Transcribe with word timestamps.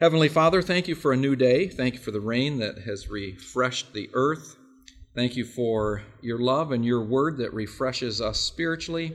Heavenly 0.00 0.30
Father, 0.30 0.62
thank 0.62 0.88
you 0.88 0.94
for 0.94 1.12
a 1.12 1.16
new 1.16 1.36
day. 1.36 1.68
Thank 1.68 1.92
you 1.92 2.00
for 2.00 2.10
the 2.10 2.22
rain 2.22 2.58
that 2.60 2.78
has 2.86 3.10
refreshed 3.10 3.92
the 3.92 4.08
earth. 4.14 4.56
Thank 5.14 5.36
you 5.36 5.44
for 5.44 6.00
your 6.22 6.38
love 6.38 6.72
and 6.72 6.82
your 6.82 7.04
word 7.04 7.36
that 7.36 7.52
refreshes 7.52 8.18
us 8.18 8.40
spiritually. 8.40 9.14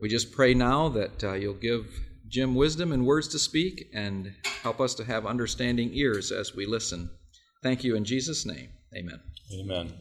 We 0.00 0.08
just 0.08 0.30
pray 0.30 0.54
now 0.54 0.88
that 0.90 1.24
uh, 1.24 1.32
you'll 1.32 1.54
give 1.54 1.86
Jim 2.28 2.54
wisdom 2.54 2.92
and 2.92 3.04
words 3.04 3.26
to 3.26 3.40
speak 3.40 3.88
and 3.92 4.32
help 4.62 4.80
us 4.80 4.94
to 4.94 5.04
have 5.04 5.26
understanding 5.26 5.90
ears 5.94 6.30
as 6.30 6.54
we 6.54 6.64
listen. 6.64 7.10
Thank 7.60 7.82
you 7.82 7.96
in 7.96 8.04
Jesus' 8.04 8.46
name. 8.46 8.68
Amen. 8.96 9.20
Amen. 9.52 9.94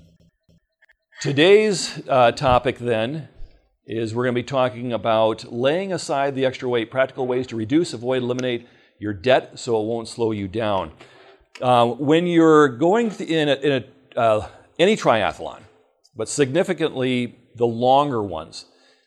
Today's 1.22 2.04
uh, 2.08 2.34
topic 2.34 2.78
then 2.78 3.30
is 3.88 4.14
we're 4.14 4.26
going 4.26 4.36
to 4.36 4.42
be 4.42 4.46
talking 4.46 4.94
about 4.94 5.52
laying 5.52 5.92
aside 5.92 6.36
the 6.36 6.46
extra 6.46 6.70
weight, 6.70 6.92
practical 6.92 7.26
ways 7.26 7.48
to 7.48 7.56
reduce, 7.56 7.94
avoid, 7.94 8.22
eliminate 8.22 8.68
your 9.04 9.14
debt 9.14 9.60
so 9.60 9.80
it 9.80 9.86
won't 9.86 10.08
slow 10.08 10.32
you 10.32 10.48
down. 10.48 10.92
Uh, 11.62 11.86
when 11.86 12.26
you're 12.26 12.70
going 12.70 13.12
in, 13.20 13.50
a, 13.50 13.56
in 13.56 13.72
a, 14.16 14.20
uh, 14.20 14.48
any 14.80 14.96
triathlon, 14.96 15.60
but 16.16 16.28
significantly 16.30 17.38
the 17.56 17.68
longer 17.68 18.24
ones, 18.24 18.66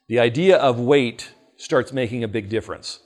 the 0.09 0.21
idea 0.21 0.57
of 0.59 0.79
weight 0.79 1.31
starts 1.57 1.93
making 1.93 2.23
a 2.23 2.29
big 2.29 2.49
difference. 2.49 3.01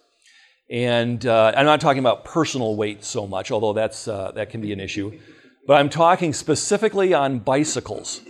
And 0.68 1.24
uh, 1.24 1.52
I'm 1.56 1.64
not 1.64 1.80
talking 1.80 2.00
about 2.00 2.24
personal 2.24 2.76
weight 2.76 3.04
so 3.04 3.26
much, 3.26 3.50
although 3.50 3.72
that's, 3.72 4.08
uh, 4.08 4.32
that 4.32 4.50
can 4.50 4.60
be 4.60 4.72
an 4.72 4.80
issue, 4.80 5.18
but 5.66 5.74
I'm 5.78 5.88
talking 5.88 6.32
specifically 6.32 7.14
on 7.14 7.38
bicycles. 7.38 8.20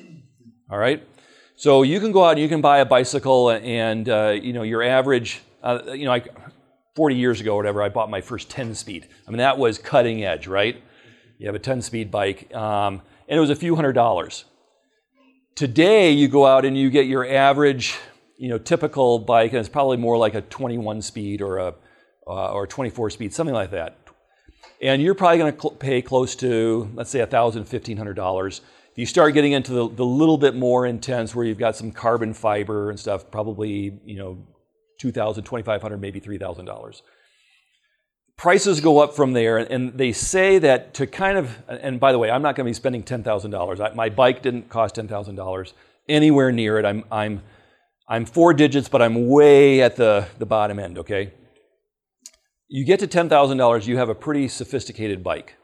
All 0.71 0.79
right? 0.79 1.03
So 1.61 1.83
you 1.83 2.01
can 2.01 2.11
go 2.11 2.25
out 2.25 2.33
and 2.33 2.41
you 2.41 2.49
can 2.49 2.63
buy 2.63 2.79
a 2.79 2.87
bicycle, 2.87 3.51
and 3.51 4.09
uh, 4.09 4.29
you 4.31 4.55
know 4.55 4.63
your 4.63 4.83
average. 4.83 5.43
You 5.63 6.07
know, 6.07 6.13
I, 6.13 6.23
40 6.95 7.15
years 7.15 7.41
ago 7.41 7.55
or 7.55 7.57
whatever, 7.57 7.83
I 7.83 7.89
bought 7.89 8.11
my 8.11 8.21
first 8.21 8.51
10 8.51 8.75
speed. 8.75 9.09
I 9.27 9.31
mean, 9.31 9.39
that 9.39 9.59
was 9.59 9.79
cutting 9.79 10.25
edge, 10.25 10.47
right? 10.47 10.83
You 11.39 11.47
have 11.47 11.55
a 11.55 11.61
10 11.61 11.83
speed 11.83 12.11
bike, 12.11 12.55
um, 12.55 13.03
and 13.29 13.37
it 13.37 13.41
was 13.41 13.51
a 13.51 13.57
few 13.57 13.77
hundred 13.77 13.93
dollars. 13.93 14.45
Today, 15.55 16.11
you 16.11 16.29
go 16.29 16.47
out 16.47 16.65
and 16.65 16.77
you 16.77 16.91
get 16.91 17.07
your 17.07 17.27
average, 17.27 17.97
you 18.37 18.49
know, 18.49 18.59
typical 18.59 19.19
bike, 19.19 19.53
and 19.53 19.61
it's 19.61 19.69
probably 19.69 19.97
more 19.97 20.17
like 20.17 20.35
a 20.35 20.43
21 20.43 21.03
speed 21.03 21.43
or 21.43 21.59
a 21.59 21.75
uh, 22.27 22.53
or 22.53 22.67
24 22.67 23.11
speed, 23.11 23.35
something 23.35 23.55
like 23.55 23.71
that. 23.73 23.99
And 24.81 25.03
you're 25.03 25.15
probably 25.15 25.39
going 25.39 25.53
to 25.53 25.61
cl- 25.61 25.75
pay 25.75 26.01
close 26.01 26.37
to, 26.37 26.91
let's 26.95 27.11
say, 27.11 27.19
$1,000, 27.19 27.67
$1,500. 27.67 28.61
If 28.93 28.99
you 28.99 29.07
start 29.07 29.35
getting 29.35 29.53
into 29.53 29.73
the, 29.73 29.89
the 29.89 30.05
little 30.05 30.39
bit 30.39 30.55
more 30.55 30.87
intense, 30.87 31.35
where 31.35 31.45
you've 31.45 31.59
got 31.59 31.77
some 31.77 31.91
carbon 31.91 32.33
fiber 32.33 32.91
and 32.91 32.99
stuff, 32.99 33.31
probably, 33.31 33.99
you 34.05 34.17
know, 34.17 34.39
$2,000, 35.01 35.43
$2,500, 35.43 35.99
maybe 35.99 36.21
$3,000. 36.21 37.03
Prices 38.37 38.81
go 38.81 39.01
up 39.01 39.15
from 39.15 39.33
there, 39.33 39.59
and 39.59 39.93
they 39.99 40.13
say 40.13 40.59
that 40.59 40.95
to 40.95 41.07
kind 41.07 41.37
of, 41.37 41.57
and 41.69 42.01
by 42.01 42.13
the 42.13 42.19
way, 42.19 42.31
I'm 42.31 42.43
not 42.43 42.57
going 42.57 42.65
to 42.65 42.71
be 42.71 42.75
spending 42.75 43.03
$10,000. 43.03 43.95
My 43.95 44.09
bike 44.09 44.43
didn't 44.43 44.69
cost 44.69 44.97
$10,000 44.97 45.73
anywhere 46.09 46.51
near 46.51 46.79
it. 46.79 46.85
I'm, 46.85 47.05
I'm, 47.11 47.43
I'm 48.09 48.25
four 48.25 48.55
digits, 48.55 48.89
but 48.89 49.03
I'm 49.03 49.29
way 49.29 49.83
at 49.83 49.97
the, 49.97 50.27
the 50.39 50.47
bottom 50.47 50.79
end, 50.79 50.99
okay? 50.99 51.33
You 52.69 52.87
get 52.87 53.01
to 53.01 53.07
$10,000, 53.07 53.87
you 53.87 53.97
have 53.99 54.09
a 54.09 54.15
pretty 54.15 54.49
sophisticated 54.49 55.23
bike. 55.23 55.57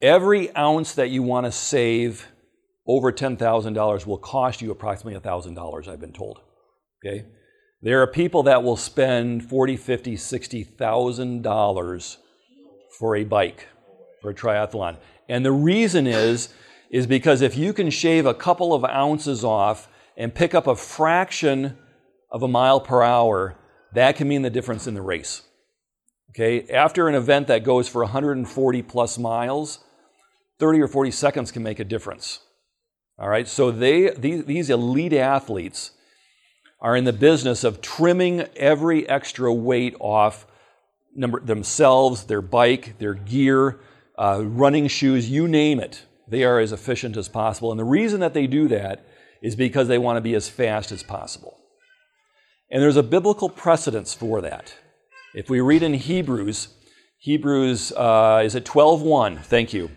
Every 0.00 0.54
ounce 0.56 0.94
that 0.94 1.10
you 1.10 1.22
want 1.22 1.46
to 1.46 1.52
save 1.52 2.28
over 2.86 3.12
$10,000 3.12 4.06
will 4.06 4.18
cost 4.18 4.62
you 4.62 4.70
approximately 4.70 5.18
$1,000, 5.20 5.88
I've 5.88 6.00
been 6.00 6.12
told. 6.12 6.40
Okay? 7.04 7.24
There 7.84 8.00
are 8.00 8.06
people 8.06 8.44
that 8.44 8.62
will 8.62 8.78
spend 8.78 9.46
forty, 9.46 9.76
fifty, 9.76 10.16
sixty 10.16 10.64
thousand 10.64 11.42
dollars 11.42 12.16
for 12.98 13.14
a 13.14 13.24
bike, 13.24 13.68
for 14.22 14.30
a 14.30 14.34
triathlon. 14.34 14.96
And 15.28 15.44
the 15.44 15.52
reason 15.52 16.06
is, 16.06 16.48
is 16.90 17.06
because 17.06 17.42
if 17.42 17.58
you 17.58 17.74
can 17.74 17.90
shave 17.90 18.24
a 18.24 18.32
couple 18.32 18.72
of 18.72 18.86
ounces 18.86 19.44
off 19.44 19.86
and 20.16 20.34
pick 20.34 20.54
up 20.54 20.66
a 20.66 20.74
fraction 20.74 21.76
of 22.30 22.42
a 22.42 22.48
mile 22.48 22.80
per 22.80 23.02
hour, 23.02 23.58
that 23.92 24.16
can 24.16 24.28
mean 24.28 24.40
the 24.40 24.48
difference 24.48 24.86
in 24.86 24.94
the 24.94 25.02
race. 25.02 25.42
Okay, 26.30 26.66
after 26.72 27.06
an 27.06 27.14
event 27.14 27.48
that 27.48 27.64
goes 27.64 27.86
for 27.86 28.02
140 28.02 28.80
plus 28.80 29.18
miles, 29.18 29.80
30 30.58 30.80
or 30.80 30.88
40 30.88 31.10
seconds 31.10 31.52
can 31.52 31.62
make 31.62 31.80
a 31.80 31.84
difference. 31.84 32.40
All 33.18 33.28
right, 33.28 33.46
so 33.46 33.70
they, 33.70 34.08
these, 34.08 34.46
these 34.46 34.70
elite 34.70 35.12
athletes 35.12 35.90
are 36.84 36.94
in 36.94 37.04
the 37.04 37.14
business 37.14 37.64
of 37.64 37.80
trimming 37.80 38.42
every 38.56 39.08
extra 39.08 39.50
weight 39.50 39.96
off 40.00 40.46
number, 41.16 41.40
themselves, 41.40 42.24
their 42.24 42.42
bike, 42.42 42.98
their 42.98 43.14
gear, 43.14 43.80
uh, 44.18 44.42
running 44.44 44.86
shoes, 44.86 45.30
you 45.30 45.48
name 45.48 45.80
it. 45.80 46.04
They 46.28 46.44
are 46.44 46.60
as 46.60 46.72
efficient 46.72 47.16
as 47.16 47.26
possible. 47.26 47.70
And 47.70 47.80
the 47.80 47.84
reason 47.84 48.20
that 48.20 48.34
they 48.34 48.46
do 48.46 48.68
that 48.68 49.06
is 49.40 49.56
because 49.56 49.88
they 49.88 49.96
want 49.96 50.18
to 50.18 50.20
be 50.20 50.34
as 50.34 50.50
fast 50.50 50.92
as 50.92 51.02
possible. 51.02 51.58
And 52.70 52.82
there's 52.82 52.98
a 52.98 53.02
biblical 53.02 53.48
precedence 53.48 54.12
for 54.12 54.42
that. 54.42 54.74
If 55.34 55.48
we 55.48 55.62
read 55.62 55.82
in 55.82 55.94
Hebrews, 55.94 56.68
Hebrews 57.16 57.92
uh, 57.92 58.42
is 58.44 58.56
at 58.56 58.66
12:1. 58.66 59.42
Thank 59.42 59.72
you. 59.72 59.90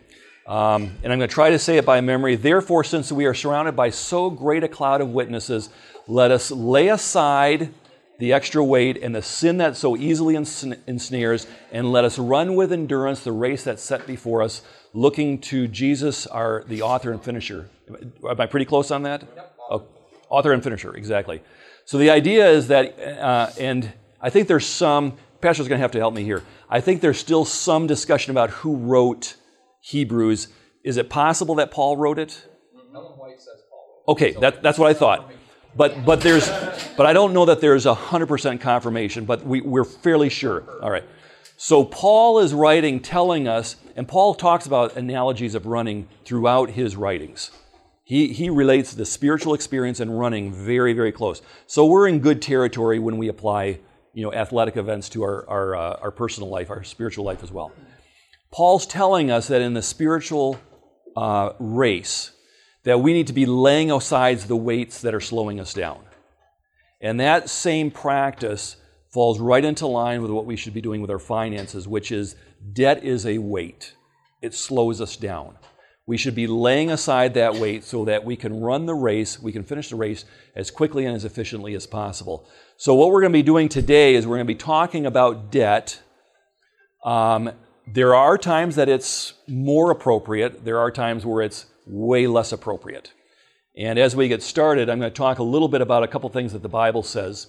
Um, 0.48 0.96
and 1.04 1.12
I'm 1.12 1.20
going 1.20 1.28
to 1.28 1.28
try 1.28 1.50
to 1.50 1.60
say 1.60 1.76
it 1.76 1.86
by 1.86 2.00
memory. 2.00 2.38
Therefore, 2.38 2.86
since 2.86 3.12
we 3.12 3.26
are 3.26 3.34
surrounded 3.34 3.76
by 3.76 3.90
so 3.90 4.30
great 4.30 4.64
a 4.64 4.70
cloud 4.70 5.02
of 5.02 5.10
witnesses, 5.10 5.70
let 6.08 6.32
us 6.32 6.52
lay 6.52 6.88
aside 6.90 7.74
the 8.20 8.34
extra 8.34 8.64
weight 8.64 8.98
and 9.04 9.14
the 9.14 9.22
sin 9.22 9.58
that 9.58 9.78
so 9.78 9.96
easily 9.96 10.36
ensnares, 10.36 11.46
and 11.72 11.92
let 11.92 12.04
us 12.04 12.18
run 12.18 12.56
with 12.56 12.74
endurance 12.74 13.24
the 13.24 13.32
race 13.32 13.64
that's 13.64 13.84
set 13.84 14.08
before 14.08 14.42
us, 14.42 14.64
looking 14.94 15.40
to 15.40 15.68
Jesus, 15.68 16.26
our 16.26 16.64
the 16.68 16.82
author 16.82 17.12
and 17.12 17.24
finisher. 17.24 17.70
Am 17.88 18.42
I 18.42 18.48
pretty 18.48 18.66
close 18.66 18.90
on 18.90 19.04
that? 19.04 19.24
Oh, 19.70 19.86
author 20.30 20.52
and 20.52 20.64
finisher, 20.64 20.96
exactly. 20.96 21.44
So 21.86 22.00
the 22.00 22.10
idea 22.10 22.50
is 22.50 22.70
that, 22.70 23.00
uh, 23.00 23.52
and 23.60 23.94
I 24.20 24.32
think 24.32 24.48
there's 24.48 24.66
some, 24.66 25.18
Pastor's 25.40 25.68
going 25.68 25.78
to 25.78 25.84
have 25.84 25.92
to 25.92 26.00
help 26.00 26.16
me 26.16 26.24
here. 26.24 26.42
I 26.70 26.82
think 26.82 27.02
there's 27.02 27.20
still 27.20 27.46
some 27.46 27.86
discussion 27.86 28.32
about 28.32 28.50
who 28.50 28.76
wrote 28.76 29.36
Hebrews. 29.82 30.48
Is 30.84 30.98
it 30.98 31.10
possible 31.10 31.56
that 31.56 31.70
Paul 31.70 31.98
wrote 31.98 32.18
it? 32.18 32.48
Ellen 32.96 33.18
White 33.18 33.40
says 33.40 33.62
Paul. 33.70 34.06
Okay, 34.10 34.32
that, 34.42 34.64
that's 34.64 34.80
what 34.80 34.90
I 34.90 34.94
thought. 34.94 35.32
But, 35.78 36.04
but, 36.06 36.22
there's, 36.22 36.50
but 36.98 37.06
I 37.06 37.14
don't 37.14 37.34
know 37.34 37.46
that 37.46 37.62
there's 37.62 37.86
100% 37.86 38.60
confirmation, 38.60 39.26
but 39.26 39.46
we, 39.46 39.62
we're 39.62 39.84
fairly 39.84 40.30
sure. 40.30 40.64
All 40.82 40.90
right. 40.90 41.04
So 41.56 41.86
Paul 41.86 42.40
is 42.40 42.54
writing, 42.54 43.00
telling 43.00 43.48
us, 43.48 43.76
and 43.96 44.08
Paul 44.08 44.34
talks 44.34 44.66
about 44.66 44.98
analogies 44.98 45.56
of 45.56 45.66
running 45.66 46.08
throughout 46.26 46.72
his 46.72 46.96
writings. 46.96 47.52
He, 48.04 48.34
he 48.34 48.50
relates 48.50 48.94
the 48.94 49.06
spiritual 49.06 49.54
experience 49.54 50.00
and 50.00 50.18
running 50.18 50.54
very, 50.54 50.94
very 50.94 51.12
close. 51.12 51.42
So 51.68 51.86
we're 51.86 52.08
in 52.08 52.20
good 52.20 52.42
territory 52.42 53.00
when 53.00 53.18
we 53.18 53.28
apply 53.28 53.80
you 54.14 54.24
know, 54.24 54.34
athletic 54.34 54.78
events 54.78 55.10
to 55.10 55.22
our, 55.22 55.48
our, 55.48 55.76
uh, 55.76 56.00
our 56.02 56.12
personal 56.12 56.50
life, 56.50 56.72
our 56.72 56.84
spiritual 56.84 57.24
life 57.24 57.44
as 57.44 57.52
well. 57.52 57.72
Paul's 58.52 58.88
telling 58.88 59.30
us 59.30 59.48
that 59.50 59.62
in 59.62 59.74
the 59.74 59.82
spiritual 59.84 60.60
uh, 61.16 61.52
race, 61.60 62.32
that 62.88 63.02
we 63.02 63.12
need 63.12 63.28
to 63.28 63.34
be 63.34 63.46
laying 63.46 63.92
aside 63.92 64.40
the 64.40 64.56
weights 64.56 65.02
that 65.02 65.14
are 65.14 65.20
slowing 65.20 65.60
us 65.60 65.74
down. 65.74 66.00
And 67.02 67.20
that 67.20 67.50
same 67.50 67.92
practice 67.92 68.78
falls 69.10 69.42
right 69.42 69.66
into 69.66 69.86
line 69.86 70.22
with 70.22 70.32
what 70.32 70.46
we 70.46 70.56
should 70.56 70.74
be 70.74 70.80
doing 70.80 71.02
with 71.02 71.12
our 71.12 71.20
finances, 71.20 71.86
which 71.86 72.14
is 72.14 72.38
debt 72.72 73.04
is 73.04 73.26
a 73.26 73.40
weight. 73.40 73.94
It 74.42 74.54
slows 74.54 75.02
us 75.02 75.18
down. 75.18 75.58
We 76.06 76.16
should 76.16 76.34
be 76.34 76.48
laying 76.48 76.90
aside 76.90 77.34
that 77.34 77.56
weight 77.56 77.84
so 77.84 78.06
that 78.06 78.24
we 78.24 78.38
can 78.38 78.62
run 78.62 78.86
the 78.86 78.96
race, 78.96 79.38
we 79.38 79.52
can 79.52 79.64
finish 79.64 79.90
the 79.90 79.98
race 79.98 80.24
as 80.56 80.72
quickly 80.72 81.06
and 81.06 81.14
as 81.14 81.26
efficiently 81.26 81.76
as 81.76 81.86
possible. 81.86 82.48
So, 82.78 82.94
what 82.94 83.12
we're 83.12 83.20
going 83.20 83.34
to 83.34 83.38
be 83.38 83.44
doing 83.44 83.68
today 83.68 84.16
is 84.16 84.26
we're 84.26 84.38
going 84.38 84.48
to 84.48 84.54
be 84.54 84.56
talking 84.56 85.06
about 85.06 85.52
debt. 85.52 86.02
Um, 87.04 87.52
there 87.86 88.16
are 88.16 88.38
times 88.38 88.78
that 88.78 88.88
it's 88.88 89.34
more 89.46 89.92
appropriate, 89.92 90.64
there 90.64 90.80
are 90.80 90.90
times 90.90 91.26
where 91.26 91.42
it's 91.42 91.66
way 91.88 92.28
less 92.28 92.52
appropriate. 92.52 93.14
And 93.78 94.00
as 94.00 94.16
we 94.16 94.28
get 94.28 94.42
started, 94.42 94.90
I'm 94.90 95.00
going 95.00 95.12
to 95.12 95.16
talk 95.16 95.40
a 95.40 95.44
little 95.44 95.68
bit 95.68 95.82
about 95.82 96.04
a 96.04 96.08
couple 96.08 96.30
things 96.30 96.54
that 96.54 96.64
the 96.64 96.70
Bible 96.70 97.04
says. 97.04 97.48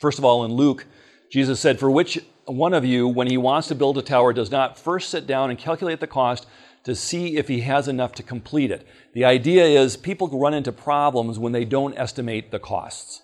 First 0.00 0.18
of 0.18 0.24
all, 0.24 0.44
in 0.44 0.52
Luke, 0.52 0.86
Jesus 1.30 1.60
said, 1.60 1.78
For 1.78 1.90
which 1.90 2.18
one 2.46 2.72
of 2.72 2.84
you, 2.84 3.06
when 3.06 3.26
he 3.26 3.36
wants 3.36 3.68
to 3.68 3.74
build 3.74 3.98
a 3.98 4.02
tower, 4.02 4.32
does 4.32 4.50
not 4.50 4.78
first 4.78 5.10
sit 5.10 5.26
down 5.26 5.50
and 5.50 5.58
calculate 5.58 6.00
the 6.00 6.06
cost 6.06 6.46
to 6.84 6.94
see 6.94 7.36
if 7.36 7.48
he 7.48 7.60
has 7.60 7.88
enough 7.88 8.14
to 8.14 8.22
complete 8.22 8.70
it. 8.70 8.86
The 9.12 9.26
idea 9.26 9.64
is 9.64 9.96
people 9.96 10.28
run 10.28 10.54
into 10.54 10.72
problems 10.72 11.38
when 11.38 11.52
they 11.52 11.66
don't 11.66 11.98
estimate 11.98 12.50
the 12.50 12.58
costs. 12.58 13.22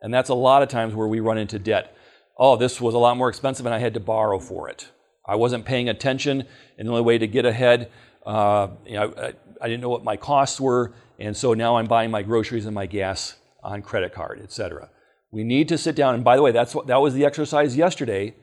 And 0.00 0.12
that's 0.12 0.30
a 0.30 0.34
lot 0.34 0.62
of 0.62 0.68
times 0.68 0.94
where 0.94 1.08
we 1.08 1.20
run 1.20 1.38
into 1.38 1.58
debt. 1.58 1.94
Oh, 2.38 2.56
this 2.56 2.80
was 2.80 2.94
a 2.94 2.98
lot 2.98 3.16
more 3.16 3.28
expensive 3.28 3.66
and 3.66 3.74
I 3.74 3.78
had 3.78 3.94
to 3.94 4.00
borrow 4.00 4.38
for 4.38 4.68
it. 4.68 4.90
I 5.26 5.36
wasn't 5.36 5.64
paying 5.64 5.88
attention, 5.88 6.44
and 6.76 6.88
the 6.88 6.92
only 6.92 7.04
way 7.04 7.16
to 7.18 7.28
get 7.28 7.44
ahead, 7.44 7.90
uh, 8.26 8.68
you 8.86 8.94
know, 8.94 9.12
I, 9.16 9.32
I 9.60 9.68
didn't 9.68 9.80
know 9.80 9.88
what 9.88 10.04
my 10.04 10.16
costs 10.16 10.60
were, 10.60 10.92
and 11.18 11.36
so 11.36 11.54
now 11.54 11.76
I'm 11.76 11.86
buying 11.86 12.10
my 12.10 12.22
groceries 12.22 12.66
and 12.66 12.74
my 12.74 12.86
gas 12.86 13.36
on 13.62 13.82
credit 13.82 14.12
card, 14.12 14.40
etc. 14.42 14.90
We 15.30 15.44
need 15.44 15.68
to 15.68 15.78
sit 15.78 15.96
down, 15.96 16.14
and 16.14 16.24
by 16.24 16.36
the 16.36 16.42
way, 16.42 16.52
that's 16.52 16.74
what, 16.74 16.86
that 16.88 17.00
was 17.00 17.14
the 17.14 17.24
exercise 17.24 17.76
yesterday 17.76 18.34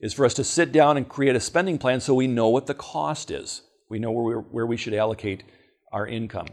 is 0.00 0.12
for 0.12 0.24
us 0.26 0.34
to 0.34 0.44
sit 0.44 0.72
down 0.72 0.96
and 0.96 1.08
create 1.08 1.36
a 1.36 1.40
spending 1.40 1.78
plan 1.78 2.00
so 2.00 2.14
we 2.14 2.26
know 2.26 2.48
what 2.48 2.66
the 2.66 2.74
cost 2.74 3.30
is. 3.30 3.62
We 3.88 3.98
know 3.98 4.10
where, 4.10 4.38
where 4.38 4.66
we 4.66 4.76
should 4.76 4.94
allocate 4.94 5.44
our 5.92 6.06
income. 6.06 6.48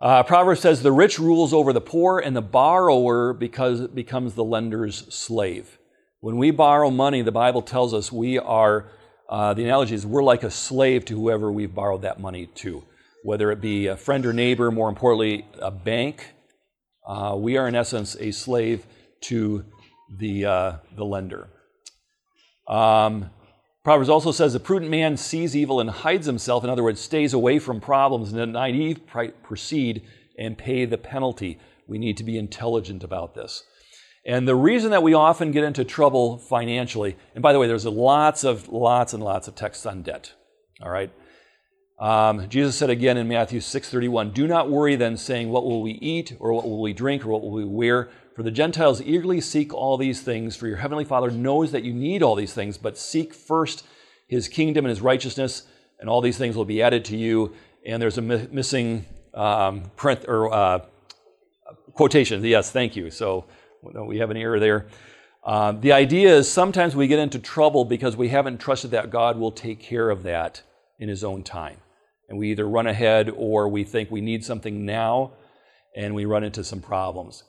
Uh, 0.00 0.22
Proverbs 0.22 0.60
says, 0.60 0.82
The 0.82 0.92
rich 0.92 1.18
rules 1.18 1.52
over 1.52 1.72
the 1.72 1.80
poor, 1.80 2.18
and 2.18 2.36
the 2.36 2.42
borrower 2.42 3.32
because, 3.32 3.88
becomes 3.88 4.34
the 4.34 4.44
lender's 4.44 5.12
slave. 5.14 5.78
When 6.20 6.36
we 6.36 6.50
borrow 6.50 6.90
money, 6.90 7.22
the 7.22 7.32
Bible 7.32 7.62
tells 7.62 7.94
us 7.94 8.12
we 8.12 8.38
are, 8.38 8.90
uh, 9.28 9.54
the 9.54 9.64
analogy 9.64 9.94
is 9.94 10.06
we're 10.06 10.22
like 10.22 10.42
a 10.42 10.50
slave 10.50 11.04
to 11.06 11.16
whoever 11.16 11.50
we've 11.50 11.74
borrowed 11.74 12.02
that 12.02 12.20
money 12.20 12.46
to, 12.56 12.82
whether 13.22 13.50
it 13.50 13.60
be 13.60 13.86
a 13.86 13.96
friend 13.96 14.26
or 14.26 14.32
neighbor, 14.32 14.70
more 14.70 14.88
importantly, 14.88 15.46
a 15.60 15.70
bank. 15.70 16.32
Uh, 17.06 17.34
we 17.38 17.56
are, 17.56 17.66
in 17.66 17.74
essence, 17.74 18.16
a 18.20 18.30
slave 18.30 18.86
to 19.22 19.64
the, 20.18 20.44
uh, 20.44 20.76
the 20.96 21.04
lender. 21.04 21.48
Um, 22.68 23.30
Proverbs 23.84 24.08
also 24.08 24.32
says 24.32 24.54
a 24.54 24.60
prudent 24.60 24.90
man 24.90 25.18
sees 25.18 25.54
evil 25.54 25.78
and 25.78 25.90
hides 25.90 26.26
himself. 26.26 26.64
In 26.64 26.70
other 26.70 26.82
words, 26.82 27.00
stays 27.00 27.34
away 27.34 27.58
from 27.58 27.80
problems, 27.80 28.32
and 28.32 28.40
the 28.40 28.46
naive 28.46 29.02
proceed 29.42 30.02
and 30.38 30.56
pay 30.56 30.86
the 30.86 30.96
penalty. 30.96 31.58
We 31.86 31.98
need 31.98 32.16
to 32.16 32.24
be 32.24 32.38
intelligent 32.38 33.04
about 33.04 33.34
this. 33.34 33.62
And 34.26 34.48
the 34.48 34.56
reason 34.56 34.90
that 34.92 35.02
we 35.02 35.12
often 35.12 35.50
get 35.50 35.64
into 35.64 35.84
trouble 35.84 36.38
financially, 36.38 37.16
and 37.34 37.42
by 37.42 37.52
the 37.52 37.58
way, 37.58 37.66
there's 37.66 37.84
lots 37.84 38.42
of 38.42 38.68
lots 38.68 39.12
and 39.12 39.22
lots 39.22 39.48
of 39.48 39.54
texts 39.54 39.84
on 39.84 40.02
debt. 40.02 40.32
All 40.82 40.90
right. 40.90 41.12
Um, 41.98 42.48
Jesus 42.48 42.76
said 42.76 42.90
again 42.90 43.16
in 43.16 43.28
Matthew 43.28 43.60
6:31, 43.60 44.32
"Do 44.32 44.46
not 44.46 44.70
worry 44.70 44.96
then, 44.96 45.16
saying, 45.16 45.50
What 45.50 45.64
will 45.64 45.82
we 45.82 45.92
eat, 45.92 46.34
or 46.40 46.52
what 46.52 46.64
will 46.64 46.80
we 46.80 46.92
drink, 46.92 47.24
or 47.24 47.28
what 47.28 47.42
will 47.42 47.52
we 47.52 47.64
wear? 47.64 48.08
For 48.34 48.42
the 48.42 48.50
Gentiles 48.50 49.00
eagerly 49.00 49.40
seek 49.40 49.72
all 49.72 49.96
these 49.96 50.20
things, 50.22 50.56
for 50.56 50.66
your 50.66 50.78
heavenly 50.78 51.04
Father 51.04 51.30
knows 51.30 51.70
that 51.70 51.84
you 51.84 51.92
need 51.92 52.22
all 52.22 52.34
these 52.34 52.52
things, 52.52 52.78
but 52.78 52.98
seek 52.98 53.32
first 53.32 53.86
his 54.26 54.48
kingdom 54.48 54.84
and 54.84 54.90
his 54.90 55.00
righteousness, 55.00 55.64
and 56.00 56.08
all 56.08 56.20
these 56.20 56.38
things 56.38 56.56
will 56.56 56.64
be 56.64 56.82
added 56.82 57.04
to 57.06 57.16
you. 57.16 57.54
And 57.86 58.02
there's 58.02 58.18
a 58.18 58.22
mi- 58.22 58.48
missing 58.50 59.06
um, 59.34 59.92
print 59.94 60.24
or 60.26 60.52
uh, 60.52 60.80
quotation. 61.92 62.42
Yes, 62.42 62.72
thank 62.72 62.96
you. 62.96 63.10
So 63.10 63.44
we 64.06 64.18
have 64.18 64.30
an 64.30 64.36
error 64.36 64.58
there. 64.58 64.86
Uh, 65.44 65.72
the 65.72 65.92
idea 65.92 66.34
is 66.34 66.50
sometimes 66.50 66.96
we 66.96 67.06
get 67.06 67.18
into 67.18 67.38
trouble 67.38 67.84
because 67.84 68.16
we 68.16 68.28
haven't 68.28 68.58
trusted 68.58 68.92
that 68.92 69.10
God 69.10 69.38
will 69.38 69.52
take 69.52 69.80
care 69.80 70.08
of 70.08 70.22
that 70.22 70.62
in 70.98 71.08
his 71.08 71.22
own 71.22 71.42
time. 71.42 71.76
And 72.28 72.38
we 72.38 72.50
either 72.50 72.66
run 72.66 72.86
ahead 72.86 73.30
or 73.36 73.68
we 73.68 73.84
think 73.84 74.10
we 74.10 74.22
need 74.22 74.44
something 74.44 74.86
now 74.86 75.32
and 75.94 76.14
we 76.14 76.24
run 76.24 76.44
into 76.44 76.64
some 76.64 76.80
problems. 76.80 77.44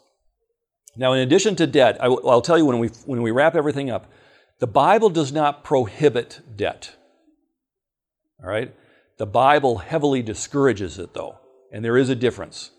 Now, 0.98 1.14
in 1.14 1.22
addition 1.22 1.56
to 1.58 1.68
debt, 1.68 1.98
I, 2.02 2.10
will 2.10 2.42
tell 2.42 2.58
you 2.58 2.66
when 2.66 2.80
we, 2.80 2.88
when 3.06 3.22
we 3.22 3.32
wrap 3.32 3.56
everything 3.56 3.90
up, 3.90 4.12
the 4.60 4.68
Bible 4.68 5.10
does 5.10 5.32
not 5.32 5.64
prohibit 5.64 6.42
debt. 6.56 6.96
All 8.42 8.50
right? 8.50 8.74
The 9.18 9.26
Bible 9.26 9.78
heavily 9.78 10.22
discourages 10.22 11.00
it, 11.00 11.14
though, 11.14 11.40
and 11.72 11.84
there 11.84 11.98
is 11.98 12.10
a 12.10 12.16
difference. 12.16 12.72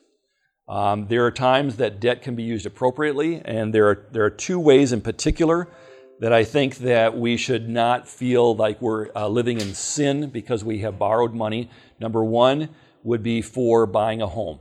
Um, 0.68 1.06
there 1.06 1.24
are 1.24 1.30
times 1.30 1.76
that 1.76 2.00
debt 2.00 2.22
can 2.22 2.34
be 2.34 2.42
used 2.42 2.66
appropriately, 2.66 3.40
and 3.44 3.72
there 3.72 3.88
are, 3.88 4.06
there 4.10 4.24
are 4.24 4.30
two 4.30 4.58
ways 4.58 4.92
in 4.92 5.00
particular 5.00 5.68
that 6.20 6.32
I 6.32 6.44
think 6.44 6.78
that 6.78 7.16
we 7.16 7.36
should 7.36 7.68
not 7.68 8.08
feel 8.08 8.56
like 8.56 8.80
we're 8.80 9.10
uh, 9.14 9.28
living 9.28 9.60
in 9.60 9.74
sin 9.74 10.30
because 10.30 10.64
we 10.64 10.78
have 10.78 10.98
borrowed 10.98 11.34
money. 11.34 11.70
Number 12.00 12.24
one 12.24 12.70
would 13.04 13.22
be 13.22 13.42
for 13.42 13.86
buying 13.86 14.22
a 14.22 14.26
home. 14.26 14.58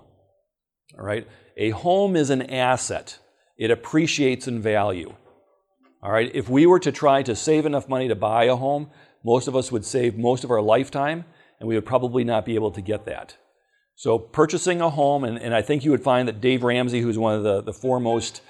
All 0.97 1.05
right? 1.05 1.27
A 1.57 1.71
home 1.71 2.15
is 2.15 2.29
an 2.29 2.43
asset 2.43 3.17
it 3.57 3.71
appreciates 3.71 4.47
in 4.47 4.61
value. 4.61 5.13
All 6.03 6.11
right, 6.11 6.29
if 6.33 6.49
we 6.49 6.65
were 6.65 6.79
to 6.79 6.91
try 6.91 7.23
to 7.23 7.35
save 7.35 7.65
enough 7.65 7.89
money 7.89 8.07
to 8.09 8.15
buy 8.15 8.45
a 8.45 8.55
home, 8.55 8.89
most 9.23 9.47
of 9.47 9.55
us 9.55 9.71
would 9.71 9.85
save 9.85 10.17
most 10.17 10.43
of 10.43 10.51
our 10.51 10.61
lifetime, 10.61 11.25
and 11.59 11.67
we 11.67 11.75
would 11.75 11.85
probably 11.85 12.23
not 12.23 12.45
be 12.45 12.55
able 12.55 12.71
to 12.71 12.81
get 12.81 13.05
that. 13.05 13.37
So, 13.97 14.19
purchasing 14.19 14.81
a 14.81 14.89
home, 14.89 15.23
and, 15.23 15.39
and 15.39 15.55
I 15.55 15.61
think 15.61 15.85
you 15.85 15.91
would 15.91 16.03
find 16.03 16.27
that 16.27 16.41
Dave 16.41 16.63
Ramsey, 16.63 16.99
who's 16.99 17.17
one 17.17 17.33
of 17.33 17.43
the, 17.43 17.61
the 17.61 17.73
foremost 17.73 18.41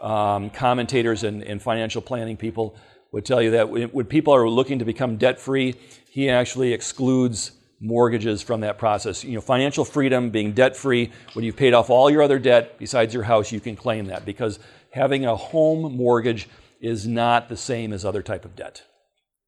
um, 0.00 0.48
commentators 0.50 1.24
and, 1.24 1.42
and 1.42 1.60
financial 1.60 2.00
planning 2.00 2.36
people, 2.36 2.76
would 3.12 3.24
tell 3.24 3.40
you 3.40 3.52
that 3.52 3.70
when 3.70 4.06
people 4.06 4.34
are 4.34 4.48
looking 4.48 4.78
to 4.80 4.84
become 4.84 5.16
debt 5.16 5.38
free, 5.38 5.74
he 6.10 6.30
actually 6.30 6.72
excludes 6.72 7.52
mortgages 7.80 8.42
from 8.42 8.62
that 8.62 8.78
process. 8.78 9.22
You 9.22 9.34
know, 9.34 9.40
financial 9.40 9.84
freedom, 9.84 10.30
being 10.30 10.52
debt 10.52 10.76
free, 10.76 11.12
when 11.34 11.44
you've 11.44 11.56
paid 11.56 11.74
off 11.74 11.90
all 11.90 12.10
your 12.10 12.22
other 12.22 12.38
debt 12.38 12.78
besides 12.78 13.12
your 13.12 13.22
house, 13.22 13.52
you 13.52 13.60
can 13.60 13.76
claim 13.76 14.06
that 14.06 14.24
because 14.24 14.58
having 14.90 15.26
a 15.26 15.36
home 15.36 15.96
mortgage 15.96 16.48
is 16.80 17.06
not 17.06 17.48
the 17.48 17.56
same 17.56 17.92
as 17.92 18.04
other 18.04 18.22
type 18.22 18.44
of 18.44 18.56
debt. 18.56 18.82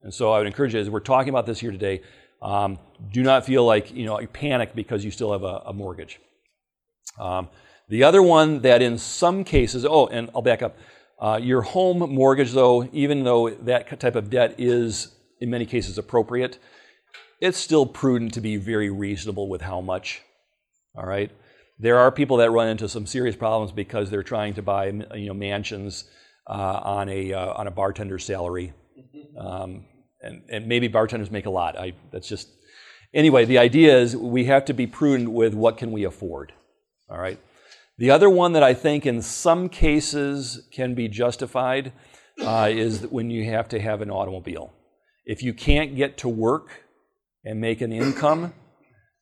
And 0.02 0.12
so 0.12 0.32
I 0.32 0.38
would 0.38 0.46
encourage 0.46 0.74
you, 0.74 0.80
as 0.80 0.90
we're 0.90 1.00
talking 1.00 1.30
about 1.30 1.46
this 1.46 1.58
here 1.58 1.72
today, 1.72 2.02
um, 2.42 2.78
do 3.12 3.22
not 3.22 3.44
feel 3.44 3.64
like 3.64 3.92
you 3.92 4.04
know 4.04 4.18
panic 4.32 4.74
because 4.74 5.04
you 5.04 5.10
still 5.10 5.32
have 5.32 5.42
a, 5.42 5.62
a 5.66 5.72
mortgage. 5.72 6.20
Um, 7.18 7.48
the 7.88 8.02
other 8.02 8.22
one 8.22 8.60
that 8.62 8.82
in 8.82 8.98
some 8.98 9.44
cases, 9.44 9.84
oh, 9.84 10.06
and 10.06 10.30
I'll 10.34 10.42
back 10.42 10.62
up. 10.62 10.76
Uh, 11.18 11.40
your 11.42 11.62
home 11.62 11.98
mortgage, 11.98 12.52
though, 12.52 12.88
even 12.92 13.24
though 13.24 13.48
that 13.50 13.98
type 14.00 14.16
of 14.16 14.28
debt 14.28 14.54
is 14.58 15.16
in 15.40 15.48
many 15.48 15.64
cases 15.64 15.96
appropriate, 15.96 16.58
it's 17.40 17.58
still 17.58 17.86
prudent 17.86 18.34
to 18.34 18.40
be 18.40 18.56
very 18.56 18.90
reasonable 18.90 19.48
with 19.48 19.62
how 19.62 19.80
much. 19.80 20.22
All 20.94 21.06
right. 21.06 21.30
There 21.78 21.98
are 21.98 22.10
people 22.10 22.38
that 22.38 22.50
run 22.50 22.68
into 22.68 22.88
some 22.88 23.06
serious 23.06 23.36
problems 23.36 23.70
because 23.70 24.10
they're 24.10 24.22
trying 24.22 24.54
to 24.54 24.62
buy 24.62 24.86
you 24.86 25.26
know 25.26 25.34
mansions 25.34 26.04
uh, 26.48 26.80
on 26.82 27.08
a 27.08 27.32
uh, 27.32 27.52
on 27.52 27.66
a 27.66 27.70
bartender's 27.70 28.24
salary, 28.24 28.72
um, 29.38 29.84
and 30.26 30.42
and 30.48 30.66
maybe 30.66 30.88
bartenders 30.88 31.30
make 31.30 31.46
a 31.46 31.50
lot. 31.50 31.78
I 31.78 31.94
that's 32.10 32.28
just 32.28 32.48
anyway. 33.14 33.44
The 33.44 33.58
idea 33.58 33.98
is 33.98 34.16
we 34.16 34.44
have 34.44 34.64
to 34.66 34.74
be 34.74 34.86
prudent 34.86 35.30
with 35.30 35.54
what 35.54 35.78
can 35.78 35.92
we 35.92 36.04
afford. 36.04 36.52
All 37.08 37.18
right. 37.18 37.38
The 37.98 38.10
other 38.10 38.28
one 38.28 38.52
that 38.52 38.62
I 38.62 38.74
think 38.74 39.06
in 39.06 39.22
some 39.22 39.68
cases 39.68 40.68
can 40.70 40.94
be 40.94 41.08
justified 41.08 41.92
uh, 42.40 42.68
is 42.70 43.06
when 43.06 43.30
you 43.30 43.44
have 43.46 43.68
to 43.70 43.80
have 43.80 44.02
an 44.02 44.10
automobile. 44.10 44.72
If 45.24 45.42
you 45.42 45.54
can't 45.54 45.96
get 45.96 46.18
to 46.18 46.28
work 46.28 46.84
and 47.44 47.60
make 47.60 47.80
an 47.80 47.92
income, 47.92 48.52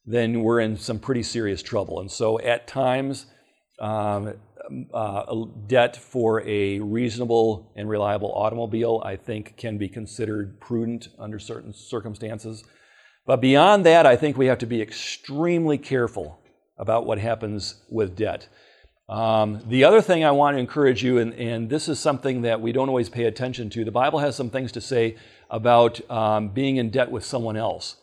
then 0.05 0.43
we're 0.43 0.61
in 0.61 0.77
some 0.77 0.99
pretty 0.99 1.23
serious 1.23 1.62
trouble. 1.62 2.00
And 2.00 2.11
so 2.11 2.41
at 2.41 2.67
times, 2.67 3.27
um, 3.79 4.35
uh, 4.93 5.34
debt 5.66 5.96
for 5.96 6.43
a 6.46 6.78
reasonable 6.81 7.72
and 7.76 7.88
reliable 7.88 8.32
automobile, 8.32 9.02
I 9.05 9.16
think, 9.16 9.56
can 9.56 9.78
be 9.78 9.88
considered 9.88 10.61
prudent 10.61 11.08
under 11.19 11.38
certain 11.38 11.72
circumstances. 11.72 12.64
But 13.26 13.40
beyond 13.40 13.87
that, 13.87 14.06
I 14.06 14.16
think 14.16 14.37
we 14.37 14.47
have 14.47 14.59
to 14.59 14.66
be 14.66 14.83
extremely 14.83 15.78
careful 15.78 16.40
about 16.78 17.06
what 17.06 17.18
happens 17.18 17.83
with 17.88 18.16
debt. 18.16 18.49
Um, 19.09 19.61
the 19.66 19.85
other 19.85 20.00
thing 20.00 20.25
I 20.25 20.30
want 20.30 20.56
to 20.56 20.59
encourage 20.59 21.04
you, 21.04 21.18
and, 21.18 21.35
and, 21.35 21.68
this 21.68 21.88
is 21.88 22.00
something 22.00 22.42
that 22.42 22.61
we 22.62 22.73
don't 22.73 22.88
always 22.88 23.11
pay 23.11 23.25
attention 23.25 23.68
to, 23.71 23.85
the 23.85 23.90
Bible 23.90 24.18
has 24.21 24.35
some 24.35 24.49
things 24.49 24.73
to 24.73 24.80
say 24.80 25.16
about 25.50 26.00
um, 26.11 26.49
being 26.49 26.76
in 26.76 26.88
debt 26.88 27.11
with 27.11 27.23
someone 27.25 27.56
else 27.56 27.97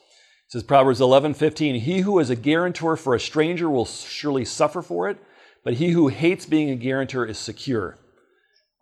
It 0.46 0.51
says 0.51 0.63
Proverbs 0.63 1.00
11:15, 1.00 1.82
"He 1.82 2.01
who 2.01 2.20
is 2.20 2.30
a 2.30 2.36
guarantor 2.36 2.96
for 2.96 3.15
a 3.15 3.20
stranger 3.20 3.68
will 3.68 3.86
surely 3.86 4.46
suffer 4.46 4.84
for 4.84 5.10
it, 5.10 5.18
but 5.63 5.75
he 5.75 5.91
who 5.91 6.08
hates 6.08 6.46
being 6.46 6.70
a 6.70 6.75
guarantor 6.75 7.25
is 7.25 7.38
secure." 7.38 7.98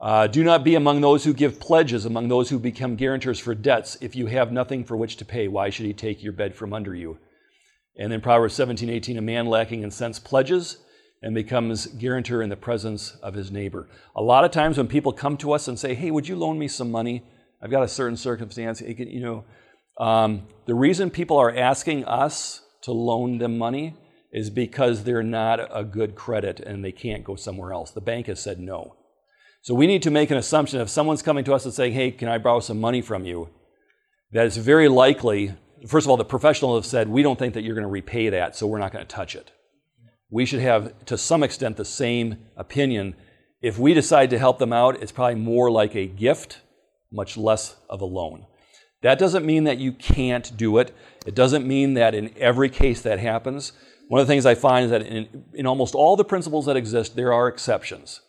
Uh, 0.01 0.27
do 0.27 0.43
not 0.43 0.63
be 0.63 0.75
among 0.75 1.01
those 1.01 1.25
who 1.25 1.33
give 1.33 1.59
pledges, 1.59 2.05
among 2.05 2.29
those 2.29 2.49
who 2.49 2.57
become 2.57 2.95
guarantors 2.95 3.37
for 3.37 3.53
debts. 3.53 3.97
If 3.99 4.15
you 4.15 4.27
have 4.27 4.51
nothing 4.51 4.85
for 4.85 4.95
which 4.95 5.17
to 5.17 5.25
pay, 5.25 5.49
why 5.49 5.69
should 5.69 5.85
he 5.85 5.93
take 5.93 6.23
your 6.23 6.31
bed 6.31 6.55
from 6.55 6.73
under 6.73 6.95
you? 6.95 7.17
And 7.97 8.09
then 8.09 8.21
Proverbs 8.21 8.53
17:18, 8.53 9.17
a 9.17 9.21
man 9.21 9.47
lacking 9.47 9.83
in 9.83 9.91
sense 9.91 10.17
pledges 10.17 10.77
and 11.21 11.35
becomes 11.35 11.85
guarantor 11.85 12.41
in 12.41 12.49
the 12.49 12.55
presence 12.55 13.17
of 13.21 13.33
his 13.33 13.51
neighbor. 13.51 13.89
A 14.15 14.21
lot 14.21 14.45
of 14.45 14.51
times 14.51 14.77
when 14.77 14.87
people 14.87 15.11
come 15.11 15.35
to 15.37 15.51
us 15.51 15.67
and 15.67 15.77
say, 15.77 15.93
"Hey, 15.93 16.11
would 16.11 16.29
you 16.29 16.37
loan 16.37 16.57
me 16.57 16.69
some 16.69 16.89
money? 16.89 17.23
I've 17.61 17.71
got 17.71 17.83
a 17.83 17.89
certain 17.89 18.15
circumstance," 18.15 18.81
you 18.81 19.19
know, 19.19 19.43
um, 19.99 20.43
the 20.65 20.75
reason 20.75 21.09
people 21.09 21.37
are 21.37 21.53
asking 21.53 22.05
us 22.05 22.61
to 22.83 22.93
loan 22.93 23.37
them 23.37 23.57
money 23.57 23.95
is 24.31 24.49
because 24.49 25.03
they're 25.03 25.23
not 25.23 25.59
a 25.73 25.83
good 25.83 26.15
credit 26.15 26.59
and 26.59 26.83
they 26.83 26.91
can't 26.91 27.23
go 27.23 27.35
somewhere 27.35 27.73
else. 27.73 27.91
The 27.91 28.01
bank 28.01 28.27
has 28.27 28.39
said 28.39 28.59
no. 28.59 28.95
So 29.61 29.73
we 29.73 29.87
need 29.87 30.03
to 30.03 30.11
make 30.11 30.31
an 30.31 30.37
assumption 30.37 30.79
if 30.79 30.89
someone's 30.89 31.21
coming 31.21 31.43
to 31.45 31.53
us 31.53 31.65
and 31.65 31.73
saying, 31.73 31.93
hey, 31.93 32.11
can 32.11 32.29
I 32.29 32.37
borrow 32.37 32.59
some 32.59 32.79
money 32.79 33.01
from 33.01 33.25
you? 33.25 33.49
That 34.31 34.45
it's 34.45 34.57
very 34.57 34.87
likely, 34.87 35.53
first 35.87 36.05
of 36.05 36.11
all, 36.11 36.17
the 36.17 36.23
professional 36.23 36.75
have 36.75 36.85
said, 36.85 37.09
we 37.09 37.23
don't 37.23 37.37
think 37.37 37.55
that 37.55 37.63
you're 37.63 37.75
going 37.75 37.83
to 37.83 37.89
repay 37.89 38.29
that, 38.29 38.55
so 38.55 38.67
we're 38.67 38.79
not 38.79 38.93
going 38.93 39.05
to 39.05 39.15
touch 39.15 39.35
it. 39.35 39.51
We 40.29 40.45
should 40.45 40.61
have, 40.61 41.05
to 41.05 41.17
some 41.17 41.43
extent, 41.43 41.75
the 41.75 41.85
same 41.85 42.37
opinion. 42.55 43.15
If 43.61 43.79
we 43.79 43.93
decide 43.93 44.29
to 44.29 44.39
help 44.39 44.59
them 44.59 44.71
out, 44.71 45.01
it's 45.01 45.11
probably 45.11 45.35
more 45.35 45.71
like 45.71 45.95
a 45.95 46.05
gift, 46.05 46.61
much 47.11 47.35
less 47.35 47.75
of 47.89 48.01
a 48.01 48.05
loan. 48.05 48.45
That 49.01 49.17
doesn't 49.19 49.45
mean 49.45 49.63
that 49.63 49.79
you 49.79 49.91
can't 49.91 50.55
do 50.55 50.77
it. 50.77 50.95
It 51.25 51.33
doesn't 51.33 51.65
mean 51.65 51.95
that 51.95 52.13
in 52.13 52.31
every 52.37 52.69
case 52.69 53.01
that 53.01 53.19
happens. 53.19 53.73
One 54.09 54.19
of 54.19 54.27
the 54.27 54.33
things 54.33 54.47
I 54.47 54.55
find 54.55 54.85
is 54.85 54.91
that 54.91 55.03
in, 55.03 55.45
in 55.53 55.67
almost 55.67 55.93
all 55.93 56.15
the 56.15 56.25
principles 56.25 56.65
that 56.65 56.75
exist, 56.75 57.15
there 57.15 57.31
are 57.31 57.47
exceptions. 57.47 58.21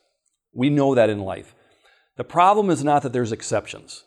We 0.53 0.69
know 0.69 0.95
that 0.95 1.09
in 1.09 1.21
life. 1.21 1.55
The 2.19 2.25
problem 2.25 2.69
is 2.69 2.85
not 2.85 3.03
that 3.03 3.15
there's 3.15 3.33
exceptions. 3.33 4.05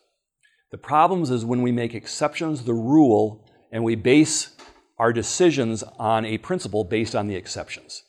The 0.72 0.77
problem 0.77 1.24
is 1.24 1.44
when 1.44 1.63
we 1.63 1.72
make 1.72 1.96
exceptions 1.96 2.63
the 2.63 2.75
rule 2.75 3.50
and 3.72 3.84
we 3.84 3.96
base 3.96 4.56
our 5.00 5.12
decisions 5.12 5.84
on 5.98 6.25
a 6.25 6.38
principle 6.38 6.84
based 6.84 7.15
on 7.15 7.25
the 7.25 7.36
exceptions. 7.36 8.03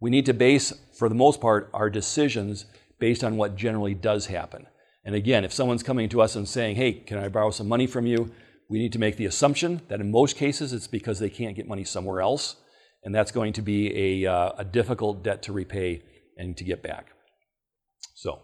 We 0.00 0.08
need 0.08 0.24
to 0.24 0.32
base, 0.32 0.72
for 0.96 1.10
the 1.10 1.14
most 1.14 1.38
part, 1.38 1.68
our 1.74 1.90
decisions 1.90 2.64
based 2.98 3.22
on 3.22 3.36
what 3.36 3.56
generally 3.56 3.92
does 3.92 4.24
happen. 4.24 4.66
And 5.04 5.14
again, 5.14 5.44
if 5.44 5.52
someone's 5.52 5.82
coming 5.82 6.08
to 6.08 6.22
us 6.22 6.34
and 6.34 6.48
saying, 6.48 6.76
hey, 6.76 6.94
can 6.94 7.18
I 7.18 7.28
borrow 7.28 7.50
some 7.50 7.68
money 7.68 7.86
from 7.86 8.06
you? 8.06 8.30
We 8.70 8.78
need 8.78 8.94
to 8.94 8.98
make 8.98 9.18
the 9.18 9.26
assumption 9.26 9.82
that 9.88 10.00
in 10.00 10.10
most 10.10 10.36
cases 10.36 10.72
it's 10.72 10.86
because 10.86 11.18
they 11.18 11.28
can't 11.28 11.56
get 11.56 11.68
money 11.68 11.84
somewhere 11.84 12.22
else, 12.22 12.56
and 13.04 13.14
that's 13.14 13.30
going 13.30 13.52
to 13.54 13.62
be 13.62 14.24
a, 14.24 14.30
uh, 14.30 14.52
a 14.58 14.64
difficult 14.64 15.22
debt 15.22 15.42
to 15.42 15.52
repay 15.52 16.02
and 16.36 16.56
to 16.56 16.64
get 16.64 16.82
back. 16.82 17.08
So, 18.14 18.40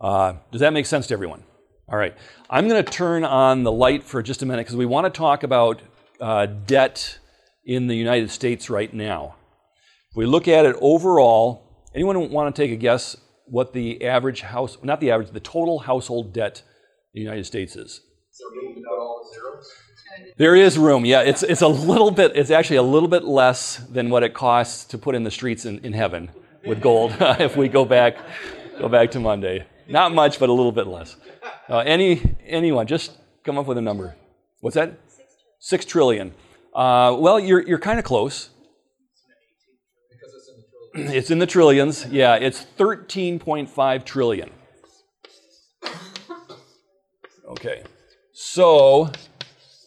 uh, 0.00 0.34
does 0.50 0.60
that 0.60 0.72
make 0.72 0.86
sense 0.86 1.06
to 1.08 1.14
everyone? 1.14 1.44
All 1.88 1.98
right. 1.98 2.14
I'm 2.48 2.68
going 2.68 2.82
to 2.82 2.90
turn 2.90 3.24
on 3.24 3.62
the 3.64 3.72
light 3.72 4.02
for 4.02 4.22
just 4.22 4.42
a 4.42 4.46
minute 4.46 4.62
because 4.62 4.76
we 4.76 4.86
want 4.86 5.12
to 5.12 5.16
talk 5.16 5.42
about 5.42 5.82
uh, 6.20 6.46
debt 6.46 7.18
in 7.64 7.86
the 7.86 7.94
United 7.94 8.30
States 8.30 8.70
right 8.70 8.92
now. 8.92 9.36
If 10.10 10.16
we 10.16 10.26
look 10.26 10.48
at 10.48 10.66
it 10.66 10.76
overall, 10.80 11.88
anyone 11.94 12.30
want 12.30 12.54
to 12.54 12.62
take 12.62 12.72
a 12.72 12.76
guess 12.76 13.16
what 13.46 13.72
the 13.72 14.04
average 14.06 14.40
house, 14.40 14.78
not 14.82 15.00
the 15.00 15.10
average, 15.10 15.30
the 15.30 15.40
total 15.40 15.80
household 15.80 16.32
debt 16.32 16.62
in 17.14 17.20
the 17.20 17.24
United 17.24 17.44
States 17.44 17.76
is? 17.76 18.00
There 20.36 20.56
is 20.56 20.78
room, 20.78 21.04
yeah. 21.04 21.20
It's, 21.20 21.42
it's 21.42 21.62
a 21.62 21.68
little 21.68 22.10
bit, 22.10 22.32
it's 22.34 22.50
actually 22.50 22.76
a 22.76 22.82
little 22.82 23.08
bit 23.08 23.24
less 23.24 23.76
than 23.76 24.10
what 24.10 24.22
it 24.22 24.34
costs 24.34 24.84
to 24.86 24.98
put 24.98 25.14
in 25.14 25.24
the 25.24 25.30
streets 25.30 25.64
in, 25.64 25.78
in 25.84 25.92
heaven 25.92 26.30
with 26.64 26.80
gold 26.80 27.14
if 27.20 27.56
we 27.56 27.68
go 27.68 27.84
back, 27.84 28.16
go 28.78 28.88
back 28.88 29.10
to 29.12 29.20
Monday. 29.20 29.66
Not 29.88 30.14
much, 30.14 30.38
but 30.38 30.48
a 30.48 30.52
little 30.52 30.72
bit 30.72 30.86
less. 30.86 31.16
Uh, 31.68 31.78
any, 31.78 32.36
anyone, 32.46 32.86
just 32.86 33.12
come 33.44 33.58
up 33.58 33.66
with 33.66 33.78
a 33.78 33.82
number. 33.82 34.16
What's 34.60 34.74
that? 34.74 34.98
Six 35.58 35.84
trillion. 35.84 36.32
Uh, 36.74 37.16
well, 37.18 37.38
you're, 37.38 37.66
you're 37.66 37.78
kind 37.78 37.98
of 37.98 38.04
close. 38.04 38.50
It's 40.94 41.30
in 41.30 41.38
the 41.38 41.46
trillions. 41.46 42.06
Yeah, 42.12 42.34
it's 42.36 42.64
13.5 42.78 44.04
trillion. 44.04 44.50
Okay. 47.48 47.82
So, 48.32 49.10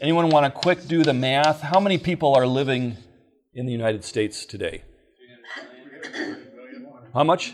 anyone 0.01 0.29
want 0.29 0.45
to 0.45 0.51
quick 0.51 0.87
do 0.87 1.03
the 1.03 1.13
math? 1.13 1.61
How 1.61 1.79
many 1.79 1.97
people 1.97 2.35
are 2.35 2.47
living 2.47 2.97
in 3.53 3.65
the 3.65 3.71
United 3.71 4.03
States 4.03 4.45
today? 4.45 4.83
How 7.13 7.23
much? 7.23 7.53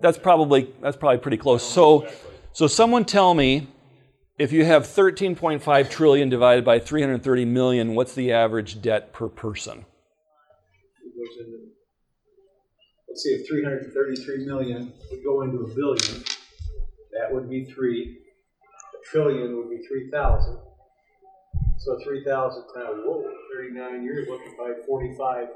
That's 0.00 0.18
probably 0.18 0.72
that's 0.80 0.96
probably 0.96 1.18
pretty 1.18 1.36
close. 1.36 1.62
So, 1.62 2.08
so 2.52 2.66
someone 2.66 3.04
tell 3.04 3.34
me 3.34 3.68
if 4.38 4.52
you 4.52 4.64
have 4.64 4.84
13.5 4.84 5.90
trillion 5.90 6.28
divided 6.28 6.64
by 6.64 6.78
330 6.78 7.44
million, 7.44 7.94
what's 7.94 8.14
the 8.14 8.32
average 8.32 8.80
debt 8.80 9.12
per 9.12 9.28
person? 9.28 9.84
let's 13.10 13.24
say 13.24 13.30
if 13.30 13.48
333 13.48 14.46
million 14.46 14.92
would 15.10 15.24
go 15.24 15.42
into 15.42 15.58
a 15.58 15.74
billion, 15.74 16.24
that 17.12 17.32
would 17.32 17.50
be 17.50 17.64
three. 17.64 18.18
A 18.94 19.10
trillion 19.10 19.56
would 19.56 19.68
be 19.68 19.84
3,000. 19.86 20.56
So 21.80 21.98
3,000 22.04 22.62
times, 22.74 23.00
whoa, 23.06 23.24
39 23.56 24.04
years, 24.04 24.28
looking 24.28 24.54
by 24.58 24.72
45,000 24.86 25.48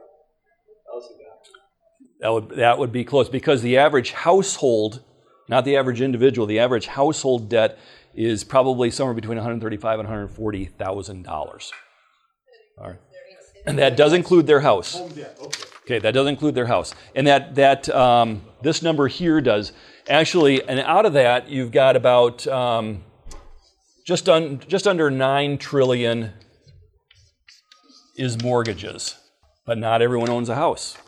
That 2.21 2.31
would, 2.31 2.49
that 2.57 2.79
would 2.79 2.93
be 2.93 3.05
close 3.05 3.29
because 3.29 3.61
the 3.61 3.77
average 3.77 4.13
household, 4.13 5.03
not 5.51 5.67
the 5.67 5.77
average 5.77 6.01
individual, 6.01 6.47
the 6.47 6.61
average 6.61 6.87
household 6.87 7.51
debt 7.51 7.79
is 8.15 8.43
probably 8.43 8.91
somewhere 8.91 9.13
between 9.13 9.37
135 9.37 10.01
and 10.01 10.09
140 10.09 10.65
thousand 10.65 11.25
dollars. 11.25 11.73
All 12.79 12.89
right, 12.89 13.01
and 13.67 13.79
that 13.79 13.95
does 13.95 14.15
include 14.15 14.47
their 14.47 14.61
house. 14.61 14.99
Okay. 14.99 15.27
Okay, 15.85 15.99
that 15.99 16.15
does 16.15 16.27
include 16.27 16.55
their 16.55 16.65
house. 16.65 16.95
And 17.15 17.27
that, 17.27 17.57
that 17.57 17.91
um, 17.91 18.41
this 18.63 18.81
number 18.81 19.07
here 19.07 19.43
does. 19.43 19.73
Actually, 20.09 20.67
and 20.67 20.81
out 20.81 21.05
of 21.05 21.13
that, 21.13 21.51
you've 21.51 21.73
got 21.73 21.95
about 21.95 22.47
um, 22.47 23.05
just, 24.05 24.29
un, 24.29 24.61
just 24.69 24.87
under 24.87 25.11
9 25.11 25.59
trillion 25.59 26.33
is 28.17 28.43
mortgages. 28.43 29.17
But 29.67 29.79
not 29.79 30.03
everyone 30.03 30.29
owns 30.29 30.49
a 30.49 30.55
house. 30.55 30.99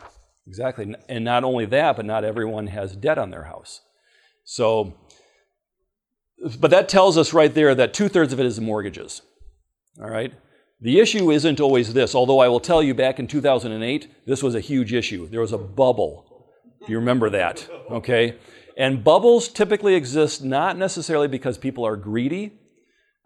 Exactly. 0.47 0.95
And 1.07 1.23
not 1.23 1.43
only 1.43 1.65
that, 1.65 1.95
but 1.95 2.05
not 2.05 2.23
everyone 2.23 2.67
has 2.67 2.95
debt 2.95 3.17
on 3.17 3.29
their 3.29 3.43
house. 3.43 3.81
So, 4.45 4.95
but 6.59 6.71
that 6.71 6.89
tells 6.89 7.17
us 7.17 7.33
right 7.33 7.53
there 7.53 7.75
that 7.75 7.93
two 7.93 8.07
thirds 8.07 8.33
of 8.33 8.39
it 8.39 8.45
is 8.45 8.59
mortgages. 8.59 9.21
All 10.01 10.09
right? 10.09 10.33
The 10.79 10.99
issue 10.99 11.31
isn't 11.31 11.59
always 11.59 11.93
this, 11.93 12.15
although 12.15 12.39
I 12.39 12.47
will 12.47 12.59
tell 12.59 12.81
you 12.81 12.93
back 12.93 13.19
in 13.19 13.27
2008, 13.27 14.25
this 14.25 14.43
was 14.43 14.55
a 14.55 14.59
huge 14.59 14.93
issue. 14.93 15.27
There 15.27 15.41
was 15.41 15.51
a 15.51 15.57
bubble. 15.57 16.53
If 16.81 16.89
you 16.89 16.97
remember 16.97 17.29
that, 17.31 17.67
okay? 17.89 18.37
And 18.77 19.03
bubbles 19.03 19.49
typically 19.49 19.95
exist 19.95 20.43
not 20.43 20.77
necessarily 20.77 21.27
because 21.27 21.57
people 21.57 21.85
are 21.85 21.95
greedy. 21.95 22.53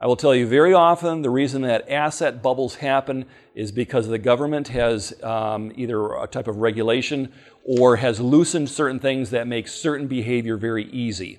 I 0.02 0.08
will 0.08 0.16
tell 0.16 0.34
you 0.34 0.48
very 0.48 0.74
often 0.74 1.22
the 1.22 1.30
reason 1.30 1.62
that 1.62 1.88
asset 1.88 2.42
bubbles 2.42 2.76
happen 2.76 3.26
is 3.56 3.72
because 3.72 4.08
the 4.08 4.18
government 4.18 4.68
has 4.70 5.14
um, 5.24 5.72
either 5.76 6.16
a 6.16 6.28
type 6.28 6.48
of 6.48 6.58
regulation 6.58 7.32
or 7.64 7.98
has 7.98 8.20
loosened 8.20 8.70
certain 8.70 9.00
things 9.00 9.30
that 9.30 9.48
make 9.48 9.68
certain 9.68 10.08
behavior 10.08 10.58
very 10.58 10.86
easy. 10.86 11.38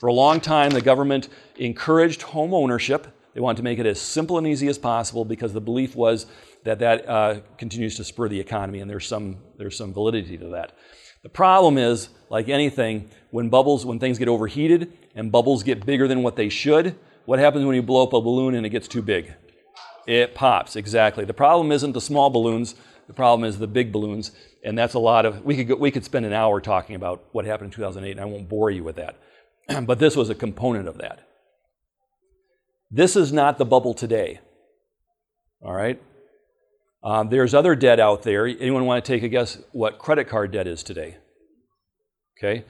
For 0.00 0.08
a 0.08 0.12
long 0.12 0.40
time, 0.40 0.70
the 0.70 0.80
government 0.80 1.28
encouraged 1.56 2.22
home 2.22 2.52
ownership 2.52 3.06
they 3.34 3.40
wanted 3.40 3.58
to 3.58 3.62
make 3.62 3.78
it 3.78 3.86
as 3.86 4.00
simple 4.00 4.38
and 4.38 4.46
easy 4.46 4.68
as 4.68 4.78
possible 4.78 5.24
because 5.24 5.52
the 5.52 5.60
belief 5.60 5.94
was 5.94 6.26
that 6.64 6.80
that 6.80 7.08
uh, 7.08 7.40
continues 7.58 7.96
to 7.96 8.04
spur 8.04 8.28
the 8.28 8.40
economy, 8.40 8.80
and 8.80 8.90
there's 8.90 9.06
some, 9.06 9.38
there's 9.56 9.76
some 9.76 9.92
validity 9.92 10.36
to 10.38 10.48
that. 10.48 10.72
The 11.22 11.28
problem 11.28 11.78
is, 11.78 12.08
like 12.28 12.48
anything, 12.48 13.10
when 13.30 13.48
bubbles, 13.48 13.86
when 13.86 13.98
things 13.98 14.18
get 14.18 14.28
overheated 14.28 14.92
and 15.14 15.30
bubbles 15.30 15.62
get 15.62 15.86
bigger 15.86 16.08
than 16.08 16.22
what 16.22 16.36
they 16.36 16.48
should, 16.48 16.96
what 17.30 17.38
happens 17.38 17.64
when 17.64 17.76
you 17.76 17.82
blow 17.82 18.02
up 18.02 18.12
a 18.12 18.20
balloon 18.20 18.56
and 18.56 18.66
it 18.66 18.70
gets 18.70 18.88
too 18.88 19.00
big? 19.00 19.32
It 20.04 20.34
pops, 20.34 20.74
exactly. 20.74 21.24
The 21.24 21.32
problem 21.32 21.70
isn't 21.70 21.92
the 21.92 22.00
small 22.00 22.28
balloons, 22.28 22.74
the 23.06 23.12
problem 23.12 23.48
is 23.48 23.56
the 23.56 23.68
big 23.68 23.92
balloons, 23.92 24.32
and 24.64 24.76
that's 24.76 24.94
a 24.94 24.98
lot 24.98 25.24
of, 25.24 25.44
we 25.44 25.54
could, 25.54 25.68
go, 25.68 25.76
we 25.76 25.92
could 25.92 26.04
spend 26.04 26.26
an 26.26 26.32
hour 26.32 26.60
talking 26.60 26.96
about 26.96 27.24
what 27.30 27.44
happened 27.44 27.66
in 27.66 27.76
2008, 27.76 28.10
and 28.10 28.20
I 28.20 28.24
won't 28.24 28.48
bore 28.48 28.72
you 28.72 28.82
with 28.82 28.96
that. 28.96 29.16
but 29.86 30.00
this 30.00 30.16
was 30.16 30.28
a 30.28 30.34
component 30.34 30.88
of 30.88 30.98
that. 30.98 31.20
This 32.90 33.14
is 33.14 33.32
not 33.32 33.58
the 33.58 33.64
bubble 33.64 33.94
today. 33.94 34.40
All 35.62 35.72
right? 35.72 36.02
Um, 37.04 37.28
there's 37.28 37.54
other 37.54 37.76
debt 37.76 38.00
out 38.00 38.24
there. 38.24 38.44
Anyone 38.48 38.86
want 38.86 39.04
to 39.04 39.08
take 39.08 39.22
a 39.22 39.28
guess 39.28 39.56
what 39.70 40.00
credit 40.00 40.28
card 40.28 40.50
debt 40.50 40.66
is 40.66 40.82
today? 40.82 41.16
Okay. 42.36 42.64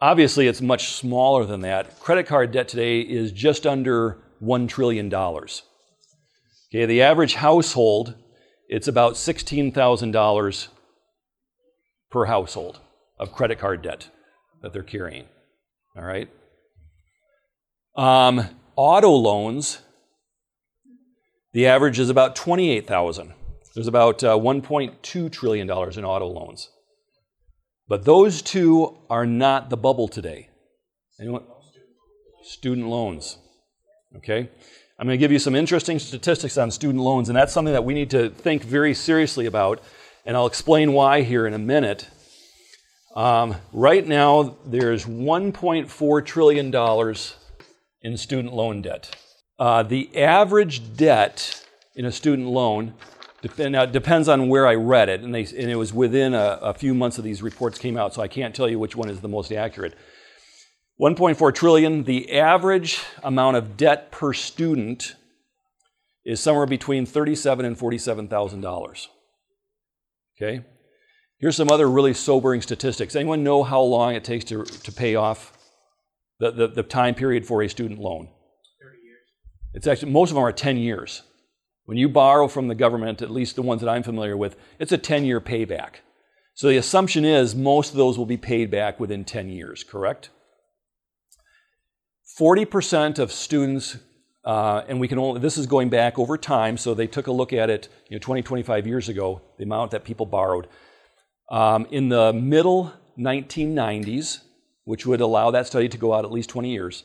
Obviously, 0.00 0.46
it's 0.46 0.62
much 0.62 0.94
smaller 0.94 1.44
than 1.44 1.60
that. 1.60 2.00
Credit 2.00 2.26
card 2.26 2.52
debt 2.52 2.68
today 2.68 3.00
is 3.00 3.32
just 3.32 3.66
under 3.66 4.18
$1 4.42 4.68
trillion. 4.68 5.14
Okay, 5.14 6.86
the 6.86 7.02
average 7.02 7.34
household, 7.34 8.14
it's 8.68 8.88
about 8.88 9.14
$16,000 9.14 10.68
per 12.10 12.24
household 12.24 12.80
of 13.18 13.32
credit 13.32 13.58
card 13.58 13.82
debt 13.82 14.08
that 14.62 14.72
they're 14.72 14.82
carrying. 14.82 15.26
All 15.94 16.04
right? 16.04 16.30
Um, 17.94 18.46
auto 18.76 19.10
loans, 19.10 19.80
the 21.52 21.66
average 21.66 21.98
is 21.98 22.08
about 22.08 22.36
28,000. 22.36 23.34
There's 23.74 23.86
about 23.86 24.24
uh, 24.24 24.36
1.2 24.36 25.30
trillion 25.30 25.66
dollars 25.66 25.98
in 25.98 26.04
auto 26.04 26.26
loans. 26.26 26.70
But 27.90 28.04
those 28.04 28.40
two 28.40 28.96
are 29.10 29.26
not 29.26 29.68
the 29.68 29.76
bubble 29.76 30.06
today. 30.06 30.48
Anyone? 31.20 31.42
Student 32.44 32.86
loans. 32.86 33.36
Okay? 34.16 34.48
I'm 34.96 35.06
going 35.08 35.18
to 35.18 35.20
give 35.20 35.32
you 35.32 35.40
some 35.40 35.56
interesting 35.56 35.98
statistics 35.98 36.56
on 36.56 36.70
student 36.70 37.02
loans, 37.02 37.28
and 37.28 37.36
that's 37.36 37.52
something 37.52 37.74
that 37.74 37.82
we 37.84 37.92
need 37.92 38.10
to 38.10 38.30
think 38.30 38.62
very 38.62 38.94
seriously 38.94 39.44
about, 39.44 39.82
and 40.24 40.36
I'll 40.36 40.46
explain 40.46 40.92
why 40.92 41.22
here 41.22 41.48
in 41.48 41.52
a 41.52 41.58
minute. 41.58 42.08
Um, 43.16 43.56
right 43.72 44.06
now, 44.06 44.56
there's 44.64 45.06
$1.4 45.06 46.24
trillion 46.24 47.16
in 48.02 48.16
student 48.16 48.54
loan 48.54 48.82
debt. 48.82 49.16
Uh, 49.58 49.82
the 49.82 50.16
average 50.16 50.96
debt 50.96 51.66
in 51.96 52.04
a 52.04 52.12
student 52.12 52.46
loan 52.46 52.94
depend, 53.42 53.72
now, 53.72 53.86
depends 53.86 54.28
on 54.28 54.48
where 54.48 54.66
I 54.66 54.74
read 54.74 55.08
it, 55.08 55.22
and, 55.22 55.34
they, 55.34 55.44
and 55.44 55.70
it 55.70 55.76
was 55.76 55.92
within 55.92 56.34
a, 56.34 56.58
a, 56.62 56.74
few 56.74 56.94
months 56.94 57.18
of 57.18 57.24
these 57.24 57.42
reports 57.42 57.78
came 57.78 57.96
out, 57.96 58.14
so 58.14 58.22
I 58.22 58.28
can't 58.28 58.54
tell 58.54 58.68
you 58.68 58.78
which 58.78 58.96
one 58.96 59.08
is 59.08 59.20
the 59.20 59.28
most 59.28 59.52
accurate. 59.52 59.94
1.4 61.00 61.54
trillion. 61.54 62.04
The 62.04 62.38
average 62.38 63.00
amount 63.22 63.56
of 63.56 63.76
debt 63.76 64.10
per 64.10 64.32
student 64.34 65.14
is 66.24 66.40
somewhere 66.40 66.66
between 66.66 67.06
37 67.06 67.64
and 67.64 67.78
47 67.78 68.28
thousand 68.28 68.60
dollars. 68.60 69.08
Okay. 70.36 70.64
Here's 71.38 71.56
some 71.56 71.70
other 71.70 71.88
really 71.88 72.12
sobering 72.12 72.60
statistics. 72.60 73.16
Anyone 73.16 73.42
know 73.42 73.62
how 73.62 73.80
long 73.80 74.14
it 74.14 74.24
takes 74.24 74.44
to, 74.46 74.62
to 74.64 74.92
pay 74.92 75.14
off 75.14 75.56
the, 76.38 76.50
the, 76.50 76.68
the 76.68 76.82
time 76.82 77.14
period 77.14 77.46
for 77.46 77.62
a 77.62 77.68
student 77.68 77.98
loan? 77.98 78.28
30 78.82 78.98
years. 79.02 79.18
It's 79.72 79.86
actually, 79.86 80.12
most 80.12 80.30
of 80.30 80.34
them 80.34 80.44
are 80.44 80.52
10 80.52 80.76
years. 80.76 81.22
When 81.90 81.98
you 81.98 82.08
borrow 82.08 82.46
from 82.46 82.68
the 82.68 82.76
government, 82.76 83.20
at 83.20 83.32
least 83.32 83.56
the 83.56 83.62
ones 83.62 83.80
that 83.80 83.90
I'm 83.90 84.04
familiar 84.04 84.36
with, 84.36 84.54
it's 84.78 84.92
a 84.92 84.96
10 84.96 85.24
year 85.24 85.40
payback. 85.40 85.94
So 86.54 86.68
the 86.68 86.76
assumption 86.76 87.24
is 87.24 87.56
most 87.56 87.90
of 87.90 87.96
those 87.96 88.16
will 88.16 88.26
be 88.26 88.36
paid 88.36 88.70
back 88.70 89.00
within 89.00 89.24
10 89.24 89.48
years, 89.48 89.82
correct? 89.82 90.30
40% 92.38 93.18
of 93.18 93.32
students, 93.32 93.96
uh, 94.44 94.82
and 94.86 95.00
we 95.00 95.08
can 95.08 95.18
only, 95.18 95.40
this 95.40 95.58
is 95.58 95.66
going 95.66 95.88
back 95.88 96.16
over 96.16 96.38
time, 96.38 96.76
so 96.76 96.94
they 96.94 97.08
took 97.08 97.26
a 97.26 97.32
look 97.32 97.52
at 97.52 97.70
it 97.70 97.88
you 98.08 98.14
know, 98.14 98.20
20, 98.20 98.42
25 98.42 98.86
years 98.86 99.08
ago, 99.08 99.42
the 99.58 99.64
amount 99.64 99.90
that 99.90 100.04
people 100.04 100.26
borrowed. 100.26 100.68
Um, 101.50 101.88
in 101.90 102.08
the 102.08 102.32
middle 102.32 102.92
1990s, 103.18 104.42
which 104.84 105.06
would 105.06 105.20
allow 105.20 105.50
that 105.50 105.66
study 105.66 105.88
to 105.88 105.98
go 105.98 106.14
out 106.14 106.24
at 106.24 106.30
least 106.30 106.50
20 106.50 106.70
years, 106.70 107.02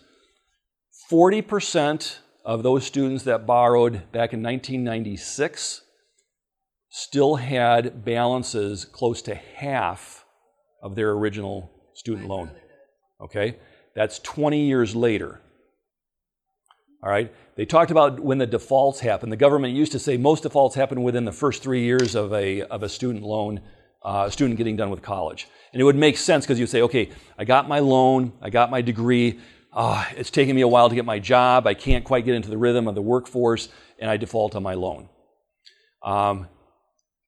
40% 1.12 2.20
of 2.46 2.62
those 2.62 2.86
students 2.86 3.24
that 3.24 3.48
borrowed 3.48 3.94
back 4.12 4.32
in 4.32 4.44
1996 4.44 5.82
still 6.90 7.36
had 7.36 8.06
balances 8.06 8.86
close 8.86 9.22
to 9.24 9.34
half 9.34 10.26
of 10.82 10.96
their 10.96 11.12
original 11.12 11.72
student 11.96 12.28
loan. 12.28 12.52
Okay? 13.20 13.58
That's 13.96 14.20
20 14.20 14.68
years 14.68 14.96
later. 14.96 15.42
All 17.04 17.10
right? 17.10 17.34
They 17.56 17.66
talked 17.66 17.90
about 17.90 18.20
when 18.20 18.38
the 18.38 18.46
defaults 18.46 19.00
happen. 19.00 19.30
The 19.30 19.36
government 19.36 19.74
used 19.74 19.92
to 19.94 20.00
say 20.00 20.16
most 20.16 20.44
defaults 20.44 20.76
happen 20.76 21.02
within 21.02 21.26
the 21.26 21.32
first 21.32 21.64
three 21.64 21.84
years 21.84 22.14
of 22.14 22.32
a, 22.32 22.62
of 22.64 22.84
a 22.84 22.90
student 22.90 23.24
loan, 23.24 23.62
uh, 24.04 24.30
student 24.30 24.58
getting 24.58 24.76
done 24.76 24.92
with 24.92 25.02
college. 25.02 25.48
And 25.74 25.82
it 25.82 25.84
would 25.84 25.96
make 25.96 26.18
sense 26.18 26.46
because 26.46 26.60
you 26.60 26.68
say, 26.68 26.84
okay, 26.84 27.10
I 27.38 27.44
got 27.44 27.68
my 27.68 27.80
loan, 27.80 28.34
I 28.42 28.52
got 28.52 28.70
my 28.70 28.82
degree, 28.82 29.40
uh, 29.76 30.06
it's 30.16 30.32
taking 30.32 30.56
me 30.56 30.62
a 30.62 30.68
while 30.68 30.88
to 30.88 30.96
get 30.96 31.04
my 31.04 31.20
job, 31.20 31.68
I 31.68 31.74
can't 31.74 32.06
quite 32.06 32.24
get 32.24 32.34
into 32.34 32.50
the 32.50 32.58
rhythm 32.58 32.88
of 32.88 32.96
the 32.96 33.02
workforce, 33.02 33.68
and 34.00 34.10
I 34.10 34.16
default 34.16 34.56
on 34.56 34.64
my 34.64 34.74
loan. 34.74 35.10
Um, 36.02 36.48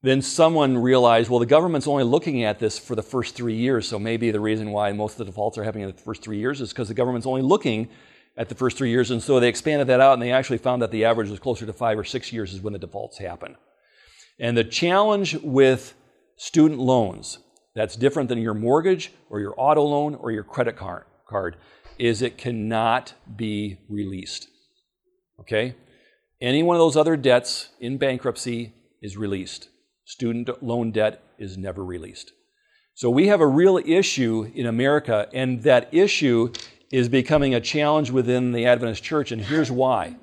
then 0.02 0.22
someone 0.22 0.78
realized, 0.78 1.28
well, 1.28 1.40
the 1.40 1.46
government's 1.46 1.86
only 1.86 2.04
looking 2.04 2.44
at 2.44 2.58
this 2.58 2.78
for 2.78 2.94
the 2.94 3.02
first 3.02 3.34
three 3.34 3.56
years, 3.56 3.86
so 3.86 3.98
maybe 3.98 4.30
the 4.30 4.40
reason 4.40 4.70
why 4.70 4.92
most 4.92 5.12
of 5.12 5.18
the 5.18 5.24
defaults 5.26 5.58
are 5.58 5.64
happening 5.64 5.88
in 5.88 5.94
the 5.94 6.02
first 6.02 6.22
three 6.22 6.38
years 6.38 6.60
is 6.60 6.70
because 6.70 6.88
the 6.88 6.94
government's 6.94 7.26
only 7.26 7.42
looking 7.42 7.88
at 8.36 8.48
the 8.48 8.54
first 8.54 8.78
three 8.78 8.90
years, 8.90 9.10
and 9.10 9.22
so 9.22 9.38
they 9.40 9.48
expanded 9.48 9.88
that 9.88 10.00
out, 10.00 10.14
and 10.14 10.22
they 10.22 10.32
actually 10.32 10.58
found 10.58 10.80
that 10.80 10.90
the 10.90 11.04
average 11.04 11.28
was 11.28 11.40
closer 11.40 11.66
to 11.66 11.72
five 11.72 11.98
or 11.98 12.04
six 12.04 12.32
years 12.32 12.54
is 12.54 12.62
when 12.62 12.72
the 12.72 12.78
defaults 12.78 13.18
happen. 13.18 13.56
And 14.38 14.56
the 14.56 14.64
challenge 14.64 15.34
with 15.42 15.94
student 16.36 16.80
loans 16.80 17.40
that's 17.74 17.96
different 17.96 18.28
than 18.28 18.38
your 18.38 18.54
mortgage 18.54 19.12
or 19.28 19.40
your 19.40 19.54
auto 19.58 19.82
loan 19.82 20.14
or 20.14 20.30
your 20.30 20.44
credit 20.44 20.76
card 20.76 21.56
is 21.98 22.22
it 22.22 22.38
cannot 22.38 23.14
be 23.36 23.78
released. 23.88 24.48
Okay? 25.40 25.74
Any 26.40 26.62
one 26.62 26.76
of 26.76 26.80
those 26.80 26.96
other 26.96 27.16
debts 27.16 27.70
in 27.80 27.98
bankruptcy 27.98 28.72
is 29.02 29.16
released 29.16 29.68
student 30.08 30.62
loan 30.62 30.90
debt 30.90 31.22
is 31.38 31.58
never 31.58 31.84
released. 31.84 32.32
So 32.94 33.10
we 33.10 33.26
have 33.26 33.42
a 33.42 33.46
real 33.46 33.76
issue 33.76 34.50
in 34.54 34.64
America, 34.64 35.28
and 35.34 35.62
that 35.64 35.92
issue 35.92 36.50
is 36.90 37.10
becoming 37.10 37.54
a 37.54 37.60
challenge 37.60 38.10
within 38.10 38.52
the 38.52 38.64
Adventist 38.64 39.04
church, 39.04 39.30
and 39.32 39.42
here's 39.42 39.70
why. 39.70 40.16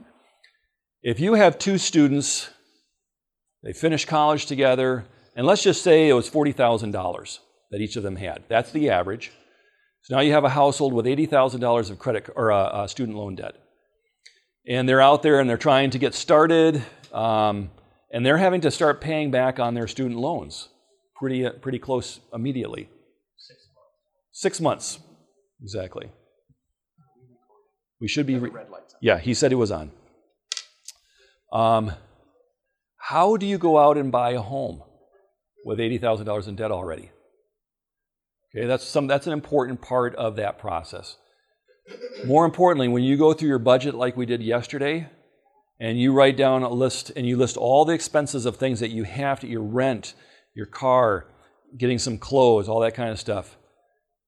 If 1.03 1.20
you 1.20 1.36
have 1.36 1.60
two 1.60 1.77
students, 1.77 2.50
they 3.62 3.74
finish 3.74 4.05
college 4.05 4.48
together, 4.48 5.05
and 5.36 5.46
let's 5.46 5.62
just 5.62 5.84
say 5.84 6.10
it 6.10 6.13
was 6.13 6.32
$40,000 6.32 7.39
that 7.70 7.79
each 7.79 7.96
of 7.96 8.01
them 8.01 8.15
had. 8.15 8.44
That's 8.50 8.72
the 8.72 8.89
average. 8.89 9.32
So 10.06 10.14
now 10.14 10.22
you 10.22 10.34
have 10.34 10.44
a 10.44 10.50
household 10.50 10.94
with 10.94 11.08
$80,000 11.08 11.90
of 11.90 11.98
credit 11.98 12.30
or 12.36 12.52
uh, 12.52 12.58
uh, 12.58 12.88
student 12.88 13.18
loan 13.18 13.34
debt. 13.34 13.56
And 14.68 14.88
they're 14.88 15.02
out 15.02 15.24
there 15.24 15.40
and 15.40 15.50
they're 15.50 15.58
trying 15.58 15.90
to 15.90 15.98
get 15.98 16.14
started. 16.14 16.84
Um, 17.12 17.72
and 18.12 18.24
they're 18.24 18.38
having 18.38 18.62
to 18.62 18.70
start 18.70 19.02
paying 19.02 19.32
back 19.32 19.60
on 19.60 19.74
their 19.74 19.88
student 19.88 20.20
loans 20.20 20.70
pretty, 21.16 21.48
uh, 21.48 21.53
pretty 21.53 21.79
close 21.79 22.20
immediately. 22.32 22.88
Six 23.36 23.68
months. 23.74 23.90
Six 24.32 24.62
months, 24.62 25.00
exactly. 25.64 26.12
We 28.00 28.08
should 28.08 28.27
be. 28.27 28.36
Re- 28.36 28.51
yeah, 29.01 29.18
he 29.18 29.34
said 29.34 29.51
it 29.51 29.56
was 29.56 29.72
on. 29.72 29.92
Um, 31.51 31.94
how 32.98 33.38
do 33.38 33.48
you 33.48 33.58
go 33.58 33.79
out 33.79 33.98
and 33.98 34.12
buy 34.12 34.34
a 34.34 34.42
home 34.42 34.84
with 35.66 35.79
$80,000 35.79 36.48
in 36.48 36.56
debt 36.56 36.72
already? 36.72 37.10
Okay, 38.55 38.68
that's, 38.68 38.85
some, 38.85 39.07
that's 39.07 39.27
an 39.27 39.33
important 39.33 39.81
part 39.81 40.15
of 40.15 40.37
that 40.37 40.57
process. 40.57 41.18
More 42.25 42.46
importantly, 42.46 42.87
when 42.87 43.03
you 43.03 43.18
go 43.18 43.33
through 43.33 43.50
your 43.50 43.59
budget 43.59 43.96
like 43.96 44.15
we 44.15 44.25
did 44.25 44.41
yesterday, 44.41 45.09
and 45.79 46.00
you 46.00 46.13
write 46.13 46.37
down 46.37 46.63
a 46.63 46.70
list 46.70 47.11
and 47.15 47.25
you 47.25 47.37
list 47.37 47.57
all 47.57 47.85
the 47.85 47.94
expenses 47.94 48.46
of 48.46 48.55
things 48.55 48.79
that 48.79 48.91
you 48.91 49.03
have 49.03 49.39
to 49.41 49.48
your 49.48 49.61
rent, 49.61 50.13
your 50.55 50.65
car, 50.65 51.27
getting 51.77 52.00
some 52.00 52.18
clothes, 52.18 52.70
all 52.70 52.79
that 52.79 52.96
kind 52.96 53.09
of 53.09 53.20
stuff, 53.20 53.57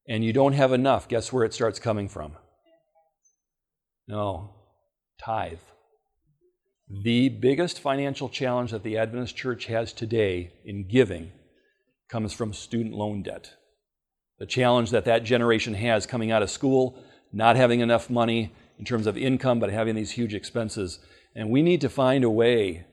and 0.08 0.26
you 0.26 0.34
don't 0.34 0.54
have 0.54 0.74
enough, 0.74 1.08
guess 1.08 1.32
where 1.32 1.46
it 1.46 1.54
starts 1.54 1.80
coming 1.80 2.10
from? 2.10 2.34
No, 4.08 4.56
tithe. 5.20 5.60
The 7.04 7.30
biggest 7.30 7.80
financial 7.80 8.30
challenge 8.30 8.72
that 8.72 8.84
the 8.84 8.98
Adventist 8.98 9.36
church 9.36 9.66
has 9.66 9.92
today 9.92 10.54
in 10.66 10.88
giving 10.88 11.32
comes 12.10 12.32
from 12.32 12.54
student 12.54 12.96
loan 12.96 13.24
debt. 13.24 13.57
The 14.40 14.46
challenge 14.46 14.92
that 14.92 15.06
that 15.06 15.24
generation 15.24 15.74
has 15.74 16.06
coming 16.06 16.32
out 16.32 16.44
of 16.44 16.50
school, 16.50 17.02
not 17.34 17.56
having 17.56 17.80
enough 17.80 18.10
money 18.10 18.54
in 18.80 18.86
terms 18.86 19.08
of 19.08 19.18
income, 19.18 19.60
but 19.60 19.72
having 19.72 19.96
these 19.96 20.12
huge 20.12 20.34
expenses. 20.34 21.00
And 21.36 21.50
we 21.50 21.62
need 21.62 21.82
to 21.82 21.90
find 21.90 22.24
a 22.24 22.30
way 22.30 22.86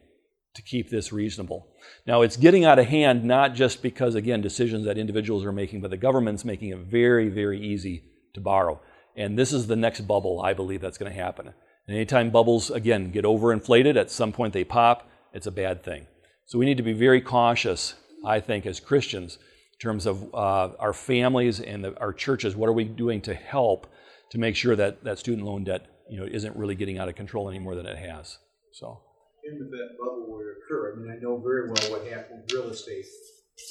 to 0.54 0.62
keep 0.62 0.88
this 0.88 1.12
reasonable. 1.12 1.66
Now, 2.06 2.22
it's 2.22 2.36
getting 2.36 2.64
out 2.64 2.78
of 2.78 2.86
hand 2.86 3.24
not 3.24 3.54
just 3.54 3.82
because, 3.82 4.14
again, 4.14 4.40
decisions 4.40 4.86
that 4.86 4.98
individuals 4.98 5.44
are 5.44 5.52
making, 5.52 5.80
but 5.80 5.90
the 5.90 5.96
government's 5.96 6.44
making 6.44 6.70
it 6.70 6.78
very, 6.78 7.28
very 7.28 7.60
easy 7.60 8.04
to 8.34 8.40
borrow. 8.40 8.80
And 9.16 9.38
this 9.38 9.52
is 9.52 9.66
the 9.66 9.76
next 9.76 10.02
bubble, 10.02 10.40
I 10.40 10.54
believe, 10.54 10.80
that's 10.80 10.98
going 10.98 11.12
to 11.12 11.18
happen. 11.18 11.48
And 11.86 11.96
anytime 11.96 12.30
bubbles, 12.30 12.70
again, 12.70 13.10
get 13.10 13.24
overinflated, 13.24 13.96
at 13.96 14.10
some 14.10 14.32
point 14.32 14.52
they 14.52 14.64
pop, 14.64 15.08
it's 15.32 15.46
a 15.46 15.52
bad 15.52 15.82
thing. 15.82 16.06
So 16.46 16.58
we 16.58 16.66
need 16.66 16.76
to 16.76 16.82
be 16.82 16.92
very 16.92 17.20
cautious, 17.20 17.94
I 18.24 18.40
think, 18.40 18.66
as 18.66 18.80
Christians, 18.80 19.38
in 19.74 19.78
terms 19.78 20.06
of 20.06 20.34
uh, 20.34 20.70
our 20.78 20.92
families 20.92 21.60
and 21.60 21.84
the, 21.84 21.98
our 22.00 22.12
churches. 22.12 22.56
What 22.56 22.68
are 22.68 22.72
we 22.72 22.84
doing 22.84 23.20
to 23.22 23.34
help 23.34 23.86
to 24.30 24.38
make 24.38 24.56
sure 24.56 24.76
that 24.76 25.04
that 25.04 25.18
student 25.18 25.46
loan 25.46 25.64
debt 25.64 25.86
you 26.08 26.18
know, 26.18 26.26
isn't 26.26 26.56
really 26.56 26.74
getting 26.74 26.98
out 26.98 27.08
of 27.08 27.14
control 27.14 27.48
any 27.48 27.58
more 27.58 27.74
than 27.74 27.86
it 27.86 27.96
has. 27.96 28.38
So. 28.72 29.00
If 29.42 29.58
that 29.58 29.98
bubble 29.98 30.26
would 30.28 30.46
occur, 30.56 30.94
I 30.94 31.00
mean, 31.00 31.12
I 31.12 31.20
know 31.22 31.38
very 31.38 31.68
well 31.68 31.90
what 31.90 32.06
happened 32.10 32.42
with 32.42 32.52
real 32.52 32.70
estate. 32.70 33.04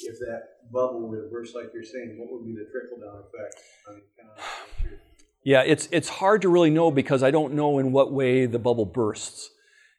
If 0.02 0.18
that 0.20 0.70
bubble 0.72 1.08
would 1.08 1.30
burst, 1.30 1.54
like 1.54 1.66
you're 1.74 1.82
saying, 1.82 2.16
what 2.18 2.32
would 2.32 2.46
be 2.46 2.54
the 2.54 2.66
trickle 2.70 2.98
down 2.98 3.24
effect 3.24 3.60
on 3.88 3.96
the 3.96 4.02
economy? 4.16 4.98
Yeah, 5.42 5.62
it's 5.62 5.88
it's 5.90 6.08
hard 6.08 6.42
to 6.42 6.48
really 6.48 6.70
know 6.70 6.90
because 6.90 7.22
I 7.22 7.30
don't 7.30 7.54
know 7.54 7.78
in 7.78 7.92
what 7.92 8.12
way 8.12 8.46
the 8.46 8.58
bubble 8.58 8.86
bursts. 8.86 9.50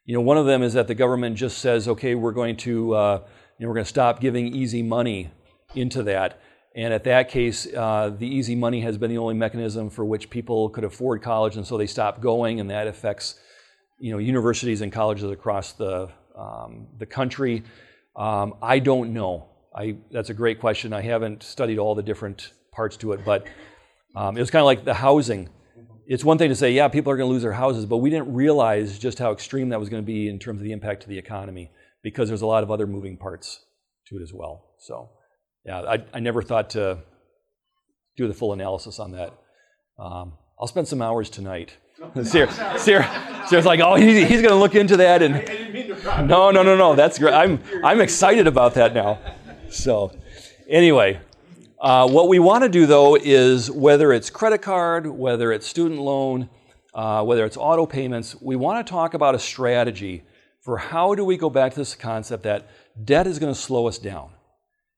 You 0.06 0.14
know, 0.14 0.22
one 0.22 0.38
of 0.38 0.46
them 0.46 0.62
is 0.62 0.72
that 0.72 0.88
the 0.88 0.94
government 0.94 1.36
just 1.36 1.58
says, 1.58 1.86
okay, 1.88 2.14
we're 2.14 2.32
going 2.32 2.56
to 2.58 2.94
uh, 2.94 3.22
you 3.58 3.64
know 3.64 3.68
we're 3.68 3.74
going 3.74 3.84
to 3.84 3.88
stop 3.88 4.20
giving 4.20 4.48
easy 4.48 4.82
money 4.82 5.30
into 5.74 6.02
that. 6.04 6.40
And 6.74 6.92
at 6.92 7.04
that 7.04 7.30
case, 7.30 7.66
uh, 7.74 8.10
the 8.16 8.26
easy 8.26 8.54
money 8.54 8.82
has 8.82 8.98
been 8.98 9.10
the 9.10 9.18
only 9.18 9.34
mechanism 9.34 9.88
for 9.88 10.04
which 10.04 10.28
people 10.28 10.68
could 10.68 10.84
afford 10.84 11.22
college, 11.22 11.56
and 11.56 11.66
so 11.66 11.78
they 11.78 11.86
stop 11.86 12.20
going, 12.20 12.60
and 12.60 12.70
that 12.70 12.86
affects 12.86 13.40
you 13.98 14.12
know, 14.12 14.18
universities 14.18 14.82
and 14.82 14.92
colleges 14.92 15.30
across 15.30 15.72
the, 15.72 16.10
um, 16.36 16.88
the 16.98 17.06
country. 17.06 17.62
Um, 18.14 18.54
I 18.62 18.78
don't 18.78 19.14
know. 19.14 19.48
I, 19.74 19.96
that's 20.10 20.30
a 20.30 20.34
great 20.34 20.60
question. 20.60 20.92
I 20.92 21.00
haven't 21.00 21.42
studied 21.42 21.78
all 21.78 21.94
the 21.94 22.02
different 22.02 22.52
parts 22.72 22.96
to 22.98 23.12
it, 23.12 23.24
but 23.24 23.46
um, 24.14 24.36
it 24.36 24.40
was 24.40 24.50
kind 24.50 24.60
of 24.60 24.66
like 24.66 24.84
the 24.84 24.94
housing. 24.94 25.48
It's 26.06 26.24
one 26.24 26.38
thing 26.38 26.50
to 26.50 26.54
say, 26.54 26.72
yeah, 26.72 26.88
people 26.88 27.10
are 27.10 27.16
going 27.16 27.28
to 27.28 27.32
lose 27.32 27.42
their 27.42 27.52
houses, 27.52 27.86
but 27.86 27.98
we 27.98 28.10
didn't 28.10 28.32
realize 28.32 28.98
just 28.98 29.18
how 29.18 29.32
extreme 29.32 29.70
that 29.70 29.80
was 29.80 29.88
going 29.88 30.02
to 30.02 30.06
be 30.06 30.28
in 30.28 30.38
terms 30.38 30.60
of 30.60 30.64
the 30.64 30.72
impact 30.72 31.02
to 31.02 31.08
the 31.08 31.18
economy 31.18 31.70
because 32.02 32.28
there's 32.28 32.42
a 32.42 32.46
lot 32.46 32.62
of 32.62 32.70
other 32.70 32.86
moving 32.86 33.16
parts 33.16 33.64
to 34.08 34.18
it 34.18 34.22
as 34.22 34.32
well. 34.32 34.74
So 34.78 35.10
yeah, 35.66 35.80
I, 35.80 36.04
I 36.14 36.20
never 36.20 36.42
thought 36.42 36.70
to 36.70 36.98
do 38.16 38.28
the 38.28 38.34
full 38.34 38.52
analysis 38.52 38.98
on 38.98 39.12
that. 39.12 39.32
Um, 39.98 40.34
I'll 40.58 40.68
spend 40.68 40.88
some 40.88 41.02
hours 41.02 41.28
tonight. 41.28 41.76
Sarah, 42.22 42.78
Sarah, 42.78 43.44
Sarah's 43.48 43.66
like, 43.66 43.80
oh, 43.80 43.94
he, 43.96 44.24
he's 44.24 44.42
going 44.42 44.52
to 44.52 44.56
look 44.56 44.74
into 44.74 44.96
that, 44.98 45.22
and 45.22 45.34
no, 46.28 46.50
no, 46.50 46.62
no, 46.62 46.76
no, 46.76 46.94
that's 46.94 47.18
great. 47.18 47.34
I'm 47.34 47.60
I'm 47.84 48.00
excited 48.00 48.46
about 48.46 48.74
that 48.74 48.94
now. 48.94 49.18
So, 49.70 50.12
anyway, 50.68 51.20
uh, 51.80 52.08
what 52.08 52.28
we 52.28 52.38
want 52.38 52.62
to 52.64 52.68
do 52.68 52.86
though 52.86 53.16
is 53.16 53.70
whether 53.70 54.12
it's 54.12 54.30
credit 54.30 54.62
card, 54.62 55.06
whether 55.06 55.52
it's 55.52 55.66
student 55.66 56.00
loan, 56.00 56.48
uh, 56.94 57.24
whether 57.24 57.44
it's 57.44 57.56
auto 57.56 57.86
payments, 57.86 58.40
we 58.40 58.56
want 58.56 58.86
to 58.86 58.90
talk 58.90 59.14
about 59.14 59.34
a 59.34 59.38
strategy 59.38 60.22
for 60.60 60.78
how 60.78 61.14
do 61.14 61.24
we 61.24 61.36
go 61.36 61.50
back 61.50 61.72
to 61.72 61.78
this 61.78 61.94
concept 61.94 62.44
that 62.44 62.68
debt 63.04 63.26
is 63.26 63.38
going 63.38 63.52
to 63.52 63.58
slow 63.58 63.86
us 63.88 63.98
down. 63.98 64.30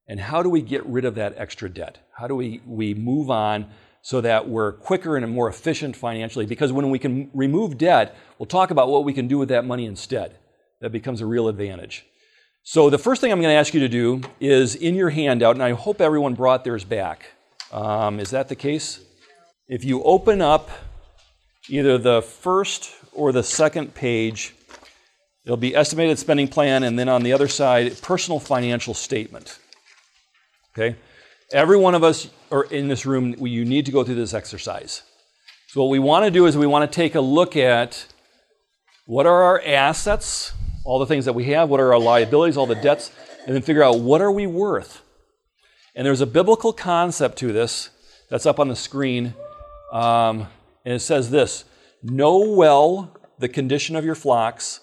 And 0.09 0.19
how 0.19 0.43
do 0.43 0.49
we 0.49 0.63
get 0.63 0.85
rid 0.87 1.05
of 1.05 1.15
that 1.17 1.35
extra 1.37 1.69
debt? 1.69 1.99
How 2.17 2.27
do 2.27 2.35
we, 2.35 2.63
we 2.67 2.95
move 2.95 3.31
on 3.31 3.67
so 4.09 4.21
that 4.21 4.49
we're 4.49 4.73
quicker 4.73 5.17
and 5.17 5.31
more 5.31 5.49
efficient 5.49 5.95
financially. 5.95 6.47
Because 6.47 6.73
when 6.73 6.89
we 6.91 6.99
can 6.99 7.31
remove 7.35 7.77
debt, 7.77 8.17
we'll 8.39 8.47
talk 8.47 8.71
about 8.71 8.89
what 8.89 9.05
we 9.05 9.13
can 9.13 9.29
do 9.29 9.39
with 9.39 9.51
that 9.51 9.67
money 9.67 9.85
instead. 9.85 10.37
That 10.81 10.93
becomes 10.93 11.21
a 11.21 11.27
real 11.27 11.49
advantage. 11.49 12.07
So, 12.63 12.91
the 12.91 12.99
first 12.99 13.21
thing 13.21 13.33
I'm 13.33 13.41
going 13.41 13.53
to 13.53 13.59
ask 13.59 13.75
you 13.75 13.81
to 13.81 13.89
do 13.89 14.23
is 14.41 14.75
in 14.75 14.95
your 14.95 15.11
handout, 15.11 15.57
and 15.57 15.63
I 15.63 15.73
hope 15.73 16.01
everyone 16.01 16.35
brought 16.35 16.65
theirs 16.65 16.85
back. 16.85 17.33
Um, 17.73 18.21
is 18.21 18.31
that 18.31 18.49
the 18.49 18.57
case? 18.57 19.01
If 19.69 19.85
you 19.85 20.03
open 20.03 20.41
up 20.41 20.71
either 21.69 21.99
the 21.99 22.23
first 22.23 22.93
or 23.13 23.33
the 23.33 23.43
second 23.43 23.95
page, 23.95 24.55
it'll 25.45 25.57
be 25.57 25.75
estimated 25.75 26.19
spending 26.19 26.49
plan, 26.49 26.83
and 26.83 26.99
then 26.99 27.09
on 27.09 27.23
the 27.23 27.33
other 27.33 27.49
side, 27.49 28.01
personal 28.03 28.39
financial 28.39 28.95
statement. 28.95 29.59
Okay? 30.79 30.97
Every 31.53 31.77
one 31.77 31.95
of 31.95 32.05
us 32.05 32.29
are 32.53 32.65
in 32.65 32.89
this 32.89 33.05
room, 33.05 33.35
you 33.45 33.65
need 33.65 33.87
to 33.87 33.93
go 33.93 34.05
through 34.05 34.15
this 34.15 34.33
exercise. 34.33 35.03
So, 35.69 35.83
what 35.83 35.91
we 35.91 35.99
want 35.99 36.25
to 36.25 36.31
do 36.31 36.47
is 36.47 36.57
we 36.57 36.67
want 36.67 36.91
to 36.91 36.95
take 36.95 37.15
a 37.15 37.21
look 37.21 37.57
at 37.57 38.07
what 39.07 39.27
are 39.27 39.43
our 39.43 39.61
assets, 39.63 40.53
all 40.85 40.99
the 40.99 41.07
things 41.07 41.25
that 41.25 41.33
we 41.33 41.45
have, 41.45 41.69
what 41.69 41.81
are 41.81 41.93
our 41.93 41.99
liabilities, 41.99 42.57
all 42.57 42.67
the 42.67 42.75
debts, 42.77 43.11
and 43.47 43.55
then 43.55 43.63
figure 43.63 43.83
out 43.83 43.99
what 44.01 44.21
are 44.21 44.31
we 44.31 44.47
worth. 44.47 45.03
And 45.97 46.07
there's 46.07 46.21
a 46.21 46.27
biblical 46.27 46.73
concept 46.73 47.39
to 47.39 47.53
this 47.53 47.91
that's 48.31 48.47
up 48.47 48.61
on 48.61 48.69
the 48.69 48.77
screen, 48.77 49.35
um, 49.93 50.47
and 50.85 50.95
it 50.95 51.01
says 51.01 51.31
this 51.31 51.65
Know 52.03 52.39
well 52.39 53.17
the 53.39 53.49
condition 53.49 53.97
of 53.97 54.05
your 54.05 54.15
flocks 54.15 54.81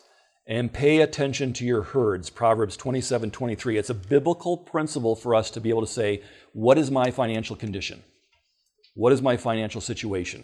and 0.48 0.72
pay 0.72 1.02
attention 1.02 1.54
to 1.54 1.66
your 1.66 1.82
herds. 1.82 2.30
Proverbs 2.30 2.78
27 2.78 3.32
23. 3.32 3.78
It's 3.78 3.90
a 3.90 3.94
biblical 3.94 4.58
principle 4.58 5.16
for 5.16 5.36
us 5.36 5.50
to 5.52 5.60
be 5.60 5.70
able 5.70 5.82
to 5.82 5.88
say, 5.88 6.22
What 6.54 6.78
is 6.78 6.92
my 6.92 7.12
financial 7.12 7.56
condition? 7.56 8.04
What 8.94 9.12
is 9.12 9.22
my 9.22 9.38
financial 9.38 9.82
situation? 9.82 10.44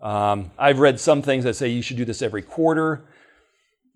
Um, 0.00 0.50
I've 0.58 0.80
read 0.80 0.98
some 0.98 1.22
things 1.22 1.44
that 1.44 1.54
say 1.54 1.68
you 1.68 1.82
should 1.82 1.96
do 1.96 2.04
this 2.04 2.22
every 2.22 2.42
quarter. 2.42 3.04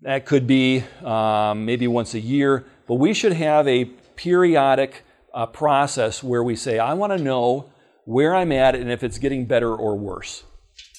That 0.01 0.25
could 0.25 0.47
be 0.47 0.83
um, 1.03 1.65
maybe 1.65 1.87
once 1.87 2.13
a 2.13 2.19
year, 2.19 2.65
but 2.87 2.95
we 2.95 3.13
should 3.13 3.33
have 3.33 3.67
a 3.67 3.85
periodic 4.15 5.03
uh, 5.33 5.47
process 5.47 6.23
where 6.23 6.43
we 6.43 6.55
say, 6.55 6.79
I 6.79 6.93
want 6.93 7.17
to 7.17 7.23
know 7.23 7.71
where 8.05 8.35
I'm 8.35 8.51
at 8.51 8.75
and 8.75 8.91
if 8.91 9.03
it's 9.03 9.17
getting 9.17 9.45
better 9.45 9.75
or 9.75 9.97
worse. 9.97 10.43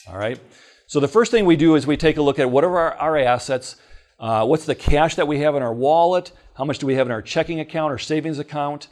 All 0.08 0.18
right? 0.18 0.38
So 0.86 1.00
the 1.00 1.08
first 1.08 1.30
thing 1.30 1.44
we 1.46 1.56
do 1.56 1.74
is 1.74 1.86
we 1.86 1.96
take 1.96 2.16
a 2.16 2.22
look 2.22 2.38
at 2.38 2.50
what 2.50 2.64
are 2.64 2.76
our, 2.76 2.94
our 2.94 3.18
assets, 3.18 3.76
uh, 4.18 4.44
what's 4.44 4.66
the 4.66 4.74
cash 4.74 5.14
that 5.16 5.28
we 5.28 5.40
have 5.40 5.54
in 5.54 5.62
our 5.62 5.72
wallet, 5.72 6.32
how 6.54 6.64
much 6.64 6.78
do 6.78 6.86
we 6.86 6.94
have 6.94 7.06
in 7.06 7.12
our 7.12 7.22
checking 7.22 7.60
account 7.60 7.92
or 7.92 7.98
savings 7.98 8.38
account, 8.38 8.88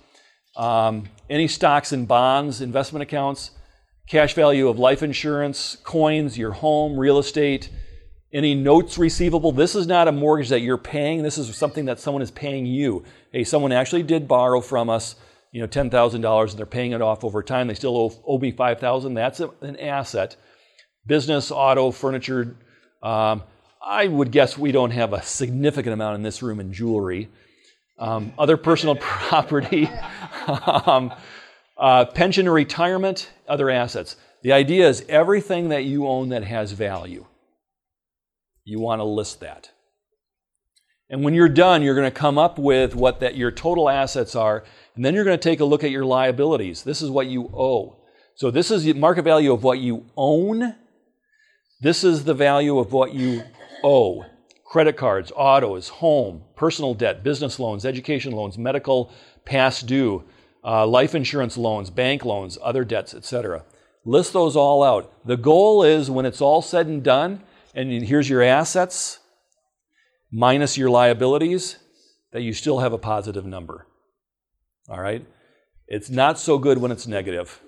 um, 0.56 1.04
any 1.28 1.48
stocks 1.48 1.92
and 1.92 2.06
bonds, 2.06 2.60
investment 2.60 3.02
accounts, 3.02 3.50
cash 4.08 4.34
value 4.34 4.68
of 4.68 4.78
life 4.78 5.02
insurance, 5.02 5.76
coins, 5.82 6.38
your 6.38 6.52
home, 6.52 6.98
real 6.98 7.18
estate, 7.18 7.70
any 8.32 8.54
notes 8.54 8.98
receivable. 8.98 9.52
This 9.52 9.74
is 9.74 9.86
not 9.86 10.08
a 10.08 10.12
mortgage 10.12 10.48
that 10.50 10.60
you're 10.60 10.78
paying. 10.78 11.22
This 11.22 11.38
is 11.38 11.54
something 11.56 11.86
that 11.86 11.98
someone 11.98 12.22
is 12.22 12.30
paying 12.30 12.66
you. 12.66 13.04
Hey, 13.32 13.44
someone 13.44 13.72
actually 13.72 14.02
did 14.02 14.28
borrow 14.28 14.60
from 14.60 14.90
us, 14.90 15.16
you 15.52 15.60
know, 15.60 15.66
ten 15.66 15.90
thousand 15.90 16.20
dollars, 16.20 16.52
and 16.52 16.58
they're 16.58 16.66
paying 16.66 16.92
it 16.92 17.02
off 17.02 17.24
over 17.24 17.42
time. 17.42 17.66
They 17.66 17.74
still 17.74 17.96
owe, 17.96 18.22
owe 18.26 18.38
me 18.38 18.52
five 18.52 18.78
thousand. 18.78 19.14
That's 19.14 19.40
a, 19.40 19.50
an 19.60 19.76
asset. 19.78 20.36
Business, 21.06 21.50
auto, 21.50 21.90
furniture. 21.90 22.56
Um, 23.02 23.42
I 23.86 24.08
would 24.08 24.32
guess 24.32 24.58
we 24.58 24.72
don't 24.72 24.90
have 24.90 25.12
a 25.12 25.22
significant 25.22 25.94
amount 25.94 26.16
in 26.16 26.22
this 26.22 26.42
room 26.42 26.58
in 26.58 26.72
jewelry. 26.72 27.28
Um, 27.98 28.32
other 28.38 28.56
personal 28.56 28.96
property, 29.00 29.88
um, 30.46 31.14
uh, 31.78 32.06
pension 32.06 32.48
or 32.48 32.52
retirement, 32.52 33.30
other 33.48 33.70
assets. 33.70 34.16
The 34.42 34.52
idea 34.52 34.88
is 34.88 35.04
everything 35.08 35.68
that 35.68 35.84
you 35.84 36.06
own 36.06 36.30
that 36.30 36.44
has 36.44 36.72
value 36.72 37.26
you 38.66 38.80
want 38.80 38.98
to 38.98 39.04
list 39.04 39.40
that. 39.40 39.70
And 41.08 41.22
when 41.22 41.34
you're 41.34 41.48
done, 41.48 41.82
you're 41.82 41.94
going 41.94 42.10
to 42.10 42.18
come 42.18 42.36
up 42.36 42.58
with 42.58 42.96
what 42.96 43.20
that 43.20 43.36
your 43.36 43.52
total 43.52 43.88
assets 43.88 44.34
are, 44.34 44.64
and 44.96 45.04
then 45.04 45.14
you're 45.14 45.24
going 45.24 45.38
to 45.38 45.42
take 45.42 45.60
a 45.60 45.64
look 45.64 45.84
at 45.84 45.92
your 45.92 46.04
liabilities. 46.04 46.82
This 46.82 47.00
is 47.00 47.08
what 47.08 47.28
you 47.28 47.48
owe. 47.54 47.96
So 48.34 48.50
this 48.50 48.72
is 48.72 48.82
the 48.82 48.92
market 48.94 49.22
value 49.22 49.52
of 49.52 49.62
what 49.62 49.78
you 49.78 50.04
own. 50.16 50.74
This 51.80 52.02
is 52.02 52.24
the 52.24 52.34
value 52.34 52.78
of 52.78 52.92
what 52.92 53.14
you 53.14 53.44
owe. 53.86 54.26
Credit 54.64 54.96
cards, 54.96 55.32
autos, 55.36 55.88
home, 55.88 56.42
personal 56.56 56.92
debt, 56.92 57.22
business 57.22 57.60
loans, 57.60 57.86
education 57.86 58.32
loans, 58.32 58.58
medical 58.58 59.12
past 59.44 59.86
due, 59.86 60.24
uh, 60.64 60.84
life 60.84 61.14
insurance 61.14 61.56
loans, 61.56 61.88
bank 61.88 62.24
loans, 62.24 62.58
other 62.60 62.84
debts, 62.84 63.14
etc. 63.14 63.64
List 64.04 64.32
those 64.32 64.56
all 64.56 64.82
out. 64.82 65.12
The 65.24 65.36
goal 65.36 65.84
is 65.84 66.10
when 66.10 66.26
it's 66.26 66.40
all 66.40 66.62
said 66.62 66.88
and 66.88 67.02
done, 67.02 67.42
and 67.74 67.92
here's 68.02 68.28
your 68.28 68.42
assets 68.42 69.20
minus 70.32 70.76
your 70.76 70.90
liabilities, 70.90 71.78
that 72.32 72.42
you 72.42 72.52
still 72.52 72.80
have 72.80 72.92
a 72.92 72.98
positive 72.98 73.46
number. 73.46 73.86
All 74.88 75.00
right? 75.00 75.24
It's 75.86 76.10
not 76.10 76.40
so 76.40 76.58
good 76.58 76.78
when 76.78 76.90
it's 76.90 77.06
negative. 77.06 77.60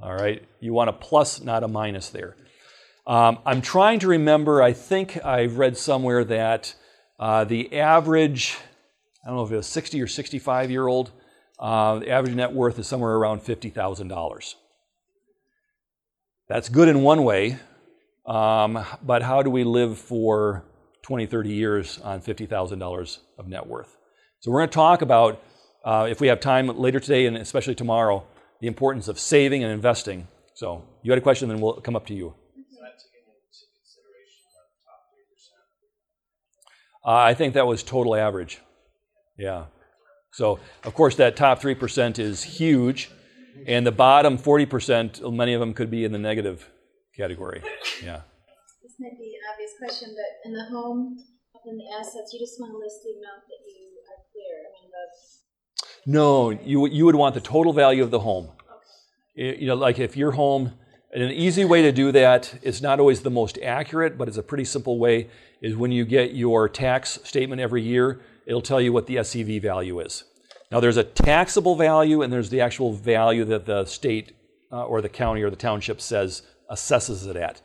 All 0.00 0.14
right? 0.14 0.42
You 0.60 0.72
want 0.72 0.88
a 0.88 0.94
plus, 0.94 1.42
not 1.42 1.62
a 1.62 1.68
minus 1.68 2.08
there. 2.08 2.34
Um, 3.06 3.38
I'm 3.44 3.60
trying 3.60 3.98
to 4.00 4.08
remember, 4.08 4.62
I 4.62 4.72
think 4.72 5.22
I've 5.22 5.58
read 5.58 5.76
somewhere 5.76 6.24
that 6.24 6.74
uh, 7.20 7.44
the 7.44 7.78
average, 7.78 8.56
I 9.22 9.28
don't 9.28 9.36
know 9.36 9.44
if 9.44 9.52
it 9.52 9.56
was 9.56 9.66
60 9.66 10.00
or 10.00 10.06
65 10.06 10.70
year 10.70 10.86
old, 10.86 11.12
uh, 11.58 11.98
the 11.98 12.10
average 12.10 12.34
net 12.34 12.52
worth 12.52 12.78
is 12.78 12.86
somewhere 12.86 13.14
around 13.14 13.40
$50,000. 13.40 14.54
That's 16.48 16.68
good 16.70 16.88
in 16.88 17.02
one 17.02 17.24
way, 17.24 17.58
um, 18.26 18.82
but 19.02 19.22
how 19.22 19.42
do 19.42 19.50
we 19.50 19.64
live 19.64 19.98
for 19.98 20.64
20, 21.02 21.26
30 21.26 21.50
years 21.50 21.98
on 21.98 22.22
$50,000 22.22 23.18
of 23.38 23.48
net 23.48 23.66
worth? 23.66 23.96
So 24.40 24.50
we're 24.50 24.60
going 24.60 24.70
to 24.70 24.74
talk 24.74 25.02
about, 25.02 25.42
uh, 25.84 26.06
if 26.10 26.22
we 26.22 26.28
have 26.28 26.40
time 26.40 26.68
later 26.68 27.00
today 27.00 27.26
and 27.26 27.36
especially 27.36 27.74
tomorrow, 27.74 28.26
the 28.60 28.66
importance 28.66 29.08
of 29.08 29.18
saving 29.18 29.62
and 29.62 29.72
investing. 29.72 30.26
So 30.54 30.84
you 31.02 31.12
had 31.12 31.18
a 31.18 31.22
question, 31.22 31.50
then 31.50 31.60
we'll 31.60 31.80
come 31.80 31.96
up 31.96 32.06
to 32.06 32.14
you. 32.14 32.34
Uh, 37.04 37.12
I 37.12 37.34
think 37.34 37.54
that 37.54 37.66
was 37.66 37.82
total 37.82 38.14
average. 38.14 38.60
Yeah. 39.36 39.66
So, 40.32 40.58
of 40.84 40.94
course, 40.94 41.16
that 41.16 41.36
top 41.36 41.60
3% 41.60 42.18
is 42.18 42.42
huge, 42.42 43.10
and 43.66 43.86
the 43.86 43.92
bottom 43.92 44.36
40%, 44.36 45.32
many 45.32 45.54
of 45.54 45.60
them 45.60 45.74
could 45.74 45.90
be 45.90 46.04
in 46.04 46.12
the 46.12 46.18
negative 46.18 46.68
category. 47.16 47.62
Yeah. 48.02 48.22
This 48.82 48.94
might 48.98 49.18
be 49.18 49.36
an 49.36 49.42
obvious 49.52 49.72
question, 49.78 50.14
but 50.16 50.48
in 50.48 50.54
the 50.54 50.64
home, 50.64 51.18
in 51.66 51.78
the 51.78 51.84
assets, 51.98 52.32
you 52.32 52.40
just 52.40 52.60
want 52.60 52.72
to 52.72 52.78
list 52.78 53.02
the 53.04 53.10
amount 53.10 53.42
that 53.48 53.62
you 53.66 53.88
are 54.10 54.20
clear. 54.32 54.54
I 54.66 54.82
mean, 54.82 54.90
the 54.90 56.10
no, 56.10 56.50
you 56.50 56.86
you 56.86 57.06
would 57.06 57.14
want 57.14 57.34
the 57.34 57.40
total 57.40 57.72
value 57.72 58.02
of 58.02 58.10
the 58.10 58.20
home. 58.20 58.50
Okay. 59.38 59.58
You 59.58 59.68
know, 59.68 59.74
like 59.74 59.98
if 59.98 60.16
your 60.16 60.32
home, 60.32 60.72
and 61.14 61.22
an 61.22 61.30
easy 61.30 61.64
way 61.64 61.80
to 61.82 61.92
do 61.92 62.10
that 62.10 62.58
is 62.62 62.82
not 62.82 62.98
always 62.98 63.20
the 63.20 63.30
most 63.30 63.56
accurate, 63.62 64.18
but 64.18 64.26
it's 64.26 64.36
a 64.36 64.42
pretty 64.42 64.64
simple 64.64 64.98
way. 64.98 65.30
Is 65.62 65.76
when 65.76 65.92
you 65.92 66.04
get 66.04 66.34
your 66.34 66.68
tax 66.68 67.20
statement 67.22 67.60
every 67.60 67.82
year, 67.82 68.20
it'll 68.46 68.60
tell 68.60 68.80
you 68.80 68.92
what 68.92 69.06
the 69.06 69.22
SEV 69.22 69.62
value 69.62 70.00
is. 70.00 70.24
Now, 70.72 70.80
there's 70.80 70.96
a 70.96 71.04
taxable 71.04 71.76
value, 71.76 72.22
and 72.22 72.32
there's 72.32 72.50
the 72.50 72.60
actual 72.60 72.92
value 72.92 73.44
that 73.44 73.64
the 73.64 73.84
state 73.84 74.32
uh, 74.72 74.84
or 74.84 75.00
the 75.00 75.08
county 75.08 75.42
or 75.42 75.50
the 75.50 75.56
township 75.56 76.00
says 76.00 76.42
assesses 76.68 77.28
it 77.28 77.36
at. 77.36 77.62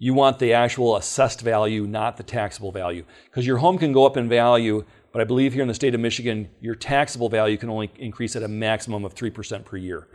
You 0.00 0.12
want 0.12 0.40
the 0.40 0.52
actual 0.52 0.96
assessed 0.96 1.42
value, 1.42 1.86
not 1.86 2.16
the 2.16 2.24
taxable 2.24 2.72
value. 2.72 3.04
Because 3.26 3.46
your 3.46 3.58
home 3.58 3.78
can 3.78 3.92
go 3.92 4.04
up 4.04 4.16
in 4.16 4.28
value, 4.28 4.84
but 5.12 5.20
I 5.20 5.24
believe 5.24 5.52
here 5.52 5.62
in 5.62 5.68
the 5.68 5.74
state 5.74 5.94
of 5.94 6.00
Michigan, 6.00 6.50
your 6.60 6.74
taxable 6.74 7.28
value 7.28 7.56
can 7.56 7.68
only 7.68 7.92
increase 7.98 8.34
at 8.34 8.42
a 8.42 8.48
maximum 8.48 9.04
of 9.04 9.14
3% 9.14 9.64
per 9.64 9.76
year. 9.76 10.08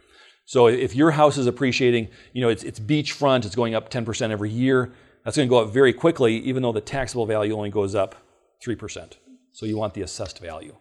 So 0.46 0.68
if 0.68 0.96
your 0.96 1.12
house 1.12 1.38
is 1.38 1.48
appreciating, 1.48 2.10
you 2.34 2.42
know, 2.42 2.50
it's, 2.50 2.64
it's 2.64 2.80
beachfront, 2.80 3.46
it's 3.46 3.56
going 3.56 3.74
up 3.74 3.90
10% 3.90 4.30
every 4.30 4.52
year, 4.52 4.94
that's 5.24 5.36
going 5.36 5.48
to 5.48 5.50
go 5.50 5.64
up 5.64 5.74
very 5.74 5.92
quickly, 5.92 6.38
even 6.38 6.62
though 6.62 6.72
the 6.72 6.82
taxable 6.82 7.26
value 7.26 7.56
only 7.56 7.72
goes 7.72 7.96
up 7.96 8.16
3%. 8.64 9.14
So 9.54 9.66
you 9.66 9.76
want 9.76 9.96
the 9.96 10.04
assessed 10.04 10.40
value. 10.40 10.76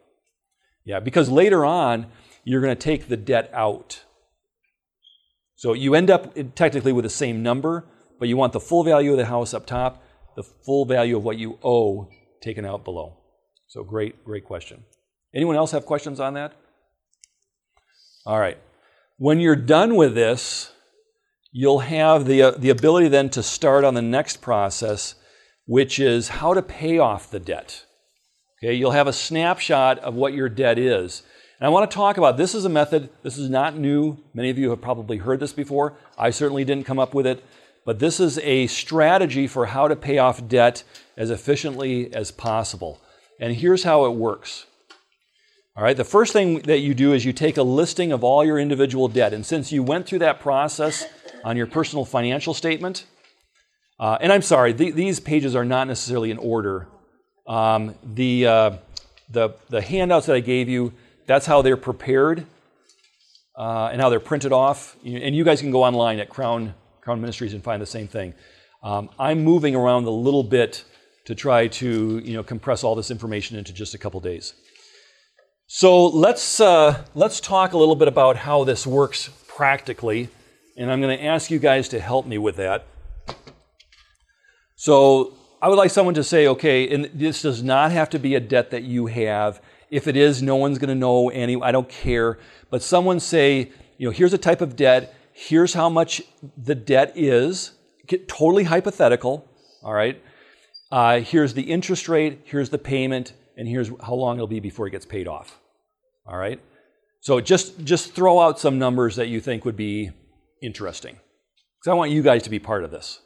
Yeah, 0.84 1.00
because 1.00 1.30
later 1.30 1.64
on, 1.64 2.06
you're 2.44 2.60
going 2.60 2.76
to 2.76 2.80
take 2.80 3.08
the 3.08 3.16
debt 3.16 3.50
out. 3.54 4.04
So 5.56 5.72
you 5.72 5.94
end 5.94 6.10
up 6.10 6.34
technically 6.54 6.92
with 6.92 7.04
the 7.04 7.10
same 7.10 7.42
number, 7.42 7.86
but 8.18 8.28
you 8.28 8.36
want 8.36 8.52
the 8.52 8.60
full 8.60 8.84
value 8.84 9.12
of 9.12 9.16
the 9.16 9.24
house 9.24 9.54
up 9.54 9.64
top, 9.64 10.02
the 10.36 10.42
full 10.42 10.84
value 10.84 11.16
of 11.16 11.24
what 11.24 11.38
you 11.38 11.58
owe 11.64 12.10
taken 12.42 12.66
out 12.66 12.84
below. 12.84 13.16
So 13.66 13.82
great, 13.82 14.24
great 14.24 14.44
question. 14.44 14.84
Anyone 15.34 15.56
else 15.56 15.70
have 15.70 15.86
questions 15.86 16.20
on 16.20 16.34
that? 16.34 16.52
All 18.26 18.38
right. 18.38 18.58
When 19.16 19.38
you're 19.38 19.54
done 19.54 19.94
with 19.94 20.16
this, 20.16 20.72
you'll 21.52 21.80
have 21.80 22.26
the, 22.26 22.42
uh, 22.42 22.50
the 22.52 22.70
ability 22.70 23.06
then 23.08 23.30
to 23.30 23.44
start 23.44 23.84
on 23.84 23.94
the 23.94 24.02
next 24.02 24.40
process, 24.40 25.14
which 25.66 26.00
is 26.00 26.28
how 26.28 26.52
to 26.52 26.62
pay 26.62 26.98
off 26.98 27.30
the 27.30 27.38
debt. 27.38 27.84
Okay, 28.58 28.74
you'll 28.74 28.90
have 28.90 29.06
a 29.06 29.12
snapshot 29.12 30.00
of 30.00 30.14
what 30.14 30.32
your 30.32 30.48
debt 30.48 30.80
is. 30.80 31.22
And 31.60 31.66
I 31.66 31.70
want 31.70 31.88
to 31.88 31.94
talk 31.94 32.16
about 32.16 32.36
this 32.36 32.56
is 32.56 32.64
a 32.64 32.68
method, 32.68 33.08
this 33.22 33.38
is 33.38 33.48
not 33.48 33.76
new. 33.76 34.18
Many 34.34 34.50
of 34.50 34.58
you 34.58 34.70
have 34.70 34.80
probably 34.80 35.18
heard 35.18 35.38
this 35.38 35.52
before. 35.52 35.96
I 36.18 36.30
certainly 36.30 36.64
didn't 36.64 36.86
come 36.86 36.98
up 36.98 37.14
with 37.14 37.26
it. 37.26 37.44
But 37.84 38.00
this 38.00 38.18
is 38.18 38.38
a 38.38 38.66
strategy 38.66 39.46
for 39.46 39.66
how 39.66 39.86
to 39.86 39.94
pay 39.94 40.18
off 40.18 40.48
debt 40.48 40.82
as 41.16 41.30
efficiently 41.30 42.12
as 42.12 42.32
possible. 42.32 43.00
And 43.38 43.54
here's 43.54 43.84
how 43.84 44.06
it 44.06 44.16
works. 44.16 44.66
All 45.76 45.82
right, 45.82 45.96
the 45.96 46.04
first 46.04 46.32
thing 46.32 46.60
that 46.60 46.78
you 46.78 46.94
do 46.94 47.12
is 47.14 47.24
you 47.24 47.32
take 47.32 47.56
a 47.56 47.64
listing 47.64 48.12
of 48.12 48.22
all 48.22 48.44
your 48.44 48.60
individual 48.60 49.08
debt. 49.08 49.34
And 49.34 49.44
since 49.44 49.72
you 49.72 49.82
went 49.82 50.06
through 50.06 50.20
that 50.20 50.38
process 50.38 51.04
on 51.42 51.56
your 51.56 51.66
personal 51.66 52.04
financial 52.04 52.54
statement, 52.54 53.06
uh, 53.98 54.16
and 54.20 54.32
I'm 54.32 54.42
sorry, 54.42 54.72
th- 54.72 54.94
these 54.94 55.18
pages 55.18 55.56
are 55.56 55.64
not 55.64 55.88
necessarily 55.88 56.30
in 56.30 56.38
order. 56.38 56.86
Um, 57.48 57.96
the, 58.04 58.46
uh, 58.46 58.70
the, 59.28 59.50
the 59.68 59.82
handouts 59.82 60.26
that 60.26 60.36
I 60.36 60.40
gave 60.40 60.68
you, 60.68 60.92
that's 61.26 61.44
how 61.44 61.60
they're 61.60 61.76
prepared 61.76 62.46
uh, 63.58 63.88
and 63.90 64.00
how 64.00 64.10
they're 64.10 64.20
printed 64.20 64.52
off. 64.52 64.96
And 65.04 65.34
you 65.34 65.42
guys 65.42 65.60
can 65.60 65.72
go 65.72 65.82
online 65.82 66.20
at 66.20 66.28
Crown, 66.28 66.72
Crown 67.00 67.20
Ministries 67.20 67.52
and 67.52 67.64
find 67.64 67.82
the 67.82 67.86
same 67.86 68.06
thing. 68.06 68.34
Um, 68.84 69.10
I'm 69.18 69.42
moving 69.42 69.74
around 69.74 70.04
a 70.04 70.10
little 70.10 70.44
bit 70.44 70.84
to 71.24 71.34
try 71.34 71.66
to 71.66 72.18
you 72.20 72.34
know, 72.34 72.44
compress 72.44 72.84
all 72.84 72.94
this 72.94 73.10
information 73.10 73.56
into 73.56 73.72
just 73.72 73.94
a 73.94 73.98
couple 73.98 74.20
days. 74.20 74.54
So 75.66 76.06
let's, 76.06 76.60
uh, 76.60 77.04
let's 77.14 77.40
talk 77.40 77.72
a 77.72 77.78
little 77.78 77.96
bit 77.96 78.08
about 78.08 78.36
how 78.36 78.64
this 78.64 78.86
works 78.86 79.30
practically. 79.48 80.28
And 80.76 80.90
I'm 80.90 81.00
going 81.00 81.16
to 81.16 81.24
ask 81.24 81.50
you 81.50 81.58
guys 81.58 81.88
to 81.90 82.00
help 82.00 82.26
me 82.26 82.38
with 82.38 82.56
that. 82.56 82.86
So 84.76 85.34
I 85.62 85.68
would 85.68 85.78
like 85.78 85.90
someone 85.90 86.14
to 86.14 86.24
say, 86.24 86.46
okay, 86.48 86.92
and 86.92 87.10
this 87.14 87.40
does 87.40 87.62
not 87.62 87.92
have 87.92 88.10
to 88.10 88.18
be 88.18 88.34
a 88.34 88.40
debt 88.40 88.70
that 88.72 88.82
you 88.82 89.06
have. 89.06 89.62
If 89.90 90.06
it 90.06 90.16
is, 90.16 90.42
no 90.42 90.56
one's 90.56 90.78
going 90.78 90.88
to 90.88 90.94
know 90.94 91.30
any. 91.30 91.60
I 91.62 91.72
don't 91.72 91.88
care. 91.88 92.38
But 92.68 92.82
someone 92.82 93.18
say, 93.18 93.72
you 93.96 94.06
know, 94.06 94.10
here's 94.10 94.34
a 94.34 94.38
type 94.38 94.60
of 94.60 94.76
debt. 94.76 95.14
Here's 95.32 95.72
how 95.72 95.88
much 95.88 96.20
the 96.58 96.74
debt 96.74 97.12
is. 97.14 97.72
Get 98.06 98.28
totally 98.28 98.64
hypothetical. 98.64 99.48
All 99.82 99.94
right. 99.94 100.20
Uh, 100.92 101.20
here's 101.20 101.54
the 101.54 101.62
interest 101.62 102.08
rate. 102.08 102.40
Here's 102.44 102.68
the 102.70 102.78
payment, 102.78 103.32
and 103.56 103.68
here's 103.68 103.90
how 104.02 104.14
long 104.14 104.36
it'll 104.36 104.46
be 104.46 104.60
before 104.60 104.86
it 104.86 104.90
gets 104.90 105.06
paid 105.06 105.28
off. 105.28 105.58
All 106.26 106.36
right. 106.36 106.60
So 107.20 107.40
just 107.40 107.84
just 107.84 108.12
throw 108.12 108.40
out 108.40 108.60
some 108.60 108.78
numbers 108.78 109.16
that 109.16 109.28
you 109.28 109.40
think 109.40 109.64
would 109.64 109.76
be 109.76 110.10
interesting, 110.62 111.14
because 111.78 111.90
I 111.90 111.94
want 111.94 112.10
you 112.10 112.22
guys 112.22 112.42
to 112.44 112.50
be 112.50 112.58
part 112.58 112.84
of 112.84 112.90
this. 112.90 113.20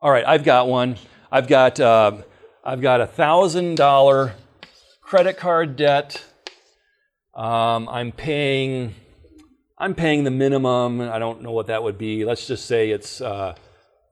All 0.00 0.10
right, 0.10 0.24
I've 0.26 0.44
got 0.44 0.68
one. 0.68 0.96
I've 1.30 1.48
got 1.48 1.78
uh, 1.80 2.18
I've 2.64 2.80
got 2.80 3.00
a 3.00 3.06
thousand 3.06 3.76
dollar 3.76 4.34
credit 5.00 5.36
card 5.36 5.76
debt. 5.76 6.22
Um, 7.34 7.88
I'm 7.88 8.12
paying 8.12 8.94
I'm 9.78 9.94
paying 9.94 10.24
the 10.24 10.30
minimum. 10.30 11.00
I 11.00 11.18
don't 11.18 11.42
know 11.42 11.52
what 11.52 11.68
that 11.68 11.82
would 11.82 11.96
be. 11.96 12.24
Let's 12.24 12.46
just 12.46 12.66
say 12.66 12.90
it's 12.90 13.20
uh, 13.20 13.54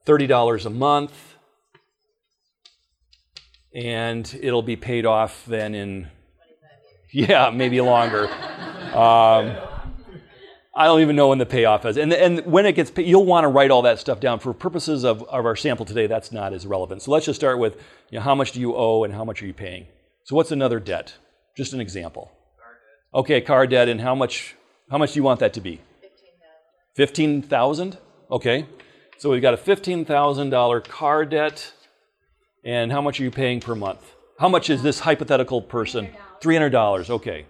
thirty 0.06 0.26
dollars 0.26 0.64
a 0.64 0.70
month, 0.70 1.29
and 3.74 4.38
it'll 4.40 4.62
be 4.62 4.76
paid 4.76 5.06
off 5.06 5.44
then 5.46 5.74
in 5.74 6.08
yeah 7.12 7.50
maybe 7.50 7.80
longer. 7.80 8.28
Um, 8.28 9.56
I 10.74 10.86
don't 10.86 11.00
even 11.00 11.16
know 11.16 11.28
when 11.28 11.38
the 11.38 11.46
payoff 11.46 11.84
is. 11.84 11.96
And, 11.96 12.12
and 12.12 12.46
when 12.46 12.64
it 12.64 12.72
gets 12.72 12.90
paid, 12.90 13.06
you'll 13.06 13.26
want 13.26 13.44
to 13.44 13.48
write 13.48 13.70
all 13.70 13.82
that 13.82 13.98
stuff 13.98 14.20
down. 14.20 14.38
For 14.38 14.54
purposes 14.54 15.04
of, 15.04 15.22
of 15.24 15.44
our 15.44 15.56
sample 15.56 15.84
today, 15.84 16.06
that's 16.06 16.32
not 16.32 16.52
as 16.52 16.66
relevant. 16.66 17.02
So 17.02 17.10
let's 17.10 17.26
just 17.26 17.38
start 17.38 17.58
with 17.58 17.76
you 18.10 18.18
know, 18.18 18.22
how 18.22 18.34
much 18.34 18.52
do 18.52 18.60
you 18.60 18.74
owe 18.76 19.04
and 19.04 19.12
how 19.12 19.24
much 19.24 19.42
are 19.42 19.46
you 19.46 19.52
paying? 19.52 19.86
So 20.24 20.36
what's 20.36 20.52
another 20.52 20.78
debt? 20.78 21.14
Just 21.56 21.72
an 21.72 21.80
example. 21.80 22.30
Okay, 23.12 23.40
car 23.40 23.66
debt, 23.66 23.88
and 23.88 24.00
how 24.00 24.14
much, 24.14 24.54
how 24.90 24.96
much 24.96 25.14
do 25.14 25.18
you 25.18 25.24
want 25.24 25.40
that 25.40 25.52
to 25.54 25.60
be? 25.60 25.80
15000 26.96 27.98
Okay. 28.30 28.66
So 29.18 29.30
we've 29.30 29.42
got 29.42 29.54
a 29.54 29.58
$15,000 29.58 30.88
car 30.88 31.24
debt, 31.24 31.72
and 32.64 32.92
how 32.92 33.00
much 33.00 33.20
are 33.20 33.24
you 33.24 33.30
paying 33.30 33.60
per 33.60 33.74
month? 33.74 34.14
How 34.38 34.48
much 34.48 34.70
is 34.70 34.82
this 34.82 35.00
hypothetical 35.00 35.62
person? 35.62 36.08
$300. 36.42 37.10
Okay. 37.10 37.46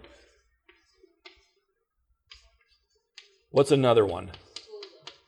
What's 3.51 3.70
another 3.70 4.05
one? 4.05 4.31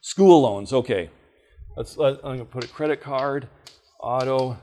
School 0.01 0.43
loans. 0.43 0.73
Okay. 0.73 1.11
Let's, 1.77 1.97
let, 1.97 2.17
I'm 2.17 2.37
going 2.37 2.39
to 2.39 2.45
put 2.45 2.65
a 2.65 2.69
credit 2.69 3.01
card, 3.01 3.49
auto. 4.01 4.59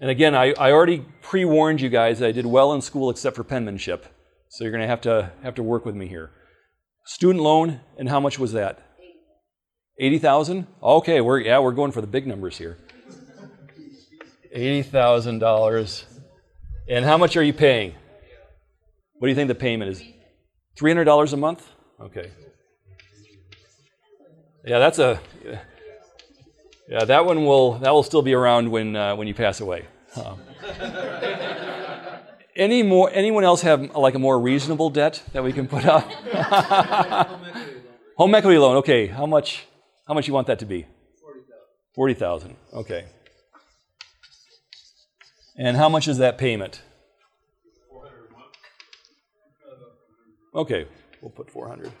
And 0.00 0.10
again, 0.10 0.34
I, 0.34 0.52
I 0.58 0.72
already 0.72 1.04
pre 1.22 1.44
warned 1.44 1.80
you 1.80 1.88
guys 1.88 2.18
that 2.18 2.28
I 2.28 2.32
did 2.32 2.46
well 2.46 2.72
in 2.72 2.80
school 2.80 3.10
except 3.10 3.36
for 3.36 3.44
penmanship. 3.44 4.06
So 4.48 4.64
you're 4.64 4.70
going 4.70 4.82
to 4.82 4.88
have 4.88 5.00
to 5.02 5.32
have 5.42 5.54
to 5.56 5.62
work 5.62 5.84
with 5.84 5.94
me 5.94 6.06
here. 6.06 6.30
Student 7.04 7.42
loan, 7.42 7.80
and 7.98 8.08
how 8.08 8.20
much 8.20 8.38
was 8.38 8.52
that? 8.52 8.82
80,000? 9.98 10.66
Okay, 10.82 11.20
we're 11.20 11.40
yeah, 11.40 11.58
we're 11.58 11.72
going 11.72 11.92
for 11.92 12.00
the 12.00 12.06
big 12.06 12.26
numbers 12.26 12.58
here. 12.58 12.76
$80,000. 14.56 16.04
And 16.88 17.04
how 17.04 17.18
much 17.18 17.36
are 17.36 17.42
you 17.42 17.52
paying? 17.52 17.92
What 19.18 19.26
do 19.26 19.28
you 19.28 19.34
think 19.34 19.48
the 19.48 19.54
payment 19.54 19.90
is? 19.90 20.02
$300 20.78 21.32
a 21.32 21.36
month? 21.36 21.68
Okay. 22.00 22.30
Yeah, 24.64 24.78
that's 24.78 24.98
a. 24.98 25.20
Yeah, 26.88 27.04
that 27.04 27.24
one 27.24 27.44
will 27.44 27.78
that 27.78 27.92
will 27.92 28.02
still 28.02 28.22
be 28.22 28.34
around 28.34 28.70
when 28.70 28.96
uh, 28.96 29.16
when 29.16 29.28
you 29.28 29.34
pass 29.34 29.60
away. 29.60 29.86
Um, 30.16 30.40
any 32.56 32.82
more? 32.82 33.10
Anyone 33.12 33.44
else 33.44 33.62
have 33.62 33.94
like 33.94 34.14
a 34.14 34.18
more 34.18 34.38
reasonable 34.38 34.90
debt 34.90 35.22
that 35.32 35.44
we 35.44 35.52
can 35.52 35.68
put 35.68 35.84
up? 35.84 36.04
Home 38.16 38.34
equity 38.34 38.58
loan. 38.58 38.76
Okay, 38.78 39.06
how 39.06 39.26
much? 39.26 39.66
How 40.06 40.14
much 40.14 40.28
you 40.28 40.34
want 40.34 40.48
that 40.48 40.58
to 40.60 40.66
be? 40.66 40.86
Forty 41.20 41.40
thousand. 41.40 41.94
Forty 41.94 42.14
thousand. 42.14 42.56
Okay. 42.72 43.04
And 45.58 45.76
how 45.76 45.88
much 45.88 46.06
is 46.08 46.18
that 46.18 46.38
payment? 46.38 46.82
Okay, 50.54 50.86
we'll 51.20 51.30
put 51.30 51.50
four 51.50 51.68
hundred. 51.68 51.92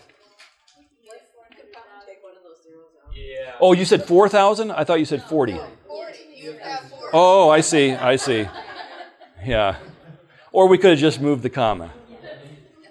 Oh, 3.60 3.72
you 3.72 3.84
said 3.84 4.04
4,000? 4.04 4.70
I 4.70 4.84
thought 4.84 4.98
you 4.98 5.04
said 5.06 5.22
40. 5.22 5.58
Oh, 7.12 7.48
I 7.48 7.60
see. 7.60 7.92
I 7.92 8.16
see. 8.16 8.46
Yeah. 9.44 9.76
Or 10.52 10.68
we 10.68 10.78
could 10.78 10.90
have 10.90 10.98
just 10.98 11.20
moved 11.20 11.42
the 11.42 11.50
comma. 11.50 11.92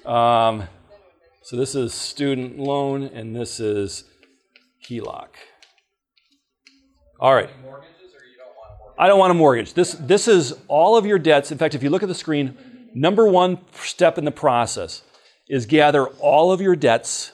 Um, 0.06 0.67
so 1.43 1.56
this 1.56 1.75
is 1.75 1.93
student 1.93 2.58
loan, 2.58 3.04
and 3.04 3.36
this 3.36 3.60
is 3.60 4.06
HELOC. 4.88 5.30
All 7.19 7.34
right. 7.34 7.49
I 8.97 9.08
don't 9.08 9.19
want 9.19 9.31
a 9.31 9.36
mortgage. 9.36 9.73
This, 9.73 9.93
this 9.93 10.27
is 10.27 10.53
all 10.67 10.95
of 10.95 11.05
your 11.05 11.19
debts. 11.19 11.51
In 11.51 11.58
fact, 11.58 11.75
if 11.75 11.84
you 11.84 11.89
look 11.89 12.03
at 12.03 12.10
the 12.10 12.15
screen, 12.15 12.58
number 12.93 13.27
one 13.27 13.60
step 13.73 14.17
in 14.17 14.25
the 14.25 14.31
process 14.31 15.01
is 15.49 15.65
gather 15.65 16.08
all 16.08 16.51
of 16.51 16.62
your 16.62 16.75
debts 16.75 17.34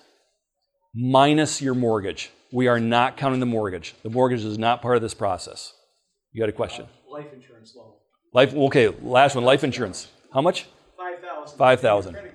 minus 0.93 1.62
your 1.62 1.76
mortgage. 1.76 2.32
We 2.52 2.67
are 2.67 2.80
not 2.80 3.15
counting 3.15 3.39
the 3.39 3.45
mortgage. 3.45 3.93
The 4.04 4.10
mortgage 4.10 4.43
is 4.43 4.58
not 4.58 4.82
part 4.82 4.95
of 4.95 5.02
this 5.02 5.13
process. 5.13 5.74
You 6.32 6.41
got 6.41 6.50
a 6.50 6.54
question? 6.54 6.86
Uh, 6.86 7.13
life 7.13 7.34
insurance 7.34 7.74
loan. 7.76 7.93
Life. 8.34 8.54
Okay, 8.54 8.88
last 9.02 9.36
one. 9.36 9.43
Life 9.43 9.63
insurance. 9.63 10.08
How 10.34 10.41
much? 10.41 10.65
Five 10.97 11.19
thousand. 11.21 11.58
Five 11.58 11.80
thousand. 11.80 12.17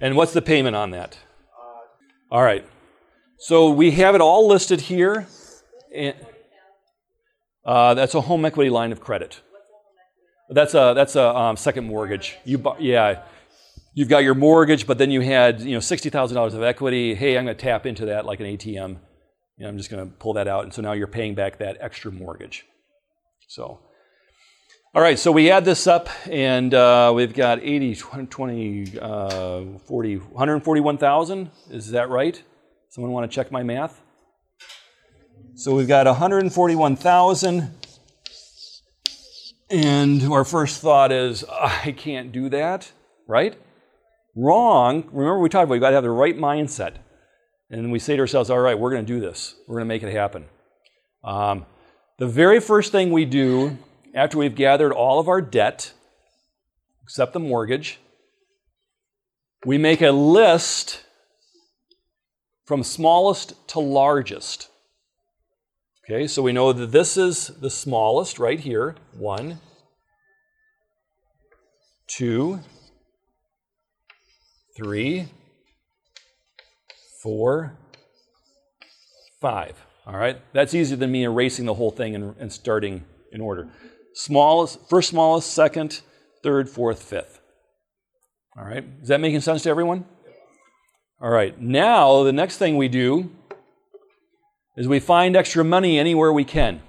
And 0.00 0.14
what's 0.14 0.32
the 0.32 0.42
payment 0.42 0.76
on 0.76 0.92
that? 0.92 1.18
All 2.30 2.40
right. 2.40 2.64
So 3.38 3.70
we 3.70 3.92
have 3.92 4.14
it 4.14 4.20
all 4.20 4.48
listed 4.48 4.80
here. 4.80 5.26
And, 5.94 6.14
uh, 7.64 7.94
that's 7.94 8.14
a 8.14 8.20
home 8.20 8.44
equity 8.44 8.70
line 8.70 8.92
of 8.92 9.00
credit. 9.00 9.40
That's 10.50 10.74
a 10.74 10.92
that's 10.96 11.14
a 11.16 11.36
um, 11.36 11.56
second 11.56 11.86
mortgage. 11.86 12.36
You 12.44 12.58
bu- 12.58 12.80
yeah 12.80 13.22
you've 13.98 14.08
got 14.08 14.22
your 14.22 14.36
mortgage, 14.36 14.86
but 14.86 14.96
then 14.96 15.10
you 15.10 15.20
had 15.20 15.60
you 15.60 15.74
know 15.74 15.80
sixty 15.80 16.08
thousand 16.08 16.36
dollars 16.36 16.54
of 16.54 16.62
equity. 16.62 17.16
Hey, 17.16 17.36
I'm 17.36 17.44
going 17.44 17.56
to 17.56 17.60
tap 17.60 17.84
into 17.84 18.06
that 18.06 18.24
like 18.24 18.38
an 18.38 18.46
ATM. 18.46 18.96
You 19.56 19.64
know, 19.64 19.68
I'm 19.68 19.76
just 19.76 19.90
going 19.90 20.08
to 20.08 20.16
pull 20.16 20.34
that 20.34 20.46
out, 20.46 20.62
and 20.62 20.72
so 20.72 20.82
now 20.82 20.92
you're 20.92 21.08
paying 21.08 21.34
back 21.34 21.58
that 21.58 21.78
extra 21.80 22.12
mortgage. 22.12 22.64
So, 23.48 23.80
all 24.94 25.02
right, 25.02 25.18
so 25.18 25.32
we 25.32 25.50
add 25.50 25.64
this 25.64 25.88
up, 25.88 26.08
and 26.30 26.72
uh, 26.72 27.12
we've 27.12 27.34
got 27.34 27.58
80, 27.60 27.96
20, 27.96 28.98
uh, 29.00 29.64
40, 29.84 30.16
141,000. 30.16 31.50
Is 31.70 31.90
that 31.90 32.08
right? 32.08 32.40
Someone 32.98 33.12
want 33.12 33.30
to 33.30 33.32
check 33.32 33.52
my 33.52 33.62
math? 33.62 34.02
So 35.54 35.72
we've 35.72 35.86
got 35.86 36.06
141,000. 36.06 37.70
And 39.70 40.22
our 40.24 40.44
first 40.44 40.80
thought 40.80 41.12
is, 41.12 41.44
I 41.44 41.94
can't 41.96 42.32
do 42.32 42.48
that, 42.48 42.90
right? 43.28 43.56
Wrong. 44.34 45.04
Remember, 45.12 45.38
we 45.38 45.48
talked 45.48 45.66
about 45.66 45.74
you 45.74 45.80
got 45.80 45.90
to 45.90 45.94
have 45.94 46.02
the 46.02 46.10
right 46.10 46.36
mindset. 46.36 46.94
And 47.70 47.92
we 47.92 48.00
say 48.00 48.16
to 48.16 48.20
ourselves, 48.20 48.50
all 48.50 48.58
right, 48.58 48.76
we're 48.76 48.90
going 48.90 49.06
to 49.06 49.12
do 49.12 49.20
this. 49.20 49.54
We're 49.68 49.76
going 49.76 49.86
to 49.86 49.94
make 49.94 50.02
it 50.02 50.12
happen. 50.12 50.46
Um, 51.22 51.66
The 52.18 52.26
very 52.26 52.58
first 52.58 52.90
thing 52.90 53.12
we 53.12 53.26
do 53.26 53.78
after 54.12 54.38
we've 54.38 54.56
gathered 54.56 54.90
all 54.90 55.20
of 55.20 55.28
our 55.28 55.40
debt, 55.40 55.92
except 57.04 57.32
the 57.32 57.38
mortgage, 57.38 58.00
we 59.64 59.78
make 59.78 60.02
a 60.02 60.10
list 60.10 61.04
from 62.68 62.84
smallest 62.84 63.54
to 63.66 63.80
largest. 63.80 64.68
Okay, 66.04 66.26
so 66.26 66.42
we 66.42 66.52
know 66.52 66.70
that 66.74 66.92
this 66.92 67.16
is 67.16 67.46
the 67.46 67.70
smallest 67.70 68.38
right 68.38 68.60
here 68.60 68.94
one, 69.16 69.58
two, 72.06 72.60
three, 74.76 75.28
four, 77.22 77.72
five. 79.40 79.82
All 80.06 80.18
right, 80.18 80.38
that's 80.52 80.74
easier 80.74 80.98
than 80.98 81.10
me 81.10 81.22
erasing 81.22 81.64
the 81.64 81.72
whole 81.72 81.90
thing 81.90 82.14
and, 82.14 82.34
and 82.38 82.52
starting 82.52 83.02
in 83.32 83.40
order. 83.40 83.70
Smallest, 84.12 84.78
first 84.90 85.08
smallest, 85.08 85.50
second, 85.54 86.02
third, 86.42 86.68
fourth, 86.68 87.02
fifth. 87.02 87.40
All 88.58 88.64
right, 88.64 88.84
is 89.00 89.08
that 89.08 89.22
making 89.22 89.40
sense 89.40 89.62
to 89.62 89.70
everyone? 89.70 90.04
All 91.20 91.30
right, 91.30 91.60
now 91.60 92.22
the 92.22 92.32
next 92.32 92.58
thing 92.58 92.76
we 92.76 92.86
do 92.86 93.28
is 94.76 94.86
we 94.86 95.00
find 95.00 95.34
extra 95.34 95.64
money 95.64 95.98
anywhere 95.98 96.32
we 96.32 96.44
can. 96.44 96.80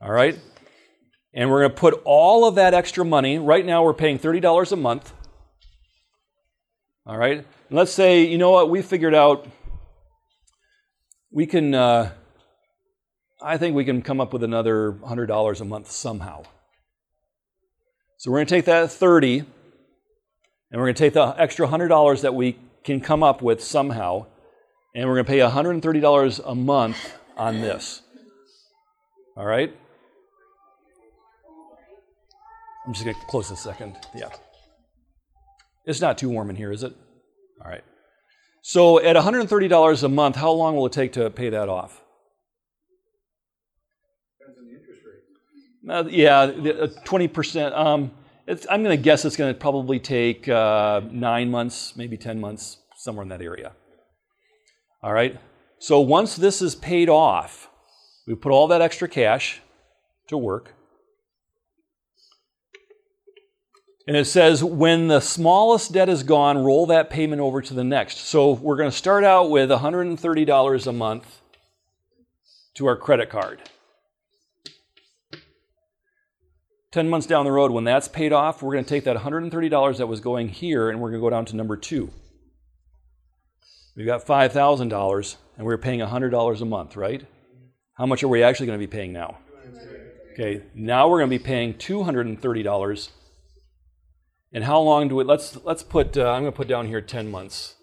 All 0.00 0.10
right? 0.10 0.38
And 1.34 1.50
we're 1.50 1.60
going 1.60 1.72
to 1.72 1.76
put 1.76 2.00
all 2.06 2.48
of 2.48 2.54
that 2.54 2.72
extra 2.72 3.04
money, 3.04 3.38
right 3.38 3.66
now 3.66 3.84
we're 3.84 3.92
paying 3.92 4.18
$30 4.18 4.72
a 4.72 4.76
month. 4.76 5.12
All 7.04 7.18
right? 7.18 7.36
And 7.36 7.46
let's 7.76 7.92
say, 7.92 8.24
you 8.24 8.38
know 8.38 8.50
what, 8.50 8.70
we 8.70 8.80
figured 8.80 9.14
out 9.14 9.46
we 11.30 11.44
can, 11.44 11.74
uh, 11.74 12.12
I 13.42 13.58
think 13.58 13.76
we 13.76 13.84
can 13.84 14.00
come 14.00 14.22
up 14.22 14.32
with 14.32 14.42
another 14.42 14.92
$100 14.92 15.60
a 15.60 15.64
month 15.66 15.90
somehow. 15.90 16.44
So 18.16 18.30
we're 18.30 18.38
going 18.38 18.46
to 18.46 18.54
take 18.54 18.64
that 18.64 18.90
30 18.90 19.40
and 19.40 19.46
we're 20.72 20.86
going 20.86 20.94
to 20.94 20.98
take 20.98 21.12
the 21.12 21.34
extra 21.36 21.68
$100 21.68 22.22
that 22.22 22.34
we 22.34 22.56
can 22.88 23.00
come 23.00 23.22
up 23.22 23.42
with 23.42 23.62
somehow 23.62 24.24
and 24.94 25.06
we're 25.06 25.14
going 25.22 25.26
to 25.26 25.30
pay 25.30 25.38
$130 25.40 26.40
a 26.46 26.54
month 26.54 27.14
on 27.36 27.60
this. 27.60 28.00
All 29.36 29.44
right? 29.44 29.72
I'm 32.86 32.92
just 32.94 33.04
going 33.04 33.14
to 33.14 33.26
close 33.26 33.50
this 33.50 33.60
second. 33.60 33.96
Yeah. 34.16 34.30
It's 35.84 36.00
not 36.00 36.16
too 36.16 36.30
warm 36.30 36.48
in 36.48 36.56
here, 36.56 36.72
is 36.72 36.82
it? 36.82 36.94
All 37.62 37.70
right. 37.70 37.84
So 38.62 38.98
at 39.02 39.14
$130 39.16 40.02
a 40.02 40.08
month, 40.08 40.36
how 40.36 40.50
long 40.52 40.74
will 40.74 40.86
it 40.86 40.92
take 40.92 41.12
to 41.12 41.28
pay 41.28 41.50
that 41.50 41.68
off? 41.68 42.02
Depends 44.40 44.58
on 44.58 44.64
the 44.66 44.72
interest 44.72 45.02
Uh, 45.86 46.04
rate. 46.04 46.12
yeah, 46.14 46.40
uh, 46.84 46.86
20%. 47.04 47.76
Um, 47.76 48.04
it's, 48.04 48.17
I'm 48.48 48.82
going 48.82 48.96
to 48.96 49.02
guess 49.02 49.24
it's 49.24 49.36
going 49.36 49.52
to 49.52 49.58
probably 49.58 49.98
take 49.98 50.48
uh, 50.48 51.02
nine 51.10 51.50
months, 51.50 51.94
maybe 51.96 52.16
10 52.16 52.40
months, 52.40 52.78
somewhere 52.96 53.22
in 53.22 53.28
that 53.28 53.42
area. 53.42 53.72
All 55.02 55.12
right? 55.12 55.38
So 55.78 56.00
once 56.00 56.34
this 56.36 56.62
is 56.62 56.74
paid 56.74 57.08
off, 57.08 57.68
we 58.26 58.34
put 58.34 58.50
all 58.50 58.66
that 58.68 58.80
extra 58.80 59.06
cash 59.06 59.60
to 60.28 60.38
work. 60.38 60.74
And 64.06 64.16
it 64.16 64.24
says, 64.24 64.64
when 64.64 65.08
the 65.08 65.20
smallest 65.20 65.92
debt 65.92 66.08
is 66.08 66.22
gone, 66.22 66.64
roll 66.64 66.86
that 66.86 67.10
payment 67.10 67.42
over 67.42 67.60
to 67.60 67.74
the 67.74 67.84
next. 67.84 68.20
So 68.20 68.52
we're 68.52 68.76
going 68.76 68.90
to 68.90 68.96
start 68.96 69.24
out 69.24 69.50
with 69.50 69.68
$130 69.68 70.86
a 70.86 70.92
month 70.92 71.42
to 72.74 72.86
our 72.86 72.96
credit 72.96 73.28
card. 73.28 73.60
10 76.92 77.08
months 77.08 77.26
down 77.26 77.44
the 77.44 77.52
road, 77.52 77.70
when 77.70 77.84
that's 77.84 78.08
paid 78.08 78.32
off, 78.32 78.62
we're 78.62 78.72
going 78.72 78.84
to 78.84 78.88
take 78.88 79.04
that 79.04 79.16
$130 79.16 79.98
that 79.98 80.06
was 80.06 80.20
going 80.20 80.48
here 80.48 80.88
and 80.88 81.00
we're 81.00 81.10
going 81.10 81.20
to 81.20 81.26
go 81.26 81.30
down 81.30 81.44
to 81.44 81.56
number 81.56 81.76
two. 81.76 82.10
We've 83.94 84.06
got 84.06 84.24
$5,000 84.24 85.36
and 85.56 85.66
we're 85.66 85.76
paying 85.76 86.00
$100 86.00 86.60
a 86.60 86.64
month, 86.64 86.96
right? 86.96 87.26
How 87.94 88.06
much 88.06 88.22
are 88.22 88.28
we 88.28 88.42
actually 88.42 88.66
going 88.66 88.78
to 88.78 88.86
be 88.86 88.90
paying 88.90 89.12
now? 89.12 89.38
Okay, 90.32 90.62
now 90.74 91.08
we're 91.08 91.18
going 91.18 91.30
to 91.30 91.38
be 91.38 91.44
paying 91.44 91.74
$230. 91.74 93.08
And 94.52 94.64
how 94.64 94.80
long 94.80 95.08
do 95.08 95.16
we, 95.16 95.24
let's, 95.24 95.58
let's 95.64 95.82
put, 95.82 96.16
uh, 96.16 96.30
I'm 96.30 96.42
going 96.42 96.52
to 96.52 96.56
put 96.56 96.68
down 96.68 96.86
here 96.86 97.02
10 97.02 97.30
months. 97.30 97.74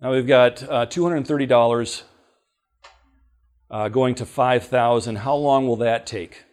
Now 0.00 0.12
we've 0.12 0.26
got 0.26 0.62
uh, 0.62 0.86
$230 0.86 2.02
uh, 3.70 3.88
going 3.90 4.14
to 4.16 4.26
5,000. 4.26 5.16
How 5.16 5.34
long 5.34 5.68
will 5.68 5.76
that 5.76 6.06
take? 6.06 6.44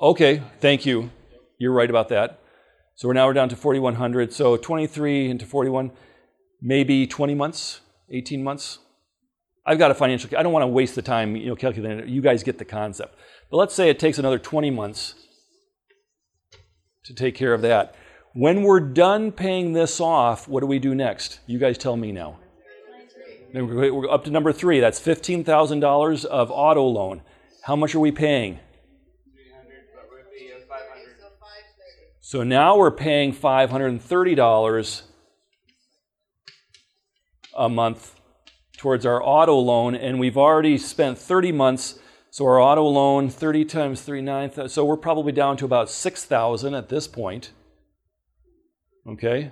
Okay, 0.00 0.42
thank 0.60 0.86
you. 0.86 1.10
You're 1.58 1.72
right 1.72 1.88
about 1.88 2.08
that. 2.10 2.40
So 2.94 3.08
we're 3.08 3.14
now 3.14 3.26
we're 3.26 3.34
down 3.34 3.48
to 3.50 3.56
4,100. 3.56 4.32
So 4.32 4.56
23 4.56 5.30
into 5.30 5.46
41, 5.46 5.90
maybe 6.60 7.06
20 7.06 7.34
months, 7.34 7.80
18 8.10 8.42
months. 8.42 8.78
I've 9.66 9.78
got 9.78 9.90
a 9.90 9.94
financial. 9.94 10.30
I 10.38 10.42
don't 10.42 10.52
want 10.52 10.62
to 10.62 10.68
waste 10.68 10.94
the 10.94 11.02
time, 11.02 11.34
you 11.36 11.46
know, 11.46 11.56
calculating 11.56 11.98
it. 11.98 12.08
You 12.08 12.22
guys 12.22 12.42
get 12.42 12.58
the 12.58 12.64
concept. 12.64 13.16
But 13.50 13.56
let's 13.56 13.74
say 13.74 13.90
it 13.90 13.98
takes 13.98 14.18
another 14.18 14.38
20 14.38 14.70
months 14.70 15.14
to 17.04 17.14
take 17.14 17.34
care 17.34 17.52
of 17.52 17.62
that. 17.62 17.94
When 18.32 18.62
we're 18.62 18.80
done 18.80 19.32
paying 19.32 19.72
this 19.72 20.00
off, 20.00 20.46
what 20.46 20.60
do 20.60 20.66
we 20.66 20.78
do 20.78 20.94
next? 20.94 21.40
You 21.46 21.58
guys 21.58 21.78
tell 21.78 21.96
me 21.96 22.12
now. 22.12 22.38
Then 23.56 23.68
We're 23.68 23.90
we're 23.90 24.10
up 24.10 24.24
to 24.24 24.30
number 24.30 24.52
three. 24.52 24.80
That's 24.80 25.00
$15,000 25.00 26.24
of 26.26 26.50
auto 26.50 26.84
loan. 26.84 27.22
How 27.62 27.74
much 27.74 27.94
are 27.94 28.00
we 28.00 28.12
paying? 28.12 28.58
So 32.20 32.42
now 32.42 32.76
we're 32.76 32.90
paying 32.90 33.32
$530 33.32 35.02
a 37.56 37.68
month 37.70 38.20
towards 38.76 39.06
our 39.06 39.22
auto 39.22 39.56
loan, 39.58 39.94
and 39.94 40.20
we've 40.20 40.36
already 40.36 40.76
spent 40.76 41.16
30 41.16 41.52
months. 41.52 41.98
So 42.30 42.44
our 42.44 42.60
auto 42.60 42.84
loan, 42.84 43.30
30 43.30 43.64
times 43.64 44.02
3, 44.02 44.20
9, 44.20 44.68
so 44.68 44.84
we're 44.84 44.98
probably 44.98 45.32
down 45.32 45.56
to 45.56 45.64
about 45.64 45.88
6,000 45.88 46.74
at 46.74 46.90
this 46.90 47.08
point. 47.08 47.52
Okay? 49.08 49.50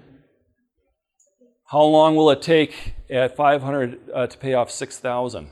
How 1.66 1.82
long 1.82 2.14
will 2.16 2.30
it 2.30 2.42
take 2.42 2.94
at 3.10 3.36
500 3.36 4.10
uh, 4.12 4.26
to 4.26 4.38
pay 4.38 4.54
off 4.54 4.70
6,000? 4.70 5.50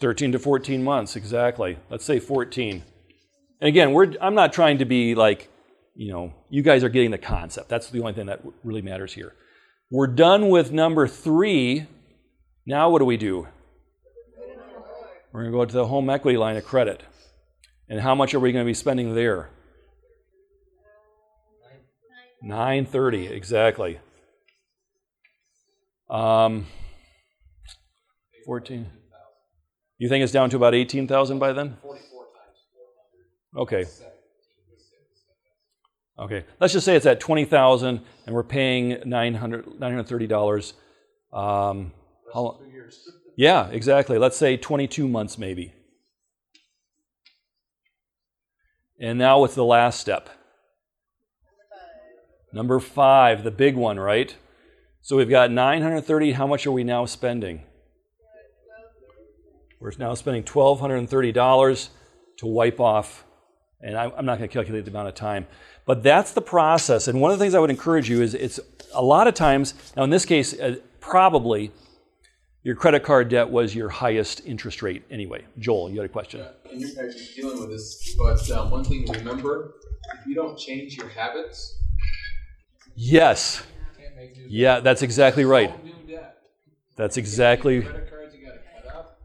13 0.00 0.32
to 0.32 0.38
14 0.40 0.82
months, 0.82 1.14
exactly. 1.14 1.78
Let's 1.88 2.04
say 2.04 2.18
14. 2.18 2.82
And 3.60 3.68
again, 3.68 3.92
we're, 3.92 4.14
I'm 4.20 4.34
not 4.34 4.52
trying 4.52 4.78
to 4.78 4.84
be 4.84 5.14
like, 5.14 5.48
you 5.94 6.12
know, 6.12 6.34
you 6.50 6.62
guys 6.62 6.82
are 6.82 6.88
getting 6.88 7.12
the 7.12 7.18
concept. 7.18 7.68
That's 7.68 7.88
the 7.88 8.00
only 8.00 8.12
thing 8.12 8.26
that 8.26 8.40
really 8.64 8.82
matters 8.82 9.12
here. 9.12 9.34
We're 9.90 10.08
done 10.08 10.48
with 10.48 10.72
number 10.72 11.06
three. 11.06 11.86
Now, 12.66 12.90
what 12.90 12.98
do 12.98 13.04
we 13.04 13.16
do? 13.16 13.46
We're 15.32 15.42
going 15.42 15.52
to 15.52 15.58
go 15.58 15.64
to 15.64 15.72
the 15.72 15.86
home 15.86 16.10
equity 16.10 16.36
line 16.36 16.56
of 16.56 16.64
credit. 16.64 17.02
And 17.88 18.00
how 18.00 18.16
much 18.16 18.34
are 18.34 18.40
we 18.40 18.50
going 18.50 18.64
to 18.64 18.68
be 18.68 18.74
spending 18.74 19.14
there? 19.14 19.50
930, 22.42 23.28
exactly. 23.28 24.00
Um, 26.10 26.66
14. 28.44 28.86
You 29.98 30.08
think 30.08 30.24
it's 30.24 30.32
down 30.32 30.50
to 30.50 30.56
about 30.56 30.74
18,000 30.74 31.38
by 31.38 31.52
then? 31.52 31.76
Okay. 33.56 33.84
Okay. 36.18 36.44
Let's 36.60 36.72
just 36.72 36.84
say 36.84 36.96
it's 36.96 37.06
at 37.06 37.20
20,000 37.20 38.00
and 38.26 38.34
we're 38.34 38.42
paying 38.42 39.00
900 39.04 39.66
$930. 39.78 40.72
Um, 41.32 41.92
how, 42.34 42.60
yeah, 43.36 43.68
exactly. 43.68 44.18
Let's 44.18 44.36
say 44.36 44.56
22 44.56 45.06
months 45.06 45.38
maybe. 45.38 45.72
And 49.00 49.18
now 49.18 49.40
what's 49.40 49.54
the 49.54 49.64
last 49.64 50.00
step? 50.00 50.28
Number 52.52 52.78
five, 52.80 53.44
the 53.44 53.50
big 53.50 53.76
one, 53.76 53.98
right? 53.98 54.36
So 55.00 55.16
we've 55.16 55.30
got 55.30 55.50
930. 55.50 56.32
How 56.32 56.46
much 56.46 56.66
are 56.66 56.72
we 56.72 56.84
now 56.84 57.06
spending? 57.06 57.62
We're 59.80 59.92
now 59.98 60.14
spending 60.14 60.44
$1,230 60.44 61.88
to 62.36 62.46
wipe 62.46 62.78
off, 62.78 63.24
and 63.80 63.96
I- 63.96 64.12
I'm 64.16 64.24
not 64.24 64.38
going 64.38 64.48
to 64.48 64.52
calculate 64.52 64.84
the 64.84 64.90
amount 64.92 65.08
of 65.08 65.14
time, 65.14 65.46
but 65.86 66.04
that's 66.04 66.32
the 66.32 66.42
process. 66.42 67.08
And 67.08 67.20
one 67.20 67.32
of 67.32 67.38
the 67.38 67.44
things 67.44 67.54
I 67.54 67.58
would 67.58 67.70
encourage 67.70 68.08
you 68.08 68.22
is 68.22 68.34
it's 68.34 68.60
a 68.94 69.02
lot 69.02 69.26
of 69.26 69.34
times, 69.34 69.74
now 69.96 70.04
in 70.04 70.10
this 70.10 70.24
case, 70.24 70.58
uh, 70.58 70.76
probably 71.00 71.72
your 72.62 72.76
credit 72.76 73.02
card 73.02 73.28
debt 73.28 73.50
was 73.50 73.74
your 73.74 73.88
highest 73.88 74.46
interest 74.46 74.82
rate 74.82 75.02
anyway. 75.10 75.44
Joel, 75.58 75.90
you 75.90 75.96
had 75.96 76.06
a 76.08 76.12
question? 76.12 76.46
and 76.70 76.80
you're 76.80 76.90
actually 76.90 77.26
dealing 77.34 77.58
with 77.58 77.70
this. 77.70 78.14
But 78.16 78.48
um, 78.52 78.70
one 78.70 78.84
thing 78.84 79.04
to 79.06 79.18
remember: 79.18 79.74
if 80.20 80.26
you 80.28 80.36
don't 80.36 80.56
change 80.56 80.96
your 80.96 81.08
habits, 81.08 81.81
Yes. 82.94 83.62
you 83.96 84.02
can't 84.02 84.16
make 84.16 84.36
new. 84.36 84.46
Yeah, 84.48 84.80
that's 84.80 85.02
exactly 85.02 85.44
right. 85.44 85.74
That's 86.96 87.16
exactly. 87.16 87.82
Credit 87.82 88.10
cards 88.10 88.34
you 88.34 88.46
gotta 88.46 88.58
cut 88.58 88.94
up. 88.94 89.18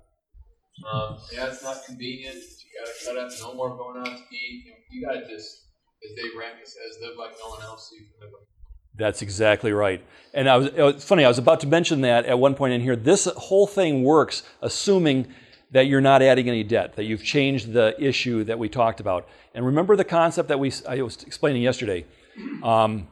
Um, 0.91 1.17
yeah, 1.33 1.47
it's 1.47 1.63
not 1.63 1.77
convenient. 1.85 2.35
You 2.35 2.85
gotta 2.85 3.05
cut 3.05 3.17
up. 3.17 3.31
No 3.41 3.53
more 3.55 3.77
going 3.77 3.99
out 3.99 4.05
to 4.05 4.35
eat. 4.35 4.65
You, 4.89 5.05
gotta 5.05 5.27
just, 5.27 5.65
as 6.03 6.15
Dave 6.15 6.31
Ramsey 6.37 6.63
says, 6.63 6.97
live 7.01 7.17
like 7.17 7.31
no 7.43 7.49
one 7.49 7.61
else. 7.61 7.89
So 7.89 7.95
you 7.95 8.05
can 8.05 8.25
live 8.25 8.33
like 8.33 8.47
That's 8.95 9.21
exactly 9.21 9.73
right. 9.73 10.01
And 10.33 10.49
I 10.49 10.57
was, 10.57 10.67
it 10.67 10.81
was 10.81 11.03
funny, 11.03 11.25
I 11.25 11.27
was 11.27 11.37
about 11.37 11.59
to 11.61 11.67
mention 11.67 12.01
that 12.01 12.25
at 12.25 12.39
one 12.39 12.55
point 12.55 12.73
in 12.73 12.81
here. 12.81 12.95
This 12.95 13.25
whole 13.25 13.67
thing 13.67 14.03
works 14.03 14.43
assuming 14.61 15.27
that 15.71 15.87
you're 15.87 16.01
not 16.01 16.21
adding 16.21 16.47
any 16.47 16.63
debt, 16.63 16.95
that 16.95 17.03
you've 17.03 17.23
changed 17.23 17.73
the 17.73 17.93
issue 18.01 18.45
that 18.45 18.57
we 18.57 18.69
talked 18.69 19.01
about. 19.01 19.27
And 19.53 19.65
remember 19.65 19.97
the 19.97 20.05
concept 20.05 20.47
that 20.47 20.59
we, 20.59 20.71
I 20.87 21.01
was 21.01 21.21
explaining 21.23 21.63
yesterday. 21.63 22.05
Um, 22.63 23.09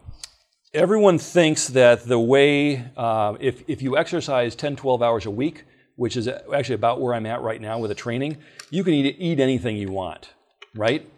everyone 0.76 1.18
thinks 1.18 1.70
that 1.70 2.04
the 2.04 2.20
way, 2.20 2.84
uh, 2.98 3.36
if, 3.40 3.64
if 3.68 3.82
you 3.82 3.98
exercise 3.98 4.56
10, 4.56 4.76
12 4.76 5.02
hours 5.02 5.26
a 5.26 5.32
week, 5.32 5.64
which 5.96 6.18
is 6.18 6.28
actually 6.28 6.76
about 6.76 7.00
where 7.00 7.14
I'm 7.14 7.26
at 7.26 7.42
right 7.42 7.62
now 7.62 7.80
with 7.80 7.90
the 7.90 7.96
training, 7.96 8.38
you 8.70 8.84
can 8.84 8.94
eat, 8.94 9.16
eat 9.18 9.40
anything 9.40 9.78
you 9.78 9.90
want, 9.90 10.32
right? 10.76 11.10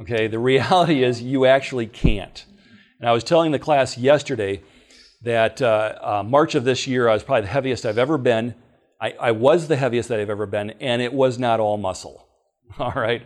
Okay, 0.00 0.26
the 0.26 0.38
reality 0.52 1.04
is 1.04 1.22
you 1.22 1.46
actually 1.46 1.86
can't. 1.86 2.44
And 2.98 3.08
I 3.08 3.12
was 3.12 3.22
telling 3.22 3.52
the 3.52 3.58
class 3.58 3.96
yesterday 3.96 4.62
that 5.22 5.62
uh, 5.62 5.98
uh, 6.00 6.22
March 6.26 6.56
of 6.56 6.64
this 6.64 6.86
year, 6.86 7.08
I 7.08 7.14
was 7.14 7.22
probably 7.22 7.42
the 7.42 7.48
heaviest 7.48 7.86
I've 7.86 7.98
ever 7.98 8.18
been. 8.18 8.54
I, 9.00 9.12
I, 9.12 9.30
was 9.30 9.68
the 9.68 9.76
heaviest 9.76 10.08
that 10.08 10.18
I've 10.18 10.28
ever 10.28 10.46
been, 10.46 10.70
and 10.80 11.00
it 11.00 11.12
was 11.12 11.38
not 11.38 11.60
all 11.60 11.78
muscle. 11.78 12.26
All 12.78 12.92
right? 12.92 13.22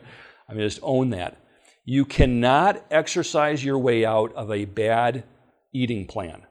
I 0.48 0.52
mean, 0.52 0.62
just 0.66 0.80
own 0.82 1.10
that. 1.10 1.36
You 1.84 2.06
cannot 2.06 2.84
exercise 2.90 3.62
your 3.62 3.78
way 3.78 4.06
out 4.06 4.34
of 4.34 4.50
a 4.50 4.64
bad 4.64 5.24
eating 5.72 6.06
plan. 6.06 6.42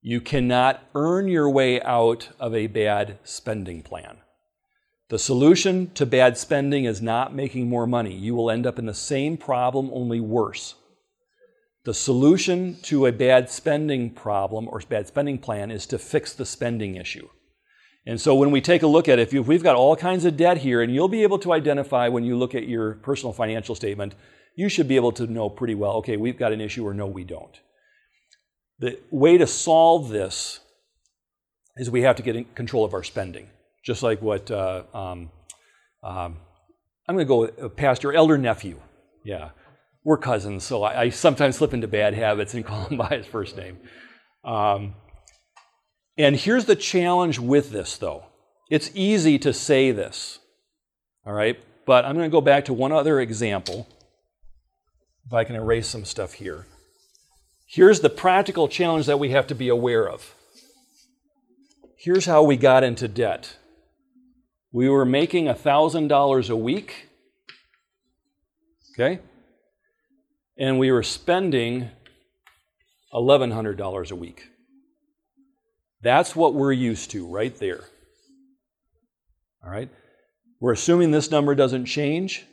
You 0.00 0.22
cannot 0.22 0.82
earn 0.94 1.28
your 1.28 1.50
way 1.50 1.82
out 1.82 2.30
of 2.40 2.54
a 2.54 2.66
bad 2.68 3.18
spending 3.24 3.82
plan. 3.82 4.18
The 5.10 5.18
solution 5.18 5.90
to 5.94 6.06
bad 6.06 6.38
spending 6.38 6.84
is 6.84 7.02
not 7.02 7.34
making 7.34 7.68
more 7.68 7.86
money. 7.86 8.14
You 8.14 8.34
will 8.34 8.50
end 8.50 8.66
up 8.66 8.78
in 8.78 8.86
the 8.86 8.94
same 8.94 9.36
problem, 9.36 9.90
only 9.92 10.20
worse. 10.20 10.74
The 11.84 11.94
solution 11.94 12.76
to 12.82 13.06
a 13.06 13.12
bad 13.12 13.50
spending 13.50 14.10
problem 14.10 14.68
or 14.68 14.80
bad 14.80 15.08
spending 15.08 15.38
plan 15.38 15.70
is 15.70 15.86
to 15.86 15.98
fix 15.98 16.32
the 16.32 16.46
spending 16.46 16.96
issue. 16.96 17.28
And 18.08 18.18
so 18.18 18.34
when 18.34 18.50
we 18.50 18.62
take 18.62 18.82
a 18.82 18.86
look 18.86 19.06
at 19.06 19.18
it, 19.18 19.34
if 19.34 19.46
we've 19.46 19.62
got 19.62 19.76
all 19.76 19.94
kinds 19.94 20.24
of 20.24 20.34
debt 20.34 20.56
here, 20.56 20.80
and 20.80 20.92
you'll 20.92 21.08
be 21.08 21.24
able 21.24 21.38
to 21.40 21.52
identify 21.52 22.08
when 22.08 22.24
you 22.24 22.38
look 22.38 22.54
at 22.54 22.66
your 22.66 22.94
personal 22.94 23.34
financial 23.34 23.74
statement, 23.74 24.14
you 24.56 24.70
should 24.70 24.88
be 24.88 24.96
able 24.96 25.12
to 25.12 25.26
know 25.26 25.50
pretty 25.50 25.74
well, 25.74 25.92
okay, 25.96 26.16
we've 26.16 26.38
got 26.38 26.50
an 26.50 26.60
issue 26.62 26.86
or 26.86 26.94
no, 26.94 27.06
we 27.06 27.22
don't. 27.22 27.60
The 28.78 28.98
way 29.10 29.36
to 29.36 29.46
solve 29.46 30.08
this 30.08 30.60
is 31.76 31.90
we 31.90 32.00
have 32.00 32.16
to 32.16 32.22
get 32.22 32.34
in 32.34 32.46
control 32.54 32.82
of 32.82 32.94
our 32.94 33.04
spending, 33.04 33.50
just 33.84 34.02
like 34.02 34.22
what 34.22 34.50
uh, 34.50 34.84
um, 34.94 35.30
um, 36.02 36.38
I'm 37.06 37.14
going 37.14 37.18
to 37.18 37.24
go 37.26 37.40
with 37.42 37.62
uh, 37.62 37.68
pastor, 37.68 38.14
elder 38.14 38.38
nephew. 38.38 38.80
Yeah, 39.22 39.50
we're 40.02 40.16
cousins, 40.16 40.64
so 40.64 40.82
I, 40.82 41.02
I, 41.02 41.08
sometimes 41.10 41.56
slip 41.56 41.74
into 41.74 41.88
bad 41.88 42.14
habits 42.14 42.54
and 42.54 42.64
call 42.64 42.86
him 42.86 42.96
by 42.96 43.18
his 43.18 43.26
first 43.26 43.54
name. 43.54 43.78
Um, 44.44 44.94
and 46.18 46.36
here's 46.36 46.66
the 46.66 46.76
challenge 46.76 47.38
with 47.38 47.70
this, 47.70 47.96
though 47.96 48.24
it's 48.70 48.90
easy 48.94 49.38
to 49.38 49.52
say 49.52 49.92
this, 49.92 50.40
all 51.24 51.32
right? 51.32 51.58
But 51.86 52.04
I'm 52.04 52.14
going 52.14 52.28
to 52.28 52.32
go 52.32 52.42
back 52.42 52.66
to 52.66 52.74
one 52.74 52.92
other 52.92 53.18
example. 53.20 53.88
If 55.26 55.32
I 55.32 55.44
can 55.44 55.56
erase 55.56 55.86
some 55.86 56.04
stuff 56.04 56.34
here. 56.34 56.66
Here's 57.66 58.00
the 58.00 58.10
practical 58.10 58.68
challenge 58.68 59.06
that 59.06 59.18
we 59.18 59.30
have 59.30 59.46
to 59.48 59.54
be 59.54 59.68
aware 59.68 60.08
of. 60.08 60.34
Here's 61.96 62.26
how 62.26 62.42
we 62.42 62.56
got 62.56 62.84
into 62.84 63.08
debt. 63.08 63.56
We 64.72 64.88
were 64.88 65.04
making 65.04 65.46
$1,000 65.46 66.50
a 66.50 66.56
week, 66.56 67.08
okay? 68.92 69.20
And 70.56 70.78
we 70.78 70.92
were 70.92 71.02
spending 71.02 71.90
$1,100 73.14 74.10
a 74.10 74.14
week. 74.14 74.48
That's 76.00 76.36
what 76.36 76.54
we're 76.54 76.72
used 76.72 77.10
to 77.12 77.26
right 77.26 77.56
there. 77.58 77.80
All 79.64 79.70
right? 79.70 79.90
We're 80.60 80.72
assuming 80.72 81.10
this 81.10 81.30
number 81.30 81.54
doesn't 81.54 81.86
change. 81.86 82.44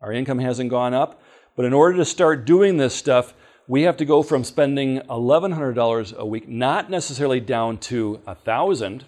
Our 0.00 0.12
income 0.12 0.38
hasn't 0.38 0.70
gone 0.70 0.94
up. 0.94 1.22
But 1.56 1.64
in 1.64 1.72
order 1.72 1.98
to 1.98 2.04
start 2.04 2.44
doing 2.44 2.76
this 2.76 2.94
stuff, 2.94 3.34
we 3.68 3.82
have 3.82 3.96
to 3.98 4.04
go 4.04 4.22
from 4.22 4.44
spending 4.44 5.00
$1,100 5.00 6.16
a 6.16 6.26
week, 6.26 6.48
not 6.48 6.90
necessarily 6.90 7.40
down 7.40 7.78
to 7.78 8.20
1000 8.24 9.04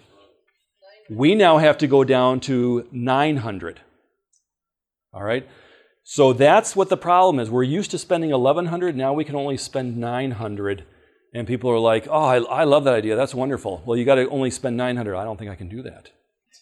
We 1.09 1.35
now 1.35 1.57
have 1.57 1.77
to 1.79 1.87
go 1.87 2.03
down 2.03 2.39
to 2.41 2.87
900 2.91 3.81
All 5.13 5.23
right? 5.23 5.47
So 6.03 6.33
that's 6.33 6.75
what 6.75 6.89
the 6.89 6.97
problem 6.97 7.39
is. 7.39 7.49
We're 7.49 7.63
used 7.63 7.91
to 7.91 7.97
spending 7.97 8.29
1100 8.29 8.95
now 8.95 9.13
we 9.13 9.25
can 9.25 9.35
only 9.35 9.57
spend 9.57 9.97
900 9.97 10.85
and 11.35 11.45
people 11.45 11.69
are 11.69 11.77
like, 11.77 12.07
oh, 12.09 12.23
I, 12.23 12.37
I 12.37 12.63
love 12.63 12.85
that 12.85 12.93
idea. 12.93 13.17
That's 13.17 13.35
wonderful. 13.35 13.83
Well, 13.85 13.97
you 13.97 14.05
got 14.05 14.15
to 14.15 14.29
only 14.29 14.49
spend 14.49 14.77
900 14.77 15.17
I 15.17 15.25
don't 15.25 15.37
think 15.37 15.51
I 15.51 15.55
can 15.55 15.67
do 15.67 15.81
that. 15.81 16.09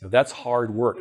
that's 0.02 0.32
hard 0.32 0.74
work. 0.74 0.98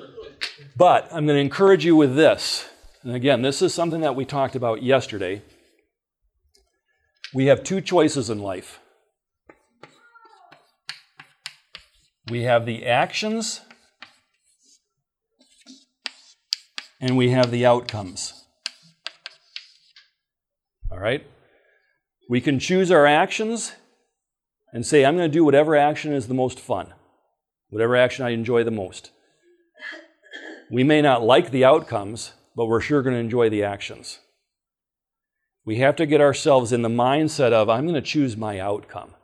but 0.76 1.04
I'm 1.12 1.26
going 1.26 1.36
to 1.36 1.40
encourage 1.40 1.84
you 1.84 1.96
with 1.96 2.16
this. 2.16 2.66
And 3.02 3.14
again, 3.14 3.42
this 3.42 3.60
is 3.60 3.74
something 3.74 4.00
that 4.00 4.16
we 4.16 4.24
talked 4.24 4.56
about 4.56 4.82
yesterday. 4.82 5.42
We 7.34 7.46
have 7.46 7.62
two 7.62 7.82
choices 7.82 8.30
in 8.30 8.38
life. 8.38 8.80
We 12.30 12.44
have 12.44 12.64
the 12.64 12.86
actions 12.86 13.60
and 17.02 17.18
we 17.18 17.28
have 17.30 17.50
the 17.50 17.66
outcomes. 17.66 18.46
All 20.90 20.98
right? 20.98 21.26
We 22.28 22.40
can 22.40 22.58
choose 22.58 22.90
our 22.90 23.06
actions 23.06 23.72
and 24.72 24.84
say, 24.84 25.04
I'm 25.04 25.16
going 25.16 25.30
to 25.30 25.32
do 25.32 25.44
whatever 25.44 25.76
action 25.76 26.12
is 26.12 26.26
the 26.26 26.34
most 26.34 26.58
fun, 26.58 26.92
whatever 27.68 27.96
action 27.96 28.24
I 28.24 28.30
enjoy 28.30 28.64
the 28.64 28.70
most. 28.70 29.10
We 30.70 30.82
may 30.82 31.02
not 31.02 31.22
like 31.22 31.50
the 31.50 31.64
outcomes, 31.64 32.32
but 32.56 32.66
we're 32.66 32.80
sure 32.80 33.02
going 33.02 33.14
to 33.14 33.20
enjoy 33.20 33.50
the 33.50 33.62
actions. 33.62 34.20
We 35.64 35.76
have 35.76 35.96
to 35.96 36.06
get 36.06 36.20
ourselves 36.20 36.72
in 36.72 36.82
the 36.82 36.88
mindset 36.88 37.52
of, 37.52 37.68
I'm 37.68 37.84
going 37.84 37.94
to 37.94 38.02
choose 38.02 38.36
my 38.36 38.58
outcome. 38.58 39.14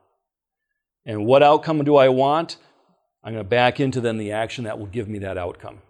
And 1.05 1.27
what 1.27 1.43
outcome 1.43 1.85
do 1.85 1.97
I 1.97 2.09
want? 2.09 2.57
I'm 3.25 3.33
going 3.33 3.45
to 3.45 3.49
back 3.49 3.81
into 3.81 4.01
then 4.01 4.19
the 4.19 4.33
action 4.33 4.65
that 4.65 4.79
will 4.79 4.87
give 4.87 5.09
me 5.09 5.19
that 5.21 5.37
outcome. 5.37 5.81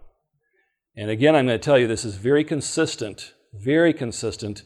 And 0.95 1.09
again, 1.09 1.35
I'm 1.35 1.45
going 1.45 1.59
to 1.59 1.63
tell 1.63 1.77
you 1.77 1.87
this 1.87 2.05
is 2.05 2.15
very 2.15 2.43
consistent, 2.43 3.33
very 3.53 3.93
consistent 3.93 4.63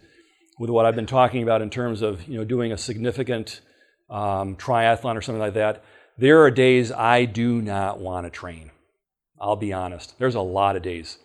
with 0.59 0.69
what 0.69 0.85
I've 0.85 0.95
been 0.95 1.05
talking 1.05 1.43
about 1.43 1.61
in 1.61 1.69
terms 1.69 2.01
of 2.01 2.27
you 2.27 2.37
know 2.37 2.45
doing 2.45 2.71
a 2.71 2.77
significant 2.77 3.61
um, 4.09 4.55
triathlon 4.55 5.15
or 5.15 5.21
something 5.21 5.41
like 5.41 5.55
that. 5.55 5.83
There 6.17 6.43
are 6.43 6.51
days 6.51 6.91
I 6.91 7.25
do 7.25 7.61
not 7.61 7.99
want 7.99 8.25
to 8.25 8.29
train. 8.29 8.71
I'll 9.39 9.57
be 9.57 9.73
honest. 9.73 10.17
There's 10.17 10.35
a 10.35 10.41
lot 10.41 10.75
of 10.75 10.81
days 10.81 11.17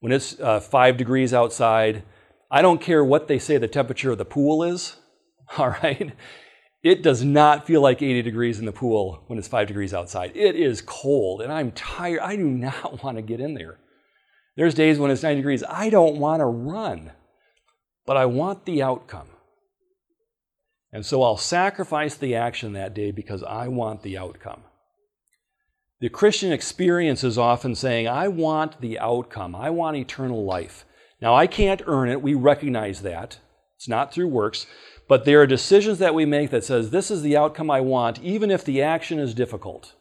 when 0.00 0.12
it's 0.12 0.38
uh, 0.40 0.60
five 0.60 0.96
degrees 0.96 1.34
outside. 1.34 2.04
I 2.50 2.62
don't 2.62 2.80
care 2.80 3.04
what 3.04 3.28
they 3.28 3.38
say 3.38 3.58
the 3.58 3.68
temperature 3.68 4.10
of 4.10 4.18
the 4.18 4.24
pool 4.24 4.62
is. 4.64 4.96
All 5.58 5.70
right. 5.70 6.12
It 6.82 7.02
does 7.02 7.22
not 7.22 7.66
feel 7.66 7.82
like 7.82 8.00
80 8.00 8.22
degrees 8.22 8.58
in 8.58 8.64
the 8.64 8.72
pool 8.72 9.24
when 9.26 9.38
it's 9.38 9.46
five 9.46 9.68
degrees 9.68 9.92
outside. 9.92 10.32
It 10.34 10.56
is 10.56 10.80
cold 10.80 11.42
and 11.42 11.52
I'm 11.52 11.72
tired. 11.72 12.20
I 12.20 12.36
do 12.36 12.48
not 12.48 13.02
want 13.04 13.18
to 13.18 13.22
get 13.22 13.40
in 13.40 13.54
there. 13.54 13.78
There's 14.56 14.74
days 14.74 14.98
when 14.98 15.10
it's 15.10 15.22
90 15.22 15.36
degrees. 15.36 15.62
I 15.68 15.90
don't 15.90 16.16
want 16.16 16.40
to 16.40 16.46
run 16.46 17.12
but 18.10 18.16
I 18.16 18.26
want 18.26 18.64
the 18.64 18.82
outcome. 18.82 19.28
And 20.92 21.06
so 21.06 21.22
I'll 21.22 21.36
sacrifice 21.36 22.16
the 22.16 22.34
action 22.34 22.72
that 22.72 22.92
day 22.92 23.12
because 23.12 23.44
I 23.44 23.68
want 23.68 24.02
the 24.02 24.18
outcome. 24.18 24.64
The 26.00 26.08
Christian 26.08 26.50
experience 26.50 27.22
is 27.22 27.38
often 27.38 27.76
saying, 27.76 28.08
I 28.08 28.26
want 28.26 28.80
the 28.80 28.98
outcome. 28.98 29.54
I 29.54 29.70
want 29.70 29.96
eternal 29.96 30.44
life. 30.44 30.84
Now, 31.22 31.36
I 31.36 31.46
can't 31.46 31.82
earn 31.86 32.08
it. 32.08 32.20
We 32.20 32.34
recognize 32.34 33.02
that. 33.02 33.38
It's 33.76 33.88
not 33.88 34.12
through 34.12 34.26
works. 34.26 34.66
But 35.06 35.24
there 35.24 35.40
are 35.42 35.46
decisions 35.46 36.00
that 36.00 36.12
we 36.12 36.24
make 36.24 36.50
that 36.50 36.64
says, 36.64 36.90
this 36.90 37.12
is 37.12 37.22
the 37.22 37.36
outcome 37.36 37.70
I 37.70 37.80
want, 37.80 38.20
even 38.22 38.50
if 38.50 38.64
the 38.64 38.82
action 38.82 39.20
is 39.20 39.34
difficult. 39.34 39.94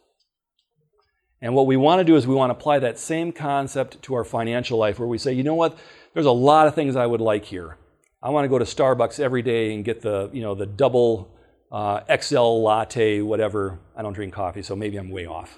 And 1.44 1.54
what 1.54 1.68
we 1.68 1.78
want 1.78 2.00
to 2.00 2.06
do 2.06 2.16
is 2.16 2.26
we 2.26 2.34
want 2.34 2.50
to 2.50 2.58
apply 2.58 2.80
that 2.80 2.98
same 2.98 3.32
concept 3.32 4.02
to 4.02 4.16
our 4.16 4.24
financial 4.24 4.80
life 4.80 4.98
where 4.98 5.08
we 5.08 5.20
say, 5.20 5.32
you 5.32 5.44
know 5.44 5.54
what? 5.54 5.78
There's 6.16 6.26
a 6.26 6.32
lot 6.32 6.66
of 6.66 6.74
things 6.74 6.96
I 6.96 7.06
would 7.06 7.22
like 7.22 7.46
here. 7.46 7.78
I 8.22 8.30
want 8.32 8.46
to 8.46 8.50
go 8.50 8.60
to 8.60 8.66
Starbucks 8.66 9.20
every 9.20 9.42
day 9.42 9.74
and 9.74 9.86
get 9.86 10.02
the, 10.02 10.30
you 10.34 10.42
know, 10.42 10.56
the 10.56 10.66
double 10.66 11.34
uh, 11.72 12.02
XL 12.22 12.62
latte, 12.62 13.22
whatever. 13.22 13.80
I 13.96 14.02
don't 14.02 14.14
drink 14.14 14.34
coffee, 14.34 14.62
so 14.62 14.76
maybe 14.76 14.98
I'm 14.98 15.10
way 15.10 15.26
off. 15.26 15.58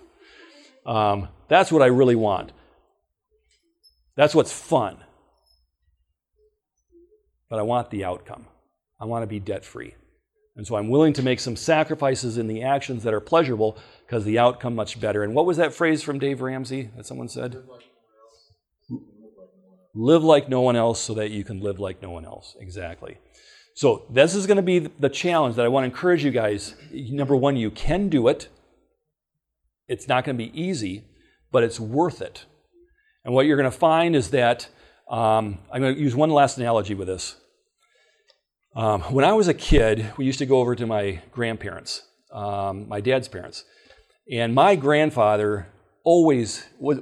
Um, 0.85 1.29
that's 1.47 1.71
what 1.71 1.81
I 1.81 1.87
really 1.87 2.15
want. 2.15 2.51
That's 4.15 4.35
what's 4.35 4.51
fun. 4.51 4.97
But 7.49 7.59
I 7.59 7.63
want 7.63 7.89
the 7.89 8.05
outcome. 8.05 8.45
I 8.99 9.05
want 9.05 9.23
to 9.23 9.27
be 9.27 9.39
debt 9.39 9.65
free. 9.65 9.95
And 10.55 10.67
so 10.67 10.75
I'm 10.75 10.89
willing 10.89 11.13
to 11.13 11.23
make 11.23 11.39
some 11.39 11.55
sacrifices 11.55 12.37
in 12.37 12.47
the 12.47 12.61
actions 12.61 13.03
that 13.03 13.13
are 13.13 13.21
pleasurable 13.21 13.77
because 14.05 14.25
the 14.25 14.37
outcome 14.37 14.75
much 14.75 14.99
better. 14.99 15.23
And 15.23 15.33
what 15.33 15.45
was 15.45 15.57
that 15.57 15.73
phrase 15.73 16.03
from 16.03 16.19
Dave 16.19 16.41
Ramsey 16.41 16.91
that 16.95 17.05
someone 17.05 17.29
said? 17.29 17.63
Live 19.93 20.23
like 20.23 20.47
no 20.47 20.61
one 20.61 20.75
else 20.75 21.01
so 21.01 21.13
that 21.15 21.31
you 21.31 21.43
can 21.43 21.59
live 21.59 21.79
like 21.79 22.01
no 22.01 22.11
one 22.11 22.25
else. 22.25 22.55
Exactly. 22.59 23.17
So 23.75 24.05
this 24.09 24.35
is 24.35 24.47
going 24.47 24.57
to 24.57 24.63
be 24.63 24.79
the 24.79 25.09
challenge 25.09 25.55
that 25.55 25.65
I 25.65 25.69
want 25.69 25.83
to 25.83 25.85
encourage 25.85 26.23
you 26.23 26.31
guys. 26.31 26.75
Number 26.91 27.35
one, 27.35 27.55
you 27.55 27.71
can 27.71 28.09
do 28.09 28.27
it. 28.27 28.47
It's 29.87 30.07
not 30.07 30.23
going 30.23 30.37
to 30.37 30.43
be 30.43 30.61
easy, 30.61 31.03
but 31.51 31.63
it's 31.63 31.79
worth 31.79 32.21
it. 32.21 32.45
And 33.23 33.33
what 33.33 33.45
you're 33.45 33.57
going 33.57 33.69
to 33.69 33.77
find 33.77 34.15
is 34.15 34.31
that 34.31 34.67
um, 35.09 35.59
I'm 35.71 35.81
going 35.81 35.95
to 35.95 36.01
use 36.01 36.15
one 36.15 36.29
last 36.29 36.57
analogy 36.57 36.93
with 36.93 37.07
this. 37.07 37.35
Um, 38.75 39.01
when 39.01 39.25
I 39.25 39.33
was 39.33 39.49
a 39.49 39.53
kid, 39.53 40.13
we 40.15 40.25
used 40.25 40.39
to 40.39 40.45
go 40.45 40.59
over 40.59 40.75
to 40.75 40.85
my 40.87 41.21
grandparents, 41.31 42.03
um, 42.31 42.87
my 42.87 43.01
dad's 43.01 43.27
parents, 43.27 43.65
and 44.31 44.55
my 44.55 44.77
grandfather 44.77 45.67
always 46.05 46.65
was 46.79 46.99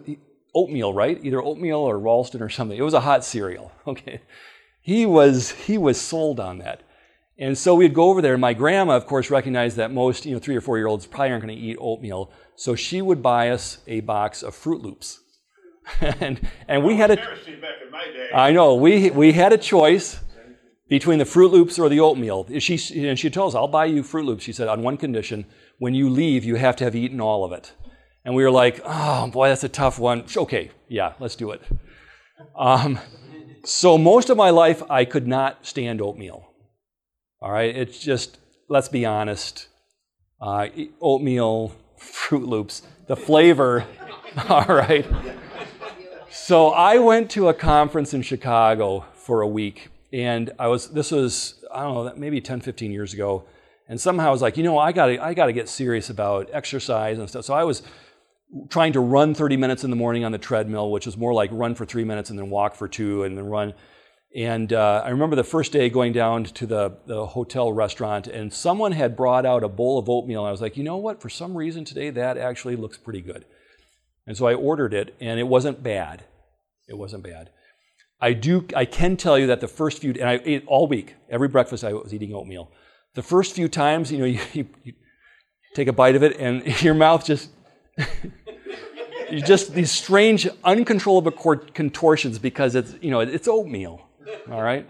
oatmeal, 0.54 0.94
right? 0.94 1.20
Either 1.24 1.42
oatmeal 1.42 1.80
or 1.80 2.00
Ralston 2.00 2.42
or 2.42 2.50
something. 2.50 2.78
It 2.78 2.84
was 2.84 2.94
a 2.94 3.02
hot 3.02 3.24
cereal. 3.24 3.72
Okay, 3.88 4.22
he 4.82 5.08
was 5.08 5.52
he 5.52 5.78
was 5.78 6.00
sold 6.00 6.40
on 6.40 6.60
that, 6.60 6.84
and 7.40 7.58
so 7.58 7.74
we'd 7.74 7.94
go 7.94 8.10
over 8.10 8.22
there. 8.22 8.34
And 8.34 8.42
my 8.42 8.54
grandma, 8.54 8.96
of 8.96 9.08
course, 9.08 9.32
recognized 9.32 9.78
that 9.78 9.92
most 9.92 10.28
you 10.28 10.34
know 10.34 10.40
three 10.40 10.56
or 10.56 10.62
four 10.62 10.78
year 10.78 10.86
olds 10.86 11.08
probably 11.08 11.32
aren't 11.32 11.44
going 11.44 11.58
to 11.58 11.62
eat 11.62 11.78
oatmeal, 11.80 12.32
so 12.56 12.76
she 12.76 13.02
would 13.02 13.24
buy 13.24 13.50
us 13.50 13.80
a 13.88 14.02
box 14.02 14.44
of 14.44 14.56
Froot 14.56 14.84
Loops, 14.84 15.22
and 16.02 16.40
and 16.68 16.84
we 16.84 16.98
had 16.98 17.12
a. 17.12 17.18
I 18.34 18.52
know 18.52 18.76
we 18.76 19.10
we 19.10 19.32
had 19.32 19.54
a 19.54 19.58
choice 19.58 20.20
between 20.90 21.20
the 21.20 21.26
Froot 21.26 21.52
Loops 21.52 21.80
or 21.80 21.88
the 21.88 22.00
oatmeal. 22.00 22.48
She, 22.60 23.08
and 23.08 23.18
she 23.18 23.30
told 23.30 23.54
us, 23.54 23.56
I'll 23.56 23.68
buy 23.68 23.86
you 23.86 24.02
Froot 24.04 24.26
Loops, 24.26 24.44
she 24.44 24.52
said, 24.52 24.68
on 24.68 24.82
one 24.82 24.98
condition. 24.98 25.46
When 25.78 25.94
you 25.94 26.10
leave, 26.10 26.44
you 26.44 26.56
have 26.56 26.76
to 26.78 26.84
have 26.84 26.96
eaten 26.96 27.22
all 27.22 27.46
of 27.46 27.52
it. 27.52 27.74
And 28.30 28.36
we 28.36 28.44
were 28.44 28.52
like, 28.52 28.80
oh, 28.86 29.26
boy, 29.32 29.48
that's 29.48 29.64
a 29.64 29.70
tough 29.70 29.98
one. 29.98 30.24
Okay, 30.38 30.70
yeah, 30.88 31.14
let's 31.20 31.36
do 31.36 31.50
it. 31.50 31.64
Um, 32.56 33.00
so 33.64 33.98
most 33.98 34.30
of 34.30 34.38
my 34.38 34.52
life, 34.52 34.84
I 34.88 35.04
could 35.04 35.26
not 35.26 35.66
stand 35.66 36.00
oatmeal. 36.00 36.48
All 37.42 37.52
right, 37.52 37.76
it's 37.76 37.98
just, 37.98 38.38
let's 38.68 38.88
be 38.88 39.04
honest, 39.04 39.68
uh, 40.40 40.68
oatmeal, 41.02 41.74
Froot 42.00 42.46
Loops, 42.46 42.84
the 43.08 43.16
flavor, 43.16 43.88
all 44.48 44.66
right. 44.68 45.08
So 46.30 46.70
I 46.70 47.00
went 47.00 47.32
to 47.32 47.50
a 47.50 47.54
conference 47.56 48.14
in 48.14 48.22
Chicago 48.22 49.06
for 49.16 49.42
a 49.42 49.48
week 49.48 49.88
and 50.14 50.52
I 50.60 50.68
was, 50.68 50.92
this 50.92 51.10
was, 51.10 51.66
I 51.74 51.82
don't 51.82 51.96
know, 51.96 52.14
maybe 52.16 52.42
10, 52.42 52.62
15 52.62 52.92
years 52.92 53.16
ago. 53.16 53.46
And 53.88 54.00
somehow 54.00 54.28
I 54.28 54.32
was 54.32 54.44
like, 54.44 54.56
you 54.56 54.62
know, 54.62 54.78
I 54.78 54.92
gotta, 54.92 55.20
I 55.20 55.34
gotta 55.34 55.52
get 55.52 55.68
serious 55.68 56.12
about 56.12 56.48
exercise 56.54 57.18
and 57.18 57.28
stuff. 57.28 57.44
So 57.44 57.56
I 57.56 57.64
was 57.64 57.82
trying 58.70 58.94
to 58.94 59.00
run 59.00 59.34
30 59.34 59.58
minutes 59.58 59.84
in 59.84 59.90
the 59.90 59.96
morning 59.96 60.24
on 60.24 60.32
the 60.32 60.38
treadmill, 60.38 60.92
which 60.92 61.08
is 61.08 61.18
more 61.18 61.34
like 61.34 61.50
run 61.54 61.76
for 61.76 61.86
three 61.86 62.04
minutes 62.04 62.30
and 62.30 62.40
then 62.40 62.50
walk 62.50 62.76
for 62.76 62.88
two 62.88 63.24
and 63.24 63.38
then 63.38 63.46
run. 63.46 63.74
And 64.36 64.74
uh, 64.74 65.02
I 65.04 65.10
remember 65.10 65.36
the 65.36 65.44
first 65.44 65.72
day 65.72 65.90
going 65.90 66.14
down 66.14 66.44
to 66.44 66.68
the, 66.68 66.98
the 67.08 67.26
hotel 67.26 67.74
restaurant, 67.74 68.28
and 68.28 68.54
someone 68.54 68.92
had 68.92 69.16
brought 69.16 69.46
out 69.46 69.64
a 69.64 69.70
bowl 69.70 69.98
of 69.98 70.08
oatmeal. 70.08 70.42
And 70.42 70.50
I 70.50 70.52
was 70.52 70.62
like, 70.62 70.78
you 70.78 70.84
know 70.84 70.98
what? 70.98 71.22
For 71.22 71.30
some 71.30 71.58
reason 71.58 71.84
today, 71.84 72.12
that 72.12 72.38
actually 72.38 72.76
looks 72.76 72.98
pretty 72.98 73.22
good. 73.22 73.46
And 74.28 74.38
so 74.38 74.46
I 74.46 74.54
ordered 74.54 74.94
it, 74.94 75.16
and 75.20 75.40
it 75.40 75.48
wasn't 75.48 75.82
bad. 75.82 76.26
It 76.88 76.96
wasn't 76.96 77.24
bad. 77.24 77.50
I 78.22 78.34
do. 78.34 78.68
I 78.76 78.86
can 78.86 79.18
tell 79.18 79.40
you 79.40 79.48
that 79.48 79.62
the 79.62 79.68
first 79.68 80.00
few, 80.00 80.12
and 80.12 80.30
I 80.30 80.40
ate 80.46 80.64
all 80.68 80.88
week. 80.88 81.16
Every 81.30 81.48
breakfast 81.48 81.84
I 81.84 81.94
was 81.94 82.14
eating 82.14 82.34
oatmeal. 82.34 82.72
The 83.16 83.24
first 83.24 83.56
few 83.56 83.68
times, 83.68 84.12
you 84.12 84.20
know, 84.20 84.26
you, 84.26 84.40
you, 84.54 84.68
you 84.84 84.94
take 85.74 85.88
a 85.88 85.94
bite 85.94 86.16
of 86.16 86.22
it, 86.22 86.38
and 86.38 86.82
your 86.84 86.94
mouth 86.94 87.26
just, 87.26 87.50
you 89.32 89.42
just 89.42 89.74
these 89.74 89.92
strange, 89.92 90.48
uncontrollable 90.64 91.32
contortions 91.32 92.40
because 92.40 92.76
it's, 92.76 92.96
you 93.02 93.12
know, 93.12 93.20
it's 93.20 93.48
oatmeal. 93.48 94.02
All 94.52 94.62
right. 94.62 94.90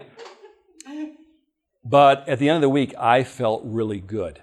But 1.84 2.28
at 2.28 2.38
the 2.38 2.48
end 2.48 2.56
of 2.56 2.62
the 2.62 2.68
week, 2.68 2.94
I 2.98 3.24
felt 3.24 3.62
really 3.64 4.00
good. 4.00 4.40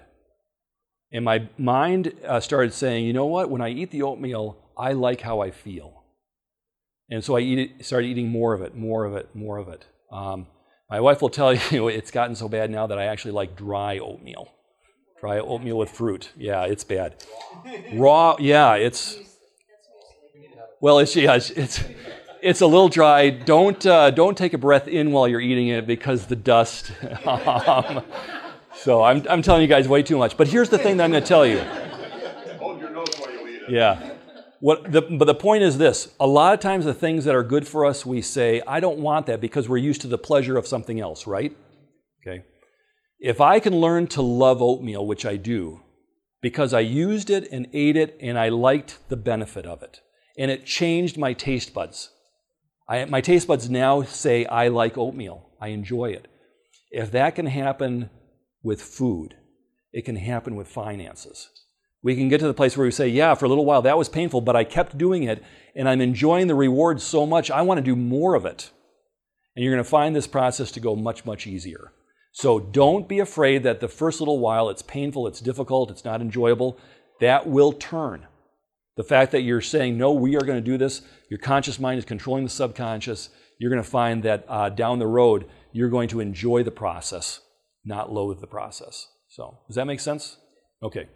And 1.12 1.24
my 1.24 1.48
mind 1.56 2.12
uh, 2.26 2.40
started 2.40 2.72
saying, 2.72 3.06
you 3.06 3.12
know 3.12 3.26
what? 3.26 3.48
When 3.48 3.62
I 3.62 3.70
eat 3.70 3.90
the 3.90 4.02
oatmeal, 4.02 4.58
I 4.76 4.92
like 4.92 5.22
how 5.22 5.40
I 5.40 5.50
feel. 5.50 6.02
And 7.10 7.24
so 7.24 7.36
I 7.36 7.40
eat 7.40 7.58
it, 7.58 7.86
started 7.86 8.08
eating 8.08 8.28
more 8.28 8.52
of 8.52 8.60
it, 8.60 8.76
more 8.76 9.04
of 9.04 9.14
it, 9.14 9.34
more 9.34 9.56
of 9.56 9.68
it. 9.68 9.86
Um, 10.12 10.46
my 10.90 11.00
wife 11.00 11.22
will 11.22 11.30
tell 11.30 11.54
you 11.70 11.88
it's 11.88 12.10
gotten 12.10 12.34
so 12.34 12.48
bad 12.48 12.70
now 12.70 12.86
that 12.86 12.98
I 12.98 13.04
actually 13.04 13.32
like 13.32 13.56
dry 13.56 13.98
oatmeal. 13.98 14.48
Dry 15.20 15.38
oatmeal 15.38 15.78
with 15.78 15.90
fruit. 15.90 16.30
Yeah, 16.36 16.64
it's 16.64 16.84
bad. 16.84 17.16
Raw, 17.92 18.36
yeah, 18.38 18.74
it's. 18.74 19.18
Well, 20.80 21.00
it's 21.00 21.16
yeah, 21.16 21.34
it's 21.34 21.50
it's, 21.50 21.84
it's 22.40 22.60
a 22.60 22.66
little 22.66 22.88
dry. 22.88 23.30
Don't 23.30 23.84
uh, 23.84 24.10
don't 24.10 24.38
take 24.38 24.54
a 24.54 24.58
breath 24.58 24.86
in 24.86 25.10
while 25.10 25.26
you're 25.26 25.40
eating 25.40 25.68
it 25.68 25.86
because 25.86 26.26
the 26.26 26.36
dust. 26.36 26.92
um, 27.26 28.04
so 28.74 29.02
I'm 29.02 29.26
I'm 29.28 29.42
telling 29.42 29.62
you 29.62 29.68
guys 29.68 29.88
way 29.88 30.04
too 30.04 30.18
much. 30.18 30.36
But 30.36 30.46
here's 30.46 30.68
the 30.68 30.78
thing 30.78 30.98
that 30.98 31.04
I'm 31.04 31.10
going 31.10 31.22
to 31.22 31.28
tell 31.28 31.44
you. 31.44 31.58
Hold 32.60 32.80
your 32.80 32.90
nose 32.90 33.08
while 33.18 33.32
you 33.32 33.48
eat 33.48 33.62
it. 33.62 33.70
Yeah. 33.70 34.14
What 34.60 34.90
the, 34.90 35.02
but 35.02 35.26
the 35.26 35.34
point 35.34 35.62
is 35.62 35.78
this 35.78 36.14
a 36.18 36.26
lot 36.26 36.54
of 36.54 36.60
times, 36.60 36.84
the 36.84 36.94
things 36.94 37.24
that 37.24 37.34
are 37.34 37.44
good 37.44 37.66
for 37.66 37.84
us, 37.84 38.04
we 38.04 38.22
say, 38.22 38.60
I 38.66 38.80
don't 38.80 38.98
want 38.98 39.26
that 39.26 39.40
because 39.40 39.68
we're 39.68 39.78
used 39.78 40.00
to 40.02 40.08
the 40.08 40.18
pleasure 40.18 40.56
of 40.56 40.66
something 40.66 41.00
else, 41.00 41.26
right? 41.26 41.56
Okay. 42.22 42.44
If 43.20 43.40
I 43.40 43.58
can 43.58 43.80
learn 43.80 44.06
to 44.08 44.22
love 44.22 44.62
oatmeal, 44.62 45.04
which 45.04 45.26
I 45.26 45.36
do, 45.36 45.80
because 46.40 46.72
I 46.72 46.80
used 46.80 47.30
it 47.30 47.48
and 47.50 47.66
ate 47.72 47.96
it 47.96 48.16
and 48.20 48.38
I 48.38 48.48
liked 48.48 48.98
the 49.08 49.16
benefit 49.16 49.66
of 49.66 49.82
it, 49.82 50.00
and 50.38 50.52
it 50.52 50.64
changed 50.64 51.18
my 51.18 51.32
taste 51.32 51.74
buds. 51.74 52.10
I, 52.88 53.04
my 53.06 53.20
taste 53.20 53.48
buds 53.48 53.68
now 53.68 54.02
say, 54.02 54.46
I 54.46 54.68
like 54.68 54.96
oatmeal, 54.96 55.50
I 55.60 55.68
enjoy 55.68 56.10
it. 56.10 56.28
If 56.92 57.10
that 57.10 57.34
can 57.34 57.46
happen 57.46 58.08
with 58.62 58.80
food, 58.80 59.34
it 59.92 60.04
can 60.04 60.16
happen 60.16 60.54
with 60.54 60.68
finances. 60.68 61.50
We 62.04 62.14
can 62.14 62.28
get 62.28 62.38
to 62.38 62.46
the 62.46 62.54
place 62.54 62.76
where 62.76 62.86
we 62.86 62.92
say, 62.92 63.08
yeah, 63.08 63.34
for 63.34 63.46
a 63.46 63.48
little 63.48 63.66
while 63.66 63.82
that 63.82 63.98
was 63.98 64.08
painful, 64.08 64.42
but 64.42 64.54
I 64.54 64.62
kept 64.62 64.96
doing 64.96 65.24
it 65.24 65.42
and 65.74 65.88
I'm 65.88 66.00
enjoying 66.00 66.46
the 66.46 66.54
reward 66.54 67.00
so 67.00 67.26
much, 67.26 67.50
I 67.50 67.62
want 67.62 67.78
to 67.78 67.84
do 67.84 67.96
more 67.96 68.36
of 68.36 68.46
it. 68.46 68.70
And 69.56 69.64
you're 69.64 69.74
going 69.74 69.82
to 69.82 69.90
find 69.90 70.14
this 70.14 70.28
process 70.28 70.70
to 70.72 70.80
go 70.80 70.94
much, 70.94 71.24
much 71.24 71.48
easier. 71.48 71.92
So 72.38 72.60
don't 72.60 73.08
be 73.08 73.18
afraid 73.18 73.64
that 73.64 73.80
the 73.80 73.88
first 73.88 74.20
little 74.20 74.38
while 74.38 74.68
it's 74.68 74.80
painful, 74.80 75.26
it's 75.26 75.40
difficult, 75.40 75.90
it's 75.90 76.04
not 76.04 76.20
enjoyable. 76.20 76.78
That 77.18 77.48
will 77.48 77.72
turn. 77.72 78.28
The 78.96 79.02
fact 79.02 79.32
that 79.32 79.40
you're 79.40 79.60
saying, 79.60 79.98
no, 79.98 80.12
we 80.12 80.36
are 80.36 80.42
going 80.42 80.62
to 80.62 80.64
do 80.64 80.78
this, 80.78 81.02
your 81.28 81.40
conscious 81.40 81.80
mind 81.80 81.98
is 81.98 82.04
controlling 82.04 82.44
the 82.44 82.50
subconscious, 82.50 83.30
you're 83.58 83.72
going 83.72 83.82
to 83.82 83.90
find 83.90 84.22
that 84.22 84.44
uh, 84.48 84.68
down 84.68 85.00
the 85.00 85.06
road, 85.08 85.46
you're 85.72 85.88
going 85.88 86.08
to 86.10 86.20
enjoy 86.20 86.62
the 86.62 86.70
process, 86.70 87.40
not 87.84 88.12
loathe 88.12 88.40
the 88.40 88.46
process. 88.46 89.08
So, 89.26 89.58
does 89.66 89.74
that 89.74 89.86
make 89.86 89.98
sense? 89.98 90.36
Okay. 90.80 91.08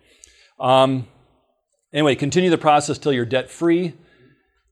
Um, 0.59 1.07
anyway, 1.93 2.17
continue 2.17 2.51
the 2.51 2.59
process 2.59 2.99
till 2.99 3.13
you're 3.13 3.25
debt 3.25 3.49
free. 3.49 3.95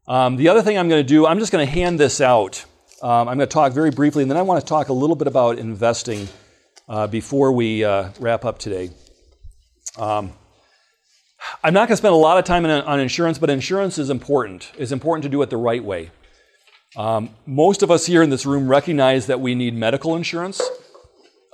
Um, 0.08 0.34
the 0.34 0.48
other 0.48 0.62
thing 0.62 0.76
I'm 0.76 0.88
going 0.88 1.04
to 1.04 1.08
do, 1.08 1.28
I'm 1.28 1.38
just 1.38 1.52
going 1.52 1.64
to 1.64 1.72
hand 1.72 2.00
this 2.00 2.20
out. 2.20 2.64
Um, 3.02 3.28
I'm 3.28 3.38
going 3.38 3.40
to 3.40 3.46
talk 3.46 3.72
very 3.72 3.90
briefly, 3.90 4.22
and 4.22 4.30
then 4.30 4.36
I 4.36 4.42
want 4.42 4.60
to 4.60 4.66
talk 4.66 4.90
a 4.90 4.92
little 4.92 5.16
bit 5.16 5.26
about 5.26 5.58
investing 5.58 6.28
uh, 6.86 7.06
before 7.06 7.50
we 7.50 7.82
uh, 7.82 8.10
wrap 8.20 8.44
up 8.44 8.58
today. 8.58 8.90
Um, 9.96 10.34
I'm 11.64 11.72
not 11.72 11.88
going 11.88 11.94
to 11.94 11.96
spend 11.96 12.12
a 12.12 12.18
lot 12.18 12.36
of 12.36 12.44
time 12.44 12.66
in, 12.66 12.70
on 12.70 13.00
insurance, 13.00 13.38
but 13.38 13.48
insurance 13.48 13.96
is 13.96 14.10
important. 14.10 14.70
It's 14.76 14.92
important 14.92 15.22
to 15.22 15.30
do 15.30 15.40
it 15.40 15.48
the 15.48 15.56
right 15.56 15.82
way. 15.82 16.10
Um, 16.94 17.30
most 17.46 17.82
of 17.82 17.90
us 17.90 18.04
here 18.04 18.22
in 18.22 18.28
this 18.28 18.44
room 18.44 18.68
recognize 18.68 19.26
that 19.28 19.40
we 19.40 19.54
need 19.54 19.74
medical 19.74 20.14
insurance. 20.14 20.60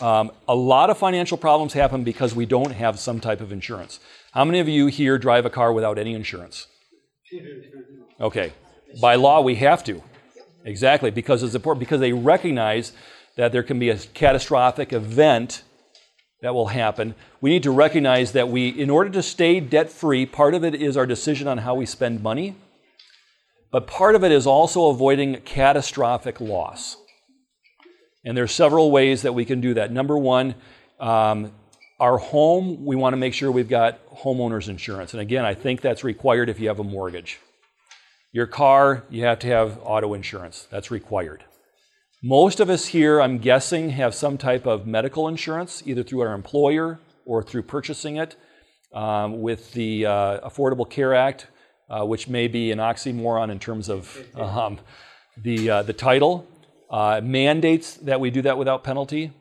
Um, 0.00 0.32
a 0.48 0.54
lot 0.54 0.90
of 0.90 0.98
financial 0.98 1.38
problems 1.38 1.74
happen 1.74 2.02
because 2.02 2.34
we 2.34 2.44
don't 2.44 2.72
have 2.72 2.98
some 2.98 3.20
type 3.20 3.40
of 3.40 3.52
insurance. 3.52 4.00
How 4.32 4.44
many 4.44 4.58
of 4.58 4.68
you 4.68 4.88
here 4.88 5.16
drive 5.16 5.46
a 5.46 5.50
car 5.50 5.72
without 5.72 5.96
any 5.96 6.12
insurance? 6.14 6.66
Okay. 8.20 8.52
By 9.00 9.14
law, 9.14 9.42
we 9.42 9.54
have 9.56 9.84
to. 9.84 10.02
Exactly, 10.66 11.12
because 11.12 11.44
it's 11.44 11.54
important, 11.54 11.78
because 11.78 12.00
they 12.00 12.12
recognize 12.12 12.92
that 13.36 13.52
there 13.52 13.62
can 13.62 13.78
be 13.78 13.88
a 13.88 13.96
catastrophic 13.96 14.92
event 14.92 15.62
that 16.42 16.54
will 16.54 16.66
happen. 16.66 17.14
We 17.40 17.50
need 17.50 17.62
to 17.62 17.70
recognize 17.70 18.32
that 18.32 18.48
we, 18.48 18.68
in 18.68 18.90
order 18.90 19.08
to 19.10 19.22
stay 19.22 19.60
debt 19.60 19.90
free, 19.90 20.26
part 20.26 20.54
of 20.54 20.64
it 20.64 20.74
is 20.74 20.96
our 20.96 21.06
decision 21.06 21.46
on 21.46 21.58
how 21.58 21.76
we 21.76 21.86
spend 21.86 22.20
money, 22.20 22.56
but 23.70 23.86
part 23.86 24.16
of 24.16 24.24
it 24.24 24.32
is 24.32 24.44
also 24.44 24.88
avoiding 24.88 25.36
catastrophic 25.42 26.40
loss. 26.40 26.96
And 28.24 28.36
there 28.36 28.44
are 28.44 28.48
several 28.48 28.90
ways 28.90 29.22
that 29.22 29.34
we 29.34 29.44
can 29.44 29.60
do 29.60 29.74
that. 29.74 29.92
Number 29.92 30.18
one, 30.18 30.56
um, 30.98 31.52
our 32.00 32.18
home, 32.18 32.84
we 32.84 32.96
want 32.96 33.12
to 33.12 33.16
make 33.16 33.34
sure 33.34 33.52
we've 33.52 33.68
got 33.68 34.04
homeowners 34.08 34.68
insurance. 34.68 35.12
And 35.12 35.20
again, 35.20 35.44
I 35.44 35.54
think 35.54 35.80
that's 35.80 36.02
required 36.02 36.48
if 36.48 36.58
you 36.58 36.66
have 36.68 36.80
a 36.80 36.84
mortgage. 36.84 37.38
Your 38.32 38.46
car, 38.46 39.04
you 39.08 39.24
have 39.24 39.38
to 39.40 39.46
have 39.46 39.78
auto 39.82 40.14
insurance. 40.14 40.68
That's 40.70 40.90
required. 40.90 41.44
Most 42.22 42.60
of 42.60 42.68
us 42.68 42.86
here, 42.86 43.20
I'm 43.20 43.38
guessing, 43.38 43.90
have 43.90 44.14
some 44.14 44.36
type 44.36 44.66
of 44.66 44.86
medical 44.86 45.28
insurance, 45.28 45.82
either 45.86 46.02
through 46.02 46.20
our 46.20 46.34
employer 46.34 46.98
or 47.24 47.42
through 47.42 47.62
purchasing 47.62 48.16
it. 48.16 48.36
Um, 48.92 49.42
with 49.42 49.72
the 49.72 50.06
uh, 50.06 50.48
Affordable 50.48 50.88
Care 50.88 51.12
Act, 51.12 51.48
uh, 51.90 52.04
which 52.06 52.28
may 52.28 52.48
be 52.48 52.72
an 52.72 52.78
oxymoron 52.78 53.50
in 53.50 53.58
terms 53.58 53.90
of 53.90 54.16
um, 54.34 54.78
the, 55.36 55.68
uh, 55.68 55.82
the 55.82 55.92
title, 55.92 56.48
uh, 56.88 57.20
mandates 57.22 57.94
that 57.96 58.20
we 58.20 58.30
do 58.30 58.40
that 58.42 58.56
without 58.56 58.84
penalty. 58.84 59.32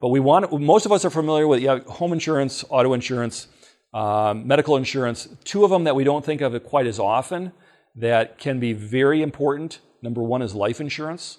But 0.00 0.10
we 0.10 0.20
want, 0.20 0.52
most 0.60 0.86
of 0.86 0.92
us 0.92 1.04
are 1.04 1.10
familiar 1.10 1.48
with 1.48 1.60
yeah, 1.60 1.80
home 1.80 2.12
insurance, 2.12 2.64
auto 2.68 2.92
insurance, 2.92 3.48
um, 3.92 4.46
medical 4.46 4.76
insurance. 4.76 5.28
Two 5.44 5.64
of 5.64 5.70
them 5.70 5.84
that 5.84 5.96
we 5.96 6.04
don't 6.04 6.24
think 6.24 6.40
of 6.40 6.54
it 6.54 6.62
quite 6.62 6.86
as 6.86 6.98
often 6.98 7.52
that 7.96 8.38
can 8.38 8.60
be 8.60 8.72
very 8.72 9.22
important. 9.22 9.80
Number 10.02 10.22
one 10.22 10.42
is 10.42 10.54
life 10.54 10.80
insurance. 10.80 11.38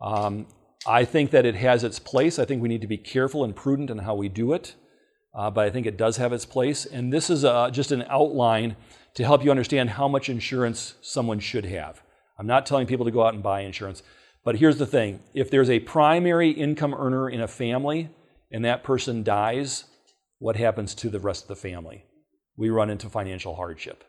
Um, 0.00 0.46
I 0.86 1.04
think 1.04 1.30
that 1.30 1.44
it 1.44 1.54
has 1.56 1.84
its 1.84 1.98
place. 1.98 2.38
I 2.38 2.44
think 2.44 2.62
we 2.62 2.68
need 2.68 2.80
to 2.80 2.86
be 2.86 2.96
careful 2.96 3.44
and 3.44 3.54
prudent 3.54 3.90
in 3.90 3.98
how 3.98 4.14
we 4.14 4.28
do 4.28 4.52
it, 4.52 4.74
uh, 5.34 5.50
but 5.50 5.66
I 5.66 5.70
think 5.70 5.86
it 5.86 5.96
does 5.96 6.16
have 6.16 6.32
its 6.32 6.46
place. 6.46 6.86
And 6.86 7.12
this 7.12 7.30
is 7.30 7.44
uh, 7.44 7.70
just 7.70 7.92
an 7.92 8.04
outline 8.08 8.76
to 9.14 9.24
help 9.24 9.44
you 9.44 9.50
understand 9.50 9.90
how 9.90 10.08
much 10.08 10.28
insurance 10.28 10.94
someone 11.00 11.40
should 11.40 11.64
have. 11.64 12.02
I'm 12.38 12.46
not 12.46 12.66
telling 12.66 12.86
people 12.86 13.04
to 13.04 13.10
go 13.10 13.24
out 13.24 13.34
and 13.34 13.42
buy 13.42 13.62
insurance, 13.62 14.02
but 14.44 14.56
here's 14.56 14.78
the 14.78 14.86
thing 14.86 15.20
if 15.34 15.50
there's 15.50 15.70
a 15.70 15.80
primary 15.80 16.50
income 16.50 16.94
earner 16.94 17.28
in 17.28 17.40
a 17.40 17.48
family 17.48 18.10
and 18.52 18.64
that 18.64 18.84
person 18.84 19.22
dies, 19.22 19.84
what 20.38 20.56
happens 20.56 20.94
to 20.94 21.10
the 21.10 21.18
rest 21.18 21.44
of 21.44 21.48
the 21.48 21.56
family? 21.56 22.04
We 22.56 22.70
run 22.70 22.90
into 22.90 23.08
financial 23.08 23.56
hardship. 23.56 24.04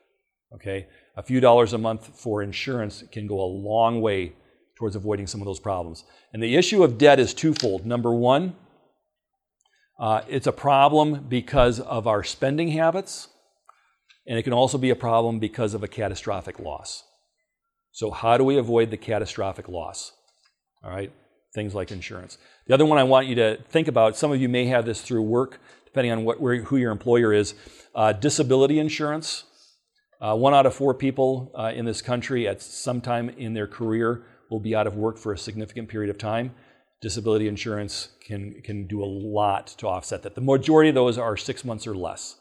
Okay? 0.53 0.87
A 1.17 1.23
few 1.23 1.39
dollars 1.39 1.73
a 1.73 1.77
month 1.77 2.19
for 2.19 2.41
insurance 2.41 3.03
can 3.11 3.27
go 3.27 3.41
a 3.41 3.45
long 3.45 4.01
way 4.01 4.33
towards 4.75 4.95
avoiding 4.95 5.27
some 5.27 5.41
of 5.41 5.45
those 5.45 5.59
problems. 5.59 6.05
And 6.33 6.41
the 6.41 6.55
issue 6.55 6.83
of 6.83 6.97
debt 6.97 7.19
is 7.19 7.33
twofold. 7.33 7.85
Number 7.85 8.13
one, 8.13 8.55
uh, 9.99 10.21
it's 10.29 10.47
a 10.47 10.53
problem 10.53 11.25
because 11.27 11.81
of 11.81 12.07
our 12.07 12.23
spending 12.23 12.69
habits, 12.69 13.27
and 14.25 14.39
it 14.39 14.43
can 14.43 14.53
also 14.53 14.77
be 14.77 14.89
a 14.89 14.95
problem 14.95 15.39
because 15.39 15.73
of 15.73 15.83
a 15.83 15.87
catastrophic 15.87 16.59
loss. 16.59 17.03
So, 17.91 18.11
how 18.11 18.37
do 18.37 18.45
we 18.45 18.57
avoid 18.57 18.91
the 18.91 18.97
catastrophic 18.97 19.67
loss? 19.67 20.13
All 20.81 20.89
right, 20.89 21.11
things 21.53 21.75
like 21.75 21.91
insurance. 21.91 22.37
The 22.67 22.73
other 22.73 22.85
one 22.85 22.97
I 22.97 23.03
want 23.03 23.27
you 23.27 23.35
to 23.35 23.57
think 23.69 23.89
about, 23.89 24.15
some 24.15 24.31
of 24.31 24.39
you 24.39 24.47
may 24.47 24.67
have 24.67 24.85
this 24.85 25.01
through 25.01 25.23
work, 25.23 25.59
depending 25.83 26.13
on 26.13 26.23
what, 26.23 26.39
where, 26.39 26.63
who 26.63 26.77
your 26.77 26.93
employer 26.93 27.33
is, 27.33 27.55
uh, 27.93 28.13
disability 28.13 28.79
insurance. 28.79 29.43
Uh, 30.21 30.35
one 30.35 30.53
out 30.53 30.65
of 30.65 30.73
four 30.73 30.93
people 30.93 31.51
uh, 31.57 31.71
in 31.73 31.85
this 31.85 32.01
country 32.01 32.47
at 32.47 32.61
some 32.61 32.99
time 32.99 33.29
in 33.29 33.53
their 33.53 33.67
career 33.67 34.23
will 34.49 34.59
be 34.59 34.75
out 34.75 34.87
of 34.87 34.95
work 34.95 35.17
for 35.17 35.31
a 35.31 35.37
significant 35.37 35.87
period 35.87 36.09
of 36.09 36.17
time. 36.17 36.53
Disability 37.01 37.47
insurance 37.47 38.09
can, 38.25 38.61
can 38.61 38.85
do 38.87 39.01
a 39.01 39.05
lot 39.05 39.67
to 39.77 39.87
offset 39.87 40.23
that. 40.23 40.35
The 40.35 40.41
majority 40.41 40.89
of 40.89 40.95
those 40.95 41.17
are 41.17 41.37
six 41.37 41.63
months 41.63 41.87
or 41.87 41.95
less. 41.95 42.37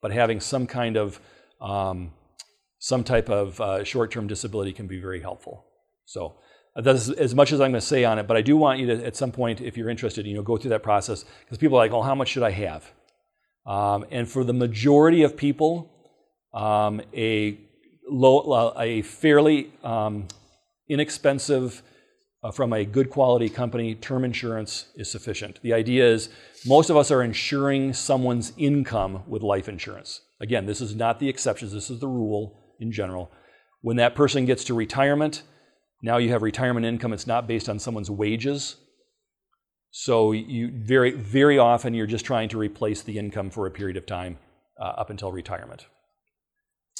But 0.00 0.10
having 0.12 0.40
some 0.40 0.66
kind 0.66 0.96
of 0.96 1.20
um, 1.60 2.12
some 2.78 3.04
type 3.04 3.28
of 3.28 3.60
uh, 3.60 3.84
short-term 3.84 4.26
disability 4.26 4.72
can 4.72 4.86
be 4.86 5.00
very 5.00 5.20
helpful. 5.20 5.64
So 6.04 6.36
uh, 6.76 6.82
that's 6.82 7.10
as 7.10 7.34
much 7.34 7.52
as 7.52 7.60
I'm 7.60 7.70
going 7.70 7.80
to 7.80 7.86
say 7.86 8.04
on 8.04 8.18
it. 8.18 8.26
But 8.26 8.36
I 8.36 8.42
do 8.42 8.56
want 8.56 8.78
you 8.78 8.86
to, 8.86 9.04
at 9.04 9.16
some 9.16 9.32
point, 9.32 9.60
if 9.60 9.76
you're 9.76 9.88
interested, 9.88 10.26
you 10.26 10.34
know, 10.34 10.42
go 10.42 10.56
through 10.56 10.70
that 10.70 10.82
process 10.82 11.24
because 11.44 11.58
people 11.58 11.76
are 11.76 11.84
like, 11.84 11.92
"Oh, 11.92 12.02
how 12.02 12.14
much 12.14 12.28
should 12.28 12.44
I 12.44 12.50
have?" 12.50 12.92
Um, 13.66 14.06
and 14.10 14.28
for 14.28 14.44
the 14.44 14.52
majority 14.52 15.22
of 15.22 15.36
people, 15.36 15.92
um, 16.52 17.00
a 17.14 17.58
low, 18.08 18.38
uh, 18.40 18.74
a 18.78 19.02
fairly 19.02 19.72
um, 19.82 20.26
inexpensive, 20.88 21.82
uh, 22.42 22.52
from 22.52 22.72
a 22.72 22.84
good 22.84 23.10
quality 23.10 23.48
company, 23.48 23.94
term 23.94 24.24
insurance 24.24 24.86
is 24.94 25.10
sufficient. 25.10 25.60
The 25.62 25.72
idea 25.72 26.06
is 26.06 26.28
most 26.64 26.88
of 26.88 26.96
us 26.96 27.10
are 27.10 27.22
insuring 27.22 27.92
someone's 27.92 28.52
income 28.56 29.24
with 29.26 29.42
life 29.42 29.68
insurance. 29.68 30.20
Again, 30.40 30.66
this 30.66 30.80
is 30.80 30.94
not 30.94 31.18
the 31.18 31.28
exceptions, 31.28 31.72
this 31.72 31.90
is 31.90 31.98
the 31.98 32.06
rule 32.06 32.76
in 32.78 32.92
general. 32.92 33.32
When 33.80 33.96
that 33.96 34.14
person 34.14 34.44
gets 34.44 34.64
to 34.64 34.74
retirement, 34.74 35.42
now 36.02 36.18
you 36.18 36.30
have 36.30 36.42
retirement 36.42 36.86
income. 36.86 37.12
It's 37.12 37.26
not 37.26 37.48
based 37.48 37.68
on 37.68 37.78
someone's 37.78 38.10
wages. 38.10 38.76
So 39.90 40.32
you 40.32 40.70
very, 40.72 41.12
very 41.12 41.58
often 41.58 41.94
you're 41.94 42.06
just 42.06 42.24
trying 42.24 42.48
to 42.50 42.58
replace 42.58 43.02
the 43.02 43.18
income 43.18 43.50
for 43.50 43.66
a 43.66 43.70
period 43.70 43.96
of 43.96 44.06
time 44.06 44.38
uh, 44.80 44.84
up 44.84 45.10
until 45.10 45.32
retirement. 45.32 45.86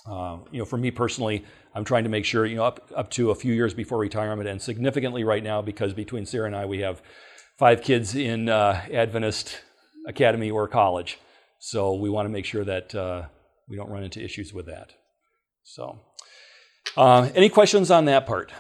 Uh, 0.07 0.39
you 0.51 0.59
know, 0.59 0.65
for 0.65 0.77
me 0.77 0.91
personally, 0.91 1.45
I'm 1.75 1.85
trying 1.85 2.05
to 2.05 2.11
make 2.11 2.25
sure, 2.25 2.47
you 2.47 2.57
know, 2.57 2.65
up, 2.65 2.91
up 2.95 3.11
to 3.13 3.31
a 3.31 3.35
few 3.35 3.53
years 3.53 3.75
before 3.75 3.99
retirement 3.99 4.49
and 4.49 4.61
significantly 4.61 5.25
right 5.25 5.43
now 5.43 5.63
because 5.63 5.93
between 5.93 6.27
Sarah 6.27 6.47
and 6.47 6.57
I, 6.57 6.67
we 6.67 6.81
have 6.81 7.03
five 7.59 7.83
kids 7.83 8.15
in 8.15 8.49
uh, 8.49 8.83
Adventist 8.93 9.61
academy 10.07 10.51
or 10.51 10.67
college. 10.69 11.19
So 11.59 11.95
we 11.95 12.09
want 12.09 12.27
to 12.27 12.31
make 12.31 12.45
sure 12.45 12.65
that 12.65 12.95
uh, 12.95 13.25
we 13.69 13.77
don't 13.77 13.91
run 13.91 14.05
into 14.05 14.23
issues 14.23 14.53
with 14.53 14.67
that. 14.67 14.93
So, 15.65 16.01
uh, 16.97 17.29
any 17.35 17.49
questions 17.49 17.91
on 17.91 18.07
that 18.07 18.27
part? 18.27 18.53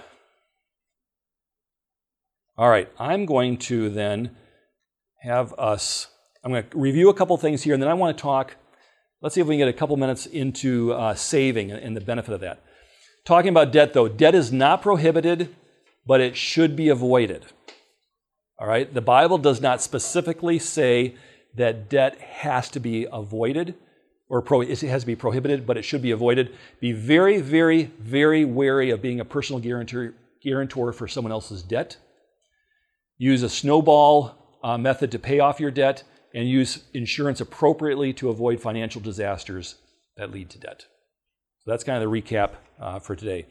All 2.56 2.68
right, 2.68 2.90
I'm 2.98 3.24
going 3.24 3.56
to 3.58 3.88
then 3.88 4.36
have 5.22 5.54
us, 5.58 6.08
I'm 6.42 6.50
going 6.50 6.68
to 6.68 6.78
review 6.78 7.08
a 7.08 7.14
couple 7.14 7.36
things 7.36 7.62
here, 7.62 7.72
and 7.72 7.82
then 7.82 7.88
I 7.88 7.94
want 7.94 8.16
to 8.16 8.20
talk 8.20 8.56
Let's 9.20 9.34
see 9.34 9.40
if 9.40 9.46
we 9.46 9.54
can 9.54 9.66
get 9.66 9.68
a 9.68 9.78
couple 9.78 9.96
minutes 9.96 10.26
into 10.26 10.92
uh, 10.92 11.14
saving 11.14 11.72
and 11.72 11.96
the 11.96 12.00
benefit 12.00 12.34
of 12.34 12.40
that. 12.40 12.62
Talking 13.24 13.50
about 13.50 13.72
debt, 13.72 13.92
though, 13.92 14.08
debt 14.08 14.34
is 14.34 14.52
not 14.52 14.80
prohibited, 14.82 15.54
but 16.06 16.20
it 16.20 16.36
should 16.36 16.76
be 16.76 16.88
avoided. 16.88 17.44
All 18.58 18.68
right? 18.68 18.92
The 18.92 19.00
Bible 19.00 19.38
does 19.38 19.60
not 19.60 19.82
specifically 19.82 20.58
say 20.58 21.16
that 21.56 21.88
debt 21.88 22.18
has 22.20 22.70
to 22.70 22.80
be 22.80 23.06
avoided 23.12 23.74
or 24.28 24.42
pro- 24.42 24.60
it 24.60 24.80
has 24.80 25.02
to 25.02 25.06
be 25.06 25.16
prohibited, 25.16 25.66
but 25.66 25.76
it 25.76 25.82
should 25.82 26.02
be 26.02 26.10
avoided. 26.10 26.54
Be 26.80 26.92
very, 26.92 27.40
very, 27.40 27.84
very 27.98 28.44
wary 28.44 28.90
of 28.90 29.00
being 29.00 29.20
a 29.20 29.24
personal 29.24 29.60
guarantor, 29.60 30.14
guarantor 30.42 30.92
for 30.92 31.08
someone 31.08 31.32
else's 31.32 31.62
debt. 31.62 31.96
Use 33.16 33.42
a 33.42 33.48
snowball 33.48 34.58
uh, 34.62 34.76
method 34.76 35.10
to 35.12 35.18
pay 35.18 35.40
off 35.40 35.60
your 35.60 35.70
debt 35.70 36.02
and 36.34 36.48
use 36.48 36.84
insurance 36.92 37.40
appropriately 37.40 38.12
to 38.14 38.28
avoid 38.28 38.60
financial 38.60 39.00
disasters 39.00 39.76
that 40.16 40.30
lead 40.30 40.50
to 40.50 40.58
debt. 40.58 40.86
So 41.64 41.70
that's 41.70 41.84
kind 41.84 42.02
of 42.02 42.10
the 42.10 42.20
recap 42.20 42.52
uh, 42.80 42.98
for 42.98 43.16
today. 43.16 43.46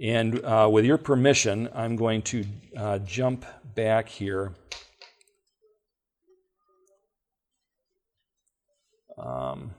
And 0.00 0.44
uh, 0.44 0.68
with 0.70 0.84
your 0.84 0.98
permission, 0.98 1.68
I'm 1.74 1.96
going 1.96 2.22
to 2.22 2.44
uh, 2.76 2.98
jump 3.00 3.44
back 3.74 4.08
here. 4.08 4.52
Um, 9.18 9.72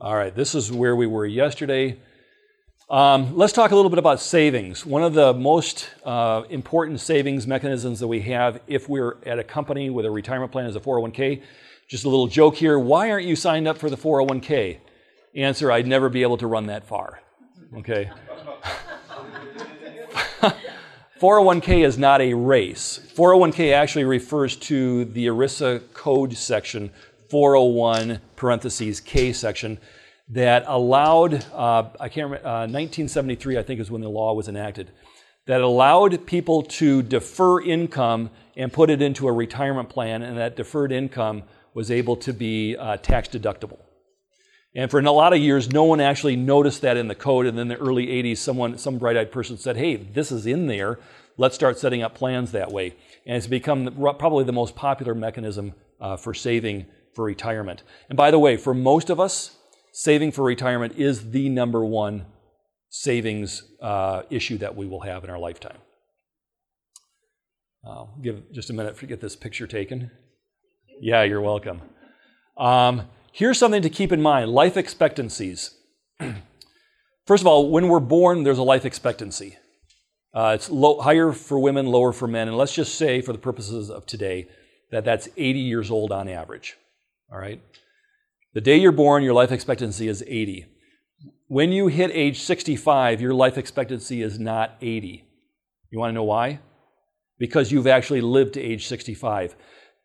all 0.00 0.14
right, 0.14 0.34
this 0.34 0.54
is 0.54 0.70
where 0.70 0.94
we 0.94 1.06
were 1.06 1.26
yesterday. 1.26 1.98
Um, 2.88 3.36
let's 3.36 3.52
talk 3.52 3.72
a 3.72 3.74
little 3.74 3.90
bit 3.90 3.98
about 3.98 4.20
savings. 4.20 4.86
One 4.86 5.02
of 5.02 5.12
the 5.12 5.34
most 5.34 5.90
uh, 6.04 6.44
important 6.50 7.00
savings 7.00 7.44
mechanisms 7.44 7.98
that 7.98 8.06
we 8.06 8.20
have 8.20 8.60
if 8.68 8.88
we're 8.88 9.16
at 9.26 9.40
a 9.40 9.44
company 9.44 9.90
with 9.90 10.06
a 10.06 10.10
retirement 10.10 10.52
plan 10.52 10.66
is 10.66 10.76
a 10.76 10.80
401k. 10.80 11.42
Just 11.88 12.04
a 12.04 12.08
little 12.08 12.28
joke 12.28 12.54
here. 12.54 12.78
Why 12.78 13.10
aren't 13.10 13.26
you 13.26 13.34
signed 13.34 13.66
up 13.66 13.76
for 13.76 13.90
the 13.90 13.96
401k? 13.96 14.78
Answer 15.34 15.72
I'd 15.72 15.88
never 15.88 16.08
be 16.08 16.22
able 16.22 16.36
to 16.36 16.46
run 16.46 16.66
that 16.66 16.86
far. 16.86 17.20
Okay. 17.76 18.08
401k 21.20 21.84
is 21.84 21.98
not 21.98 22.20
a 22.20 22.34
race. 22.34 23.00
401k 23.16 23.72
actually 23.72 24.04
refers 24.04 24.54
to 24.58 25.06
the 25.06 25.26
ERISA 25.26 25.92
code 25.92 26.36
section 26.36 26.92
401 27.30 28.20
parentheses 28.36 29.00
K 29.00 29.32
section 29.32 29.78
that 30.28 30.64
allowed, 30.66 31.44
uh, 31.52 31.88
I 32.00 32.08
can't 32.08 32.30
remember, 32.30 32.46
uh, 32.46 32.66
1973, 32.66 33.58
I 33.58 33.62
think 33.62 33.80
is 33.80 33.90
when 33.90 34.00
the 34.00 34.08
law 34.08 34.34
was 34.34 34.48
enacted, 34.48 34.90
that 35.46 35.60
allowed 35.60 36.26
people 36.26 36.62
to 36.62 37.02
defer 37.02 37.60
income 37.62 38.30
and 38.56 38.72
put 38.72 38.90
it 38.90 39.00
into 39.00 39.28
a 39.28 39.32
retirement 39.32 39.88
plan, 39.88 40.22
and 40.22 40.36
that 40.36 40.56
deferred 40.56 40.90
income 40.90 41.44
was 41.74 41.90
able 41.90 42.16
to 42.16 42.32
be 42.32 42.76
uh, 42.76 42.96
tax 42.96 43.28
deductible. 43.28 43.78
And 44.74 44.90
for 44.90 45.00
a 45.00 45.10
lot 45.10 45.32
of 45.32 45.38
years, 45.38 45.72
no 45.72 45.84
one 45.84 46.00
actually 46.00 46.36
noticed 46.36 46.82
that 46.82 46.98
in 46.98 47.08
the 47.08 47.14
code. 47.14 47.46
And 47.46 47.56
then 47.56 47.70
in 47.70 47.78
the 47.78 47.82
early 47.82 48.08
80s, 48.08 48.38
someone, 48.38 48.76
some 48.76 48.98
bright-eyed 48.98 49.32
person 49.32 49.56
said, 49.56 49.76
"Hey, 49.76 49.96
this 49.96 50.30
is 50.30 50.46
in 50.46 50.66
there. 50.66 50.98
Let's 51.38 51.54
start 51.54 51.78
setting 51.78 52.02
up 52.02 52.14
plans 52.14 52.52
that 52.52 52.70
way." 52.70 52.94
And 53.24 53.36
it's 53.36 53.46
become 53.46 53.90
probably 54.18 54.44
the 54.44 54.52
most 54.52 54.76
popular 54.76 55.14
mechanism 55.14 55.72
uh, 55.98 56.16
for 56.18 56.34
saving 56.34 56.86
for 57.14 57.24
retirement. 57.24 57.84
And 58.10 58.18
by 58.18 58.30
the 58.30 58.38
way, 58.38 58.58
for 58.58 58.74
most 58.74 59.08
of 59.08 59.18
us, 59.18 59.55
saving 59.96 60.30
for 60.30 60.44
retirement 60.44 60.92
is 60.98 61.30
the 61.30 61.48
number 61.48 61.82
one 61.82 62.26
savings 62.90 63.62
uh, 63.80 64.20
issue 64.28 64.58
that 64.58 64.76
we 64.76 64.86
will 64.86 65.00
have 65.00 65.24
in 65.24 65.30
our 65.30 65.38
lifetime. 65.38 65.78
I'll 67.82 68.14
give 68.20 68.52
just 68.52 68.68
a 68.68 68.74
minute 68.74 68.98
to 68.98 69.06
get 69.06 69.22
this 69.22 69.34
picture 69.34 69.66
taken. 69.66 70.10
Yeah, 71.00 71.22
you're 71.22 71.40
welcome. 71.40 71.80
Um, 72.58 73.08
here's 73.32 73.58
something 73.58 73.80
to 73.80 73.88
keep 73.88 74.12
in 74.12 74.20
mind 74.20 74.50
life 74.50 74.76
expectancies. 74.76 75.74
First 77.26 77.42
of 77.42 77.46
all, 77.46 77.70
when 77.70 77.88
we're 77.88 77.98
born, 77.98 78.42
there's 78.42 78.58
a 78.58 78.62
life 78.62 78.84
expectancy. 78.84 79.56
Uh, 80.34 80.52
it's 80.54 80.68
low, 80.68 81.00
higher 81.00 81.32
for 81.32 81.58
women, 81.58 81.86
lower 81.86 82.12
for 82.12 82.28
men. 82.28 82.48
And 82.48 82.58
let's 82.58 82.74
just 82.74 82.96
say, 82.96 83.22
for 83.22 83.32
the 83.32 83.38
purposes 83.38 83.88
of 83.88 84.04
today, 84.04 84.48
that 84.90 85.06
that's 85.06 85.30
80 85.38 85.58
years 85.58 85.90
old 85.90 86.12
on 86.12 86.28
average. 86.28 86.76
All 87.32 87.38
right? 87.38 87.62
The 88.56 88.62
day 88.62 88.78
you're 88.78 88.90
born, 88.90 89.22
your 89.22 89.34
life 89.34 89.52
expectancy 89.52 90.08
is 90.08 90.24
80. 90.26 90.64
When 91.46 91.72
you 91.72 91.88
hit 91.88 92.10
age 92.10 92.40
65, 92.40 93.20
your 93.20 93.34
life 93.34 93.58
expectancy 93.58 94.22
is 94.22 94.38
not 94.38 94.78
80. 94.80 95.28
You 95.90 95.98
want 95.98 96.08
to 96.08 96.14
know 96.14 96.24
why? 96.24 96.60
Because 97.38 97.70
you've 97.70 97.86
actually 97.86 98.22
lived 98.22 98.54
to 98.54 98.62
age 98.62 98.86
65. 98.86 99.54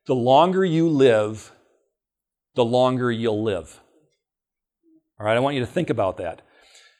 The 0.05 0.15
longer 0.15 0.65
you 0.65 0.89
live, 0.89 1.53
the 2.55 2.65
longer 2.65 3.09
you'll 3.09 3.41
live. 3.41 3.79
All 5.17 5.25
right, 5.25 5.37
I 5.37 5.39
want 5.39 5.55
you 5.55 5.61
to 5.61 5.71
think 5.71 5.89
about 5.89 6.17
that. 6.17 6.41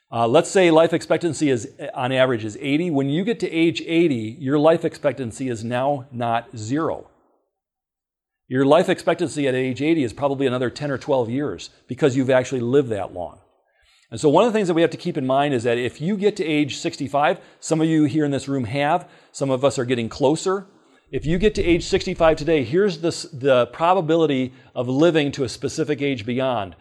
Uh, 0.10 0.30
let's 0.30 0.49
say 0.49 0.72
life 0.72 0.93
expectancy 0.93 1.49
is 1.49 1.70
on 1.93 2.14
average 2.14 2.45
is 2.45 2.58
80. 2.62 2.91
When 2.91 3.10
you 3.10 3.26
get 3.26 3.41
to 3.41 3.52
age 3.52 3.82
80, 3.86 4.38
your 4.39 4.58
life 4.58 4.86
expectancy 4.86 5.49
is 5.49 5.66
now 5.66 6.06
not 6.14 6.58
zero. 6.58 7.11
Your 8.52 8.66
life 8.66 8.89
expectancy 8.89 9.47
at 9.47 9.56
age 9.56 9.82
80 9.82 10.04
is 10.04 10.12
probably 10.12 10.45
another 10.45 10.70
10 10.70 10.91
or 10.91 10.97
12 10.97 11.30
years 11.30 11.70
because 11.88 12.18
you've 12.18 12.30
actually 12.30 12.60
lived 12.60 12.89
that 12.89 13.14
long. 13.14 13.39
And 14.12 14.20
so, 14.20 14.28
one 14.28 14.45
of 14.45 14.52
the 14.52 14.58
things 14.58 14.68
that 14.68 14.74
we 14.74 14.82
have 14.82 14.91
to 14.91 14.97
keep 14.97 15.18
in 15.18 15.26
mind 15.26 15.54
is 15.54 15.64
that 15.64 15.78
if 15.78 16.02
you 16.02 16.18
get 16.18 16.36
to 16.36 16.43
age 16.43 16.76
65, 16.76 17.39
some 17.62 17.80
of 17.80 17.88
you 17.88 18.04
here 18.04 18.26
in 18.26 18.32
this 18.32 18.49
room 18.49 18.66
have, 18.66 19.10
some 19.32 19.52
of 19.52 19.64
us 19.64 19.80
are 19.80 19.86
getting 19.86 20.10
closer. 20.10 20.68
If 21.14 21.26
you 21.26 21.38
get 21.38 21.56
to 21.56 21.64
age 21.64 21.86
65 21.86 22.36
today, 22.36 22.66
here's 22.66 22.97
this, 22.97 23.22
the 23.22 23.68
probability 23.68 24.52
of 24.76 24.89
living 24.89 25.32
to 25.32 25.45
a 25.45 25.49
specific 25.49 26.02
age 26.02 26.26
beyond. 26.26 26.76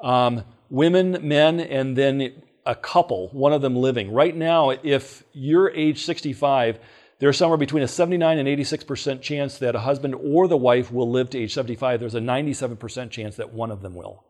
Um, 0.00 0.44
women, 0.68 1.26
men, 1.26 1.60
and 1.60 1.96
then 1.96 2.42
a 2.66 2.74
couple, 2.74 3.28
one 3.28 3.54
of 3.54 3.62
them 3.62 3.74
living. 3.74 4.12
Right 4.12 4.36
now, 4.36 4.68
if 4.68 5.24
you're 5.32 5.70
age 5.70 6.04
65, 6.04 6.78
there's 7.18 7.38
somewhere 7.38 7.58
between 7.58 7.82
a 7.82 7.88
79 7.88 8.38
and 8.38 8.48
86% 8.48 9.22
chance 9.22 9.58
that 9.58 9.74
a 9.74 9.80
husband 9.80 10.14
or 10.14 10.48
the 10.48 10.56
wife 10.56 10.92
will 10.92 11.10
live 11.10 11.30
to 11.30 11.38
age 11.38 11.54
75. 11.54 12.00
There's 12.00 12.14
a 12.14 12.20
97% 12.20 13.10
chance 13.10 13.36
that 13.36 13.52
one 13.52 13.70
of 13.70 13.82
them 13.82 13.94
will. 13.94 14.24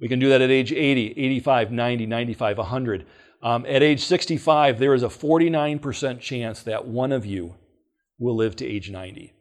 We 0.00 0.08
can 0.08 0.18
do 0.18 0.28
that 0.30 0.40
at 0.40 0.50
age 0.50 0.72
80, 0.72 1.12
85, 1.16 1.72
90, 1.72 2.06
95, 2.06 2.58
100. 2.58 3.06
Um, 3.40 3.66
at 3.66 3.82
age 3.82 4.04
65, 4.04 4.78
there 4.78 4.94
is 4.94 5.02
a 5.02 5.08
49% 5.08 6.20
chance 6.20 6.62
that 6.62 6.86
one 6.86 7.12
of 7.12 7.24
you 7.24 7.54
will 8.18 8.36
live 8.36 8.56
to 8.56 8.66
age 8.66 8.90
90. 8.90 9.32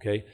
Okay? 0.00 0.24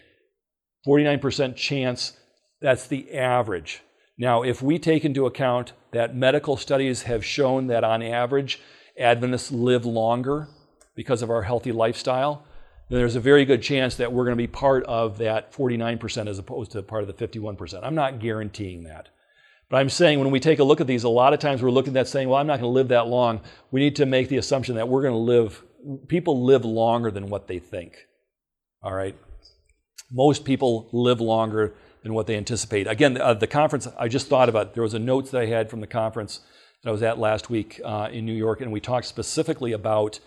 49% 0.86 1.56
chance, 1.56 2.16
that's 2.60 2.86
the 2.86 3.14
average. 3.14 3.82
Now, 4.18 4.42
if 4.42 4.60
we 4.60 4.78
take 4.78 5.04
into 5.04 5.26
account 5.26 5.72
that 5.92 6.14
medical 6.14 6.56
studies 6.56 7.02
have 7.02 7.24
shown 7.24 7.68
that 7.68 7.84
on 7.84 8.02
average, 8.02 8.60
Adventists 8.98 9.50
live 9.50 9.84
longer 9.84 10.48
because 10.94 11.22
of 11.22 11.30
our 11.30 11.42
healthy 11.42 11.72
lifestyle, 11.72 12.44
then 12.88 12.98
there's 12.98 13.16
a 13.16 13.20
very 13.20 13.44
good 13.44 13.62
chance 13.62 13.96
that 13.96 14.12
we're 14.12 14.24
going 14.24 14.36
to 14.36 14.42
be 14.42 14.46
part 14.46 14.84
of 14.84 15.18
that 15.18 15.52
49% 15.52 16.28
as 16.28 16.38
opposed 16.38 16.72
to 16.72 16.82
part 16.82 17.02
of 17.02 17.08
the 17.08 17.26
51%. 17.26 17.80
I'm 17.82 17.94
not 17.94 18.20
guaranteeing 18.20 18.84
that. 18.84 19.08
But 19.70 19.78
I'm 19.78 19.88
saying 19.88 20.18
when 20.18 20.30
we 20.30 20.40
take 20.40 20.58
a 20.58 20.64
look 20.64 20.82
at 20.82 20.86
these, 20.86 21.04
a 21.04 21.08
lot 21.08 21.32
of 21.32 21.40
times 21.40 21.62
we're 21.62 21.70
looking 21.70 21.96
at 21.96 22.06
saying, 22.06 22.28
well, 22.28 22.38
I'm 22.38 22.46
not 22.46 22.60
going 22.60 22.70
to 22.70 22.74
live 22.74 22.88
that 22.88 23.06
long. 23.06 23.40
We 23.70 23.80
need 23.80 23.96
to 23.96 24.04
make 24.04 24.28
the 24.28 24.36
assumption 24.36 24.74
that 24.74 24.88
we're 24.88 25.00
going 25.00 25.14
to 25.14 25.18
live, 25.18 25.62
people 26.08 26.44
live 26.44 26.66
longer 26.66 27.10
than 27.10 27.30
what 27.30 27.48
they 27.48 27.58
think. 27.58 27.96
All 28.82 28.92
right? 28.92 29.16
Most 30.10 30.44
people 30.44 30.90
live 30.92 31.22
longer 31.22 31.72
than 32.02 32.12
what 32.12 32.26
they 32.26 32.36
anticipate. 32.36 32.86
Again, 32.86 33.18
uh, 33.18 33.32
the 33.32 33.46
conference, 33.46 33.88
I 33.98 34.08
just 34.08 34.26
thought 34.26 34.50
about, 34.50 34.74
there 34.74 34.82
was 34.82 34.92
a 34.92 34.98
note 34.98 35.30
that 35.30 35.40
I 35.40 35.46
had 35.46 35.70
from 35.70 35.80
the 35.80 35.86
conference 35.86 36.40
that 36.82 36.88
I 36.88 36.92
was 36.92 37.02
at 37.02 37.18
last 37.18 37.48
week 37.48 37.80
uh, 37.84 38.08
in 38.10 38.26
New 38.26 38.32
York, 38.32 38.60
and 38.60 38.72
we 38.72 38.80
talked 38.80 39.06
specifically 39.06 39.72
about 39.72 40.18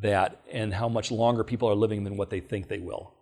that 0.00 0.40
and 0.50 0.72
how 0.72 0.88
much 0.88 1.10
longer 1.10 1.44
people 1.44 1.68
are 1.68 1.74
living 1.74 2.04
than 2.04 2.16
what 2.16 2.30
they 2.30 2.40
think 2.40 2.68
they 2.68 2.78
will. 2.78 3.12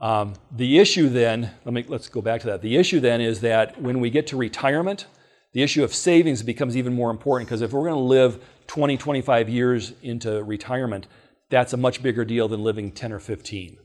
Um, 0.00 0.34
the 0.50 0.78
issue 0.78 1.08
then, 1.08 1.50
let 1.64 1.74
me, 1.74 1.84
let's 1.86 2.08
go 2.08 2.22
back 2.22 2.40
to 2.42 2.46
that. 2.48 2.62
The 2.62 2.76
issue 2.76 3.00
then 3.00 3.20
is 3.20 3.40
that 3.40 3.80
when 3.80 4.00
we 4.00 4.10
get 4.10 4.26
to 4.28 4.36
retirement, 4.36 5.06
the 5.52 5.62
issue 5.62 5.82
of 5.82 5.94
savings 5.94 6.42
becomes 6.42 6.76
even 6.76 6.94
more 6.94 7.10
important 7.10 7.48
because 7.48 7.62
if 7.62 7.72
we're 7.72 7.88
going 7.88 7.94
to 7.94 8.00
live 8.00 8.44
20, 8.66 8.96
25 8.96 9.48
years 9.48 9.92
into 10.02 10.42
retirement, 10.44 11.06
that's 11.50 11.72
a 11.72 11.76
much 11.76 12.02
bigger 12.02 12.24
deal 12.24 12.48
than 12.48 12.62
living 12.62 12.92
10 12.92 13.12
or 13.12 13.18
15. 13.18 13.78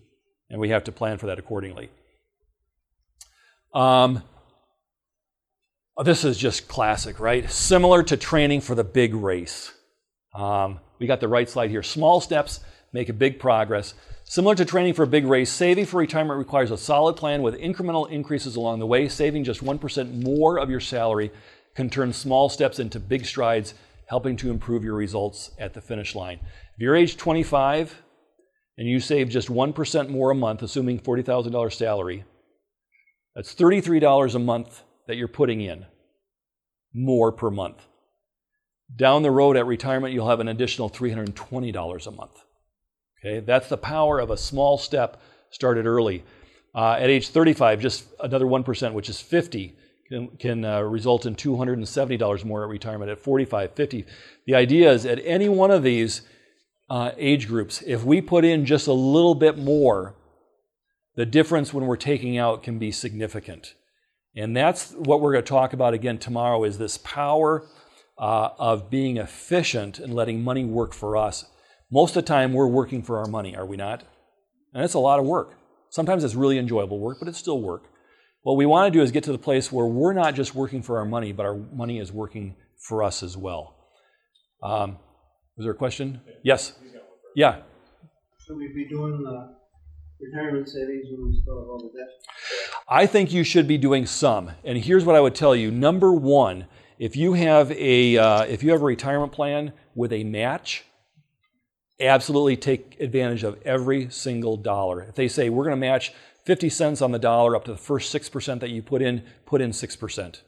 And 0.49 0.59
we 0.59 0.69
have 0.69 0.83
to 0.85 0.91
plan 0.91 1.17
for 1.17 1.27
that 1.27 1.39
accordingly. 1.39 1.89
Um, 3.73 4.21
this 6.01 6.25
is 6.25 6.37
just 6.37 6.67
classic, 6.67 7.19
right? 7.19 7.49
Similar 7.49 8.01
to 8.03 8.17
training 8.17 8.61
for 8.61 8.73
the 8.73 8.83
big 8.83 9.13
race. 9.13 9.71
Um, 10.33 10.79
we 10.97 11.05
got 11.05 11.19
the 11.19 11.27
right 11.27 11.47
slide 11.47 11.69
here. 11.69 11.83
Small 11.83 12.19
steps 12.19 12.61
make 12.93 13.09
a 13.09 13.13
big 13.13 13.39
progress. 13.39 13.93
Similar 14.23 14.55
to 14.55 14.65
training 14.65 14.95
for 14.95 15.03
a 15.03 15.07
big 15.07 15.25
race, 15.25 15.51
saving 15.51 15.85
for 15.85 15.97
retirement 15.97 16.39
requires 16.39 16.71
a 16.71 16.77
solid 16.77 17.15
plan 17.15 17.43
with 17.43 17.59
incremental 17.59 18.09
increases 18.09 18.55
along 18.55 18.79
the 18.79 18.87
way. 18.87 19.07
Saving 19.07 19.43
just 19.43 19.63
1% 19.63 20.23
more 20.23 20.57
of 20.57 20.69
your 20.69 20.79
salary 20.79 21.31
can 21.75 21.89
turn 21.89 22.13
small 22.13 22.49
steps 22.49 22.79
into 22.79 22.99
big 22.99 23.25
strides, 23.25 23.75
helping 24.07 24.35
to 24.37 24.49
improve 24.49 24.83
your 24.83 24.95
results 24.95 25.51
at 25.59 25.73
the 25.73 25.81
finish 25.81 26.15
line. 26.15 26.39
If 26.41 26.79
you're 26.79 26.95
age 26.95 27.17
25 27.17 28.01
and 28.77 28.87
you 28.87 28.99
save 28.99 29.29
just 29.29 29.49
1% 29.49 30.09
more 30.09 30.31
a 30.31 30.35
month, 30.35 30.63
assuming 30.63 30.99
$40,000 30.99 31.73
salary, 31.73 32.23
that's 33.35 33.53
$33 33.53 34.35
a 34.35 34.39
month 34.39 34.83
that 35.07 35.15
you're 35.15 35.27
putting 35.27 35.61
in 35.61 35.85
more 36.93 37.31
per 37.31 37.49
month. 37.49 37.85
Down 38.95 39.23
the 39.23 39.31
road 39.31 39.57
at 39.57 39.65
retirement, 39.65 40.13
you'll 40.13 40.29
have 40.29 40.39
an 40.39 40.47
additional 40.47 40.89
$320 40.89 42.07
a 42.07 42.11
month. 42.11 42.43
Okay, 43.19 43.39
that's 43.39 43.69
the 43.69 43.77
power 43.77 44.19
of 44.19 44.29
a 44.29 44.37
small 44.37 44.77
step 44.77 45.21
started 45.49 45.85
early. 45.85 46.23
Uh, 46.75 46.93
at 46.93 47.09
age 47.09 47.29
35, 47.29 47.79
just 47.79 48.05
another 48.19 48.45
1%, 48.45 48.93
which 48.93 49.09
is 49.09 49.21
50, 49.21 49.75
can, 50.09 50.27
can 50.37 50.65
uh, 50.65 50.81
result 50.81 51.25
in 51.25 51.35
$270 51.35 52.45
more 52.45 52.63
at 52.63 52.69
retirement. 52.69 53.09
At 53.09 53.19
45, 53.19 53.73
50. 53.73 54.05
The 54.45 54.55
idea 54.55 54.91
is 54.91 55.05
at 55.05 55.19
any 55.23 55.49
one 55.49 55.71
of 55.71 55.83
these 55.83 56.21
uh, 56.89 57.11
age 57.17 57.47
groups, 57.47 57.81
if 57.85 58.03
we 58.03 58.21
put 58.21 58.43
in 58.43 58.65
just 58.65 58.87
a 58.87 58.93
little 58.93 59.35
bit 59.35 59.57
more, 59.57 60.15
the 61.15 61.25
difference 61.25 61.73
when 61.73 61.85
we're 61.85 61.95
taking 61.95 62.37
out 62.37 62.63
can 62.63 62.77
be 62.77 62.91
significant. 62.91 63.75
And 64.35 64.55
that's 64.55 64.91
what 64.93 65.21
we're 65.21 65.33
going 65.33 65.43
to 65.43 65.49
talk 65.49 65.73
about 65.73 65.93
again 65.93 66.17
tomorrow 66.17 66.63
is 66.63 66.77
this 66.77 66.97
power 66.97 67.67
uh, 68.17 68.49
of 68.57 68.89
being 68.89 69.17
efficient 69.17 69.99
and 69.99 70.13
letting 70.13 70.43
money 70.43 70.65
work 70.65 70.93
for 70.93 71.15
us 71.17 71.45
most 71.93 72.15
of 72.15 72.23
the 72.23 72.27
time, 72.27 72.53
we're 72.53 72.65
working 72.65 73.03
for 73.03 73.19
our 73.19 73.27
money, 73.27 73.55
are 73.55 73.67
we 73.67 73.77
not? 73.77 74.01
And 74.73 74.83
it's 74.83 74.95
a 74.95 74.99
lot 74.99 75.19
of 75.19 75.25
work. 75.25 75.59
Sometimes 75.91 76.23
it's 76.23 76.33
really 76.33 76.57
enjoyable 76.57 76.99
work, 76.99 77.19
but 77.19 77.27
it's 77.27 77.37
still 77.37 77.61
work. 77.61 77.83
What 78.41 78.57
we 78.57 78.65
want 78.65 78.91
to 78.91 78.97
do 78.97 79.03
is 79.03 79.11
get 79.11 79.23
to 79.25 79.31
the 79.31 79.37
place 79.37 79.71
where 79.71 79.85
we're 79.85 80.13
not 80.13 80.33
just 80.33 80.55
working 80.55 80.81
for 80.81 80.97
our 80.97 81.05
money, 81.05 81.33
but 81.33 81.45
our 81.45 81.55
money 81.55 81.99
is 81.99 82.11
working 82.11 82.55
for 82.79 83.03
us 83.03 83.21
as 83.21 83.37
well. 83.37 83.75
Um, 84.63 84.97
was 85.55 85.65
there 85.65 85.71
a 85.73 85.75
question? 85.75 86.19
Yes. 86.43 86.73
Yeah. 87.35 87.61
Should 88.47 88.57
we 88.57 88.69
be 88.69 88.89
doing 88.89 89.21
the 89.21 89.55
retirement 90.31 90.69
savings 90.69 91.07
when 91.11 91.29
we 91.29 91.41
still 91.41 91.59
have 91.59 91.69
all 91.69 91.79
the 91.79 91.97
debt? 91.97 92.09
I 92.87 93.05
think 93.05 93.31
you 93.31 93.43
should 93.43 93.67
be 93.67 93.77
doing 93.77 94.05
some. 94.05 94.51
And 94.63 94.77
here's 94.77 95.05
what 95.05 95.15
I 95.15 95.21
would 95.21 95.35
tell 95.35 95.55
you. 95.55 95.71
Number 95.71 96.13
one, 96.13 96.65
if 96.99 97.15
you 97.15 97.33
have 97.33 97.71
a 97.71 98.17
uh, 98.17 98.43
if 98.43 98.63
you 98.63 98.71
have 98.71 98.81
a 98.81 98.85
retirement 98.85 99.31
plan 99.31 99.73
with 99.95 100.13
a 100.13 100.23
match, 100.23 100.85
absolutely 101.99 102.57
take 102.57 102.97
advantage 102.99 103.43
of 103.43 103.61
every 103.63 104.09
single 104.09 104.57
dollar. 104.57 105.01
If 105.03 105.15
they 105.15 105.27
say 105.27 105.49
we're 105.49 105.65
going 105.65 105.75
to 105.75 105.87
match 105.87 106.13
50 106.45 106.69
cents 106.69 107.01
on 107.01 107.11
the 107.11 107.19
dollar 107.19 107.55
up 107.55 107.65
to 107.65 107.71
the 107.71 107.77
first 107.77 108.13
6% 108.13 108.59
that 108.59 108.69
you 108.69 108.81
put 108.81 109.01
in, 109.01 109.23
put 109.45 109.61
in 109.61 109.71
6%. 109.71 110.41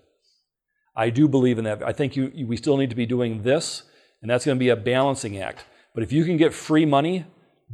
I 0.95 1.09
do 1.09 1.27
believe 1.27 1.57
in 1.57 1.65
that. 1.65 1.83
I 1.83 1.93
think 1.93 2.15
you, 2.15 2.31
we 2.47 2.57
still 2.57 2.77
need 2.77 2.89
to 2.89 2.95
be 2.95 3.05
doing 3.05 3.43
this, 3.43 3.83
and 4.21 4.29
that's 4.29 4.45
going 4.45 4.57
to 4.57 4.59
be 4.59 4.69
a 4.69 4.75
balancing 4.75 5.37
act. 5.37 5.65
But 5.93 6.03
if 6.03 6.11
you 6.11 6.25
can 6.25 6.37
get 6.37 6.53
free 6.53 6.85
money, 6.85 7.25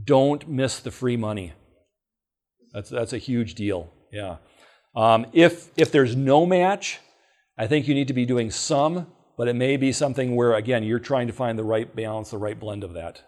don't 0.04 0.48
miss 0.48 0.80
the 0.80 0.92
free 0.92 1.18
money. 1.18 1.54
That's, 2.74 2.90
that's 2.90 3.14
a 3.14 3.18
huge 3.18 3.56
deal. 3.56 3.92
Yeah. 4.12 4.38
Um, 4.96 5.26
if, 5.34 5.70
if 5.78 5.92
there's 5.92 6.16
no 6.16 6.46
match, 6.46 7.00
I 7.58 7.68
think 7.68 7.88
you 7.88 7.94
need 7.94 8.08
to 8.08 8.14
be 8.14 8.26
doing 8.26 8.52
some, 8.52 9.08
but 9.38 9.48
it 9.48 9.56
may 9.56 9.78
be 9.78 9.92
something 9.92 10.36
where, 10.36 10.54
again, 10.56 10.84
you're 10.84 11.00
trying 11.00 11.28
to 11.28 11.34
find 11.34 11.58
the 11.58 11.64
right 11.64 11.94
balance, 11.96 12.32
the 12.32 12.38
right 12.38 12.60
blend 12.60 12.84
of 12.84 12.94
that. 12.94 13.22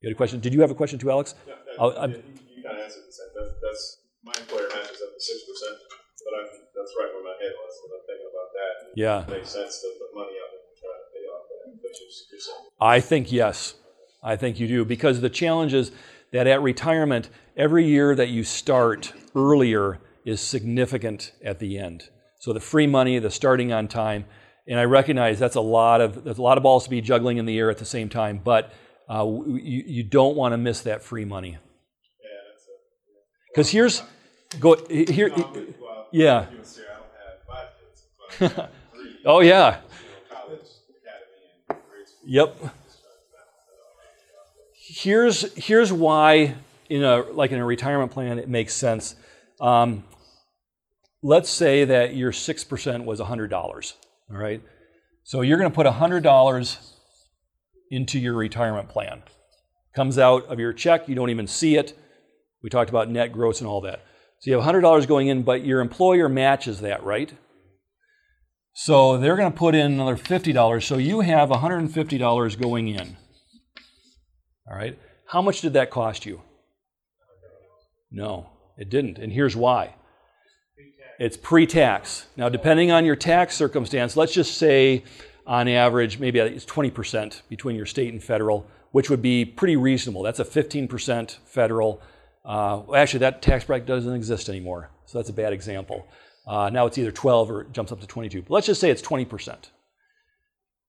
You 0.00 0.08
had 0.08 0.14
a 0.14 0.16
question? 0.16 0.40
Did 0.40 0.52
you 0.52 0.60
have 0.60 0.70
a 0.70 0.74
question 0.74 0.98
too, 0.98 1.10
Alex? 1.10 1.34
Yeah, 1.46 1.54
that, 1.54 1.74
yeah, 1.78 2.06
you, 2.06 2.62
kind 2.62 2.76
of 2.76 2.84
answered 2.84 3.06
the 3.06 3.12
same. 3.12 3.30
That, 3.34 3.54
that's 3.62 3.98
my 4.24 4.32
employer 4.36 4.68
matches 4.68 4.98
up 4.98 5.14
to 5.14 5.20
six 5.20 5.42
percent, 5.46 5.78
but 6.26 6.32
I'm, 6.38 6.46
that's 6.74 6.92
right 6.98 7.10
where 7.14 7.22
my 7.22 7.36
head 7.38 7.52
was 7.54 7.74
when 7.82 7.90
I'm 7.94 8.04
thinking 8.06 8.30
about 8.34 8.50
that. 8.50 8.72
yeah, 8.96 9.22
it 9.22 9.28
makes 9.38 9.50
sense 9.50 9.80
to 9.80 9.88
put 9.98 10.10
money 10.14 10.34
up 10.42 10.50
and 10.58 10.74
try 10.74 10.90
to 10.90 11.06
pay 11.14 11.24
off 11.30 11.44
that. 11.46 11.82
But 11.82 11.92
you're. 12.00 12.10
I 12.80 12.98
think 12.98 13.30
yes, 13.30 13.74
I 14.24 14.34
think 14.34 14.58
you 14.58 14.66
do 14.66 14.84
because 14.84 15.20
the 15.20 15.30
challenge 15.30 15.72
is 15.72 15.92
that 16.32 16.46
at 16.46 16.62
retirement, 16.62 17.28
every 17.56 17.86
year 17.86 18.14
that 18.14 18.28
you 18.28 18.42
start 18.44 19.12
earlier 19.34 20.00
is 20.24 20.40
significant 20.40 21.32
at 21.44 21.58
the 21.58 21.78
end. 21.78 22.08
So 22.40 22.52
the 22.52 22.60
free 22.60 22.86
money, 22.86 23.18
the 23.18 23.30
starting 23.30 23.72
on 23.72 23.88
time, 23.88 24.24
And 24.66 24.78
I 24.78 24.84
recognize 24.84 25.38
that's 25.40 25.56
a 25.56 25.60
lot 25.60 26.00
of 26.00 26.22
there's 26.24 26.38
a 26.38 26.42
lot 26.42 26.56
of 26.56 26.62
balls 26.62 26.84
to 26.84 26.90
be 26.90 27.00
juggling 27.00 27.38
in 27.38 27.46
the 27.46 27.58
air 27.58 27.68
at 27.70 27.78
the 27.78 27.84
same 27.84 28.08
time, 28.08 28.40
but 28.42 28.72
uh, 29.08 29.24
you, 29.24 29.82
you 29.86 30.02
don't 30.04 30.36
want 30.36 30.52
to 30.52 30.56
miss 30.56 30.82
that 30.82 31.02
free 31.02 31.24
money. 31.24 31.58
That's. 32.22 32.66
Because 33.52 33.70
here's 33.70 34.02
go 34.60 34.76
here. 34.88 35.28
No, 35.30 35.34
I'm 35.34 35.52
with- 35.52 35.74
well, 35.80 36.06
yeah. 36.12 36.48
you 36.50 36.56
would 36.58 36.66
say 36.66 36.82
I 36.82 36.94
don't 36.94 37.10
have 37.18 37.42
five 37.48 37.68
kids, 37.80 38.04
but 38.30 38.44
I 38.44 38.62
have 38.62 38.70
three. 38.94 39.18
Oh 39.26 39.40
yeah. 39.40 39.80
College, 40.30 40.60
academy, 40.60 41.68
and 41.68 41.78
grade 41.90 42.08
school. 42.08 42.20
Yep. 42.24 42.74
Here's 44.94 45.50
here's 45.54 45.90
why 45.90 46.54
in 46.90 47.02
a 47.02 47.22
like 47.22 47.50
in 47.50 47.58
a 47.58 47.64
retirement 47.64 48.12
plan 48.12 48.38
it 48.38 48.46
makes 48.46 48.74
sense. 48.74 49.16
Um, 49.58 50.04
let's 51.22 51.48
say 51.48 51.86
that 51.86 52.14
your 52.14 52.30
six 52.30 52.62
percent 52.62 53.06
was 53.06 53.18
hundred 53.18 53.48
dollars. 53.48 53.94
All 54.30 54.36
right. 54.36 54.60
So 55.24 55.40
you're 55.40 55.56
going 55.56 55.70
to 55.70 55.74
put 55.74 55.86
hundred 55.86 56.22
dollars 56.22 56.94
into 57.90 58.18
your 58.18 58.34
retirement 58.34 58.90
plan. 58.90 59.22
Comes 59.94 60.18
out 60.18 60.44
of 60.48 60.60
your 60.60 60.74
check. 60.74 61.08
You 61.08 61.14
don't 61.14 61.30
even 61.30 61.46
see 61.46 61.76
it. 61.76 61.98
We 62.62 62.68
talked 62.68 62.90
about 62.90 63.08
net 63.08 63.32
gross 63.32 63.60
and 63.60 63.68
all 63.68 63.80
that. 63.80 64.04
So 64.40 64.50
you 64.50 64.56
have 64.56 64.64
hundred 64.64 64.82
dollars 64.82 65.06
going 65.06 65.28
in, 65.28 65.42
but 65.42 65.64
your 65.64 65.80
employer 65.80 66.28
matches 66.28 66.82
that, 66.82 67.02
right? 67.02 67.32
So 68.74 69.16
they're 69.16 69.36
going 69.36 69.52
to 69.52 69.58
put 69.58 69.74
in 69.74 69.92
another 69.92 70.16
$50. 70.16 70.82
So 70.82 70.98
you 70.98 71.20
have 71.20 71.48
$150 71.48 72.60
going 72.60 72.88
in. 72.88 73.16
All 74.68 74.76
right. 74.76 74.98
How 75.26 75.42
much 75.42 75.60
did 75.60 75.72
that 75.74 75.90
cost 75.90 76.26
you? 76.26 76.42
No, 78.10 78.50
it 78.76 78.90
didn't. 78.90 79.18
And 79.18 79.32
here's 79.32 79.56
why 79.56 79.94
it's 81.18 81.36
pre 81.36 81.66
tax. 81.66 82.26
Now, 82.36 82.48
depending 82.48 82.90
on 82.90 83.04
your 83.04 83.16
tax 83.16 83.54
circumstance, 83.54 84.16
let's 84.16 84.32
just 84.32 84.58
say 84.58 85.04
on 85.46 85.68
average, 85.68 86.18
maybe 86.18 86.38
it's 86.38 86.64
20% 86.64 87.42
between 87.48 87.76
your 87.76 87.86
state 87.86 88.12
and 88.12 88.22
federal, 88.22 88.66
which 88.92 89.10
would 89.10 89.22
be 89.22 89.44
pretty 89.44 89.76
reasonable. 89.76 90.22
That's 90.22 90.40
a 90.40 90.44
15% 90.44 91.38
federal. 91.44 92.02
Uh, 92.44 92.92
actually, 92.94 93.20
that 93.20 93.42
tax 93.42 93.64
bracket 93.64 93.86
doesn't 93.86 94.14
exist 94.14 94.48
anymore. 94.48 94.90
So 95.06 95.18
that's 95.18 95.30
a 95.30 95.34
bad 95.34 95.52
example. 95.52 96.06
Uh, 96.46 96.70
now 96.70 96.86
it's 96.86 96.98
either 96.98 97.12
12 97.12 97.50
or 97.50 97.60
it 97.62 97.72
jumps 97.72 97.92
up 97.92 98.00
to 98.00 98.06
22. 98.06 98.42
But 98.42 98.50
let's 98.50 98.66
just 98.66 98.80
say 98.80 98.90
it's 98.90 99.02
20%. 99.02 99.56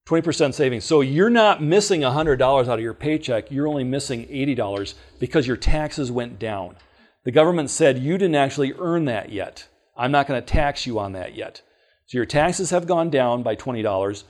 20% 0.06 0.54
savings. 0.54 0.84
So 0.84 1.02
you're 1.02 1.30
not 1.30 1.64
missing 1.64 2.02
$100 2.02 2.42
out 2.42 2.68
of 2.68 2.80
your 2.82 2.94
paycheck. 2.94 3.52
You're 3.52 3.68
only 3.68 3.86
missing 3.86 4.26
$80 4.28 4.96
because 5.20 5.48
your 5.48 5.58
taxes 5.58 6.12
went 6.12 6.40
down. 6.40 6.76
The 7.24 7.32
government 7.32 7.70
said 7.70 8.00
you 8.00 8.18
didn't 8.18 8.36
actually 8.36 8.74
earn 8.78 9.06
that 9.06 9.32
yet. 9.32 9.68
I'm 9.96 10.12
not 10.12 10.28
going 10.28 10.42
to 10.42 10.46
tax 10.46 10.86
you 10.86 11.00
on 11.00 11.14
that 11.14 11.36
yet. 11.36 11.62
So 12.08 12.18
your 12.18 12.26
taxes 12.26 12.72
have 12.72 12.86
gone 12.86 13.10
down 13.10 13.44
by 13.44 13.56
$20. 13.56 14.24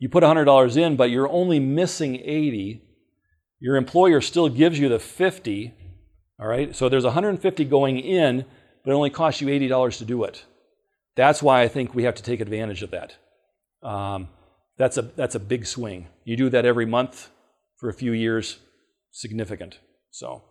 You 0.00 0.08
put 0.08 0.24
$100 0.24 0.76
in, 0.76 0.96
but 0.96 1.10
you're 1.10 1.28
only 1.28 1.60
missing 1.60 2.16
80. 2.16 2.82
Your 3.60 3.76
employer 3.76 4.20
still 4.20 4.48
gives 4.48 4.78
you 4.78 4.88
the 4.88 4.98
50. 4.98 5.72
All 6.40 6.48
right? 6.48 6.74
So 6.74 6.88
there's 6.88 7.04
150 7.04 7.64
going 7.66 8.00
in, 8.00 8.44
but 8.84 8.90
it 8.90 8.94
only 8.94 9.10
costs 9.10 9.40
you 9.40 9.46
$80 9.46 9.98
to 9.98 10.04
do 10.04 10.24
it. 10.24 10.44
That's 11.14 11.42
why 11.42 11.62
I 11.62 11.68
think 11.68 11.94
we 11.94 12.04
have 12.04 12.16
to 12.16 12.22
take 12.24 12.40
advantage 12.40 12.82
of 12.82 12.90
that. 12.90 13.14
Um, 13.86 14.28
that's 14.78 14.96
a 14.96 15.02
that's 15.02 15.34
a 15.34 15.40
big 15.40 15.66
swing. 15.66 16.08
You 16.24 16.36
do 16.36 16.50
that 16.50 16.64
every 16.64 16.86
month 16.86 17.30
for 17.78 17.88
a 17.88 17.94
few 17.94 18.12
years, 18.12 18.58
significant. 19.10 19.78
So, 20.10 20.42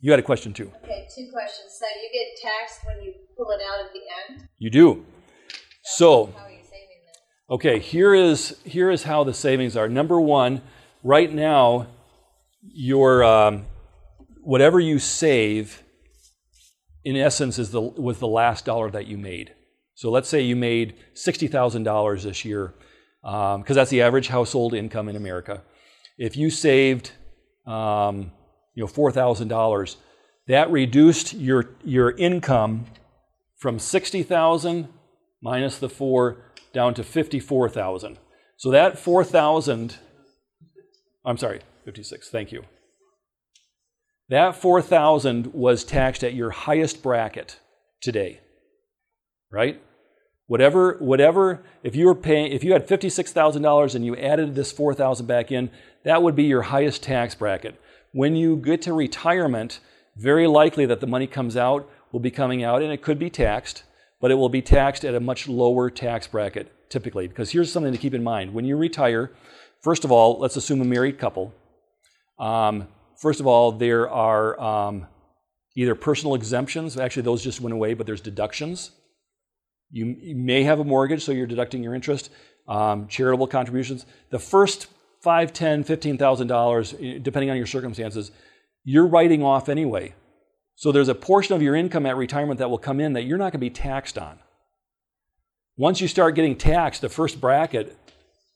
you 0.00 0.10
had 0.10 0.20
a 0.20 0.22
question 0.22 0.52
too. 0.52 0.72
Okay, 0.84 1.06
two 1.14 1.28
questions. 1.32 1.72
So 1.78 1.86
you 1.86 2.10
get 2.12 2.40
taxed 2.40 2.80
when 2.86 3.04
you 3.04 3.12
pull 3.36 3.50
it 3.50 3.60
out 3.62 3.86
at 3.86 3.92
the 3.92 4.00
end? 4.34 4.48
You 4.58 4.70
do. 4.70 5.04
So, 5.82 6.26
How 6.26 6.44
are 6.44 6.50
you 6.50 6.58
saving 6.62 7.00
that? 7.06 7.54
okay, 7.54 7.78
here 7.78 8.14
is 8.14 8.58
here 8.64 8.90
is 8.90 9.04
how 9.04 9.24
the 9.24 9.34
savings 9.34 9.76
are. 9.76 9.88
Number 9.88 10.20
one, 10.20 10.62
right 11.02 11.32
now, 11.32 11.86
your 12.62 13.24
um, 13.24 13.66
whatever 14.42 14.78
you 14.80 14.98
save, 14.98 15.82
in 17.04 17.16
essence, 17.16 17.58
is 17.58 17.70
the 17.70 17.80
was 17.80 18.18
the 18.18 18.28
last 18.28 18.64
dollar 18.64 18.90
that 18.90 19.06
you 19.06 19.16
made. 19.16 19.54
So 19.94 20.10
let's 20.10 20.28
say 20.28 20.42
you 20.42 20.56
made 20.56 20.96
sixty 21.14 21.46
thousand 21.46 21.84
dollars 21.84 22.24
this 22.24 22.44
year, 22.44 22.74
because 23.22 23.74
that's 23.74 23.90
the 23.90 24.02
average 24.02 24.28
household 24.28 24.74
income 24.74 25.08
in 25.08 25.16
America. 25.16 25.62
If 26.18 26.36
you 26.36 26.50
saved, 26.50 27.12
um, 27.66 28.32
you 28.74 28.82
know, 28.82 28.86
four 28.86 29.12
thousand 29.12 29.48
dollars, 29.48 29.96
that 30.46 30.70
reduced 30.70 31.34
your 31.34 31.70
your 31.84 32.10
income 32.12 32.86
from 33.58 33.78
sixty 33.78 34.22
thousand 34.22 34.88
minus 35.42 35.78
the 35.78 35.88
four 35.88 36.52
down 36.72 36.94
to 36.94 37.04
fifty-four 37.04 37.68
thousand. 37.68 38.18
So 38.56 38.70
that 38.70 38.98
four 38.98 39.24
thousand, 39.24 39.96
I'm 41.24 41.36
sorry, 41.36 41.60
fifty-six. 41.84 42.30
Thank 42.30 42.52
you. 42.52 42.64
That 44.28 44.54
four 44.54 44.80
thousand 44.80 45.52
was 45.52 45.84
taxed 45.84 46.22
at 46.22 46.34
your 46.34 46.50
highest 46.50 47.02
bracket 47.02 47.58
today, 48.00 48.40
right? 49.50 49.82
Whatever, 50.50 50.96
whatever. 50.98 51.62
If 51.84 51.94
you 51.94 52.06
were 52.06 52.14
paying, 52.16 52.50
if 52.50 52.64
you 52.64 52.72
had 52.72 52.88
fifty-six 52.88 53.32
thousand 53.32 53.62
dollars 53.62 53.94
and 53.94 54.04
you 54.04 54.16
added 54.16 54.56
this 54.56 54.72
four 54.72 54.92
thousand 54.94 55.26
back 55.26 55.52
in, 55.52 55.70
that 56.02 56.24
would 56.24 56.34
be 56.34 56.42
your 56.42 56.62
highest 56.62 57.04
tax 57.04 57.36
bracket. 57.36 57.80
When 58.10 58.34
you 58.34 58.56
get 58.56 58.82
to 58.82 58.92
retirement, 58.92 59.78
very 60.16 60.48
likely 60.48 60.86
that 60.86 60.98
the 60.98 61.06
money 61.06 61.28
comes 61.28 61.56
out 61.56 61.88
will 62.10 62.18
be 62.18 62.32
coming 62.32 62.64
out, 62.64 62.82
and 62.82 62.92
it 62.92 63.00
could 63.00 63.16
be 63.16 63.30
taxed, 63.30 63.84
but 64.20 64.32
it 64.32 64.34
will 64.34 64.48
be 64.48 64.60
taxed 64.60 65.04
at 65.04 65.14
a 65.14 65.20
much 65.20 65.46
lower 65.46 65.88
tax 65.88 66.26
bracket 66.26 66.90
typically. 66.90 67.28
Because 67.28 67.52
here's 67.52 67.70
something 67.70 67.92
to 67.92 67.98
keep 67.98 68.12
in 68.12 68.24
mind: 68.24 68.52
when 68.52 68.64
you 68.64 68.76
retire, 68.76 69.30
first 69.82 70.04
of 70.04 70.10
all, 70.10 70.40
let's 70.40 70.56
assume 70.56 70.80
a 70.80 70.84
married 70.84 71.16
couple. 71.20 71.54
Um, 72.40 72.88
first 73.16 73.38
of 73.38 73.46
all, 73.46 73.70
there 73.70 74.10
are 74.10 74.60
um, 74.60 75.06
either 75.76 75.94
personal 75.94 76.34
exemptions. 76.34 76.98
Actually, 76.98 77.22
those 77.22 77.44
just 77.44 77.60
went 77.60 77.72
away, 77.72 77.94
but 77.94 78.04
there's 78.04 78.20
deductions. 78.20 78.90
You, 79.90 80.34
may 80.36 80.62
have 80.62 80.78
a 80.78 80.84
mortgage, 80.84 81.24
so 81.24 81.32
you're 81.32 81.46
deducting 81.46 81.82
your 81.82 81.94
interest. 81.94 82.30
Um, 82.68 83.08
charitable 83.08 83.48
contributions. 83.48 84.06
The 84.30 84.38
first 84.38 84.86
five, 85.20 85.52
ten, 85.52 85.82
fifteen 85.82 86.16
thousand 86.16 86.46
dollars, 86.46 86.92
depending 86.92 87.50
on 87.50 87.56
your 87.56 87.66
circumstances, 87.66 88.30
you're 88.84 89.06
writing 89.06 89.42
off 89.42 89.68
anyway. 89.68 90.14
So 90.76 90.92
there's 90.92 91.08
a 91.08 91.14
portion 91.14 91.54
of 91.54 91.62
your 91.62 91.74
income 91.74 92.06
at 92.06 92.16
retirement 92.16 92.58
that 92.58 92.70
will 92.70 92.78
come 92.78 93.00
in 93.00 93.12
that 93.14 93.24
you're 93.24 93.38
not 93.38 93.52
going 93.52 93.52
to 93.52 93.58
be 93.58 93.70
taxed 93.70 94.16
on. 94.16 94.38
Once 95.76 96.00
you 96.00 96.08
start 96.08 96.34
getting 96.34 96.56
taxed, 96.56 97.00
the 97.00 97.08
first 97.08 97.40
bracket 97.40 97.96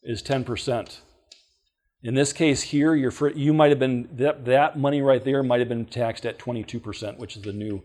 is 0.03 0.23
10%. 0.23 0.99
In 2.03 2.13
this 2.13 2.33
case 2.33 2.61
here, 2.61 2.93
your 2.93 3.11
you 3.35 3.51
might 3.51 3.71
have 3.71 3.79
been 3.79 4.07
that, 4.13 4.45
that 4.45 4.77
money 4.77 5.01
right 5.01 5.23
there 5.23 5.41
might 5.41 5.59
have 5.59 5.69
been 5.69 5.85
taxed 5.85 6.25
at 6.25 6.37
22%, 6.37 7.17
which 7.17 7.35
is 7.35 7.41
the 7.41 7.53
new 7.53 7.81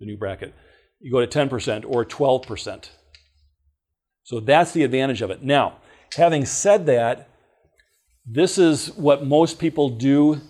the 0.00 0.06
new 0.06 0.16
bracket. 0.16 0.54
You 1.00 1.10
go 1.10 1.24
to 1.24 1.26
10% 1.26 1.84
or 1.86 2.04
12%. 2.04 2.90
So 4.22 4.38
that's 4.38 4.72
the 4.72 4.84
advantage 4.84 5.22
of 5.22 5.30
it. 5.30 5.42
Now, 5.42 5.78
having 6.14 6.44
said 6.44 6.86
that, 6.86 7.28
this 8.26 8.58
is 8.58 8.92
what 8.92 9.26
most 9.26 9.58
people 9.58 9.88
do 9.88 10.40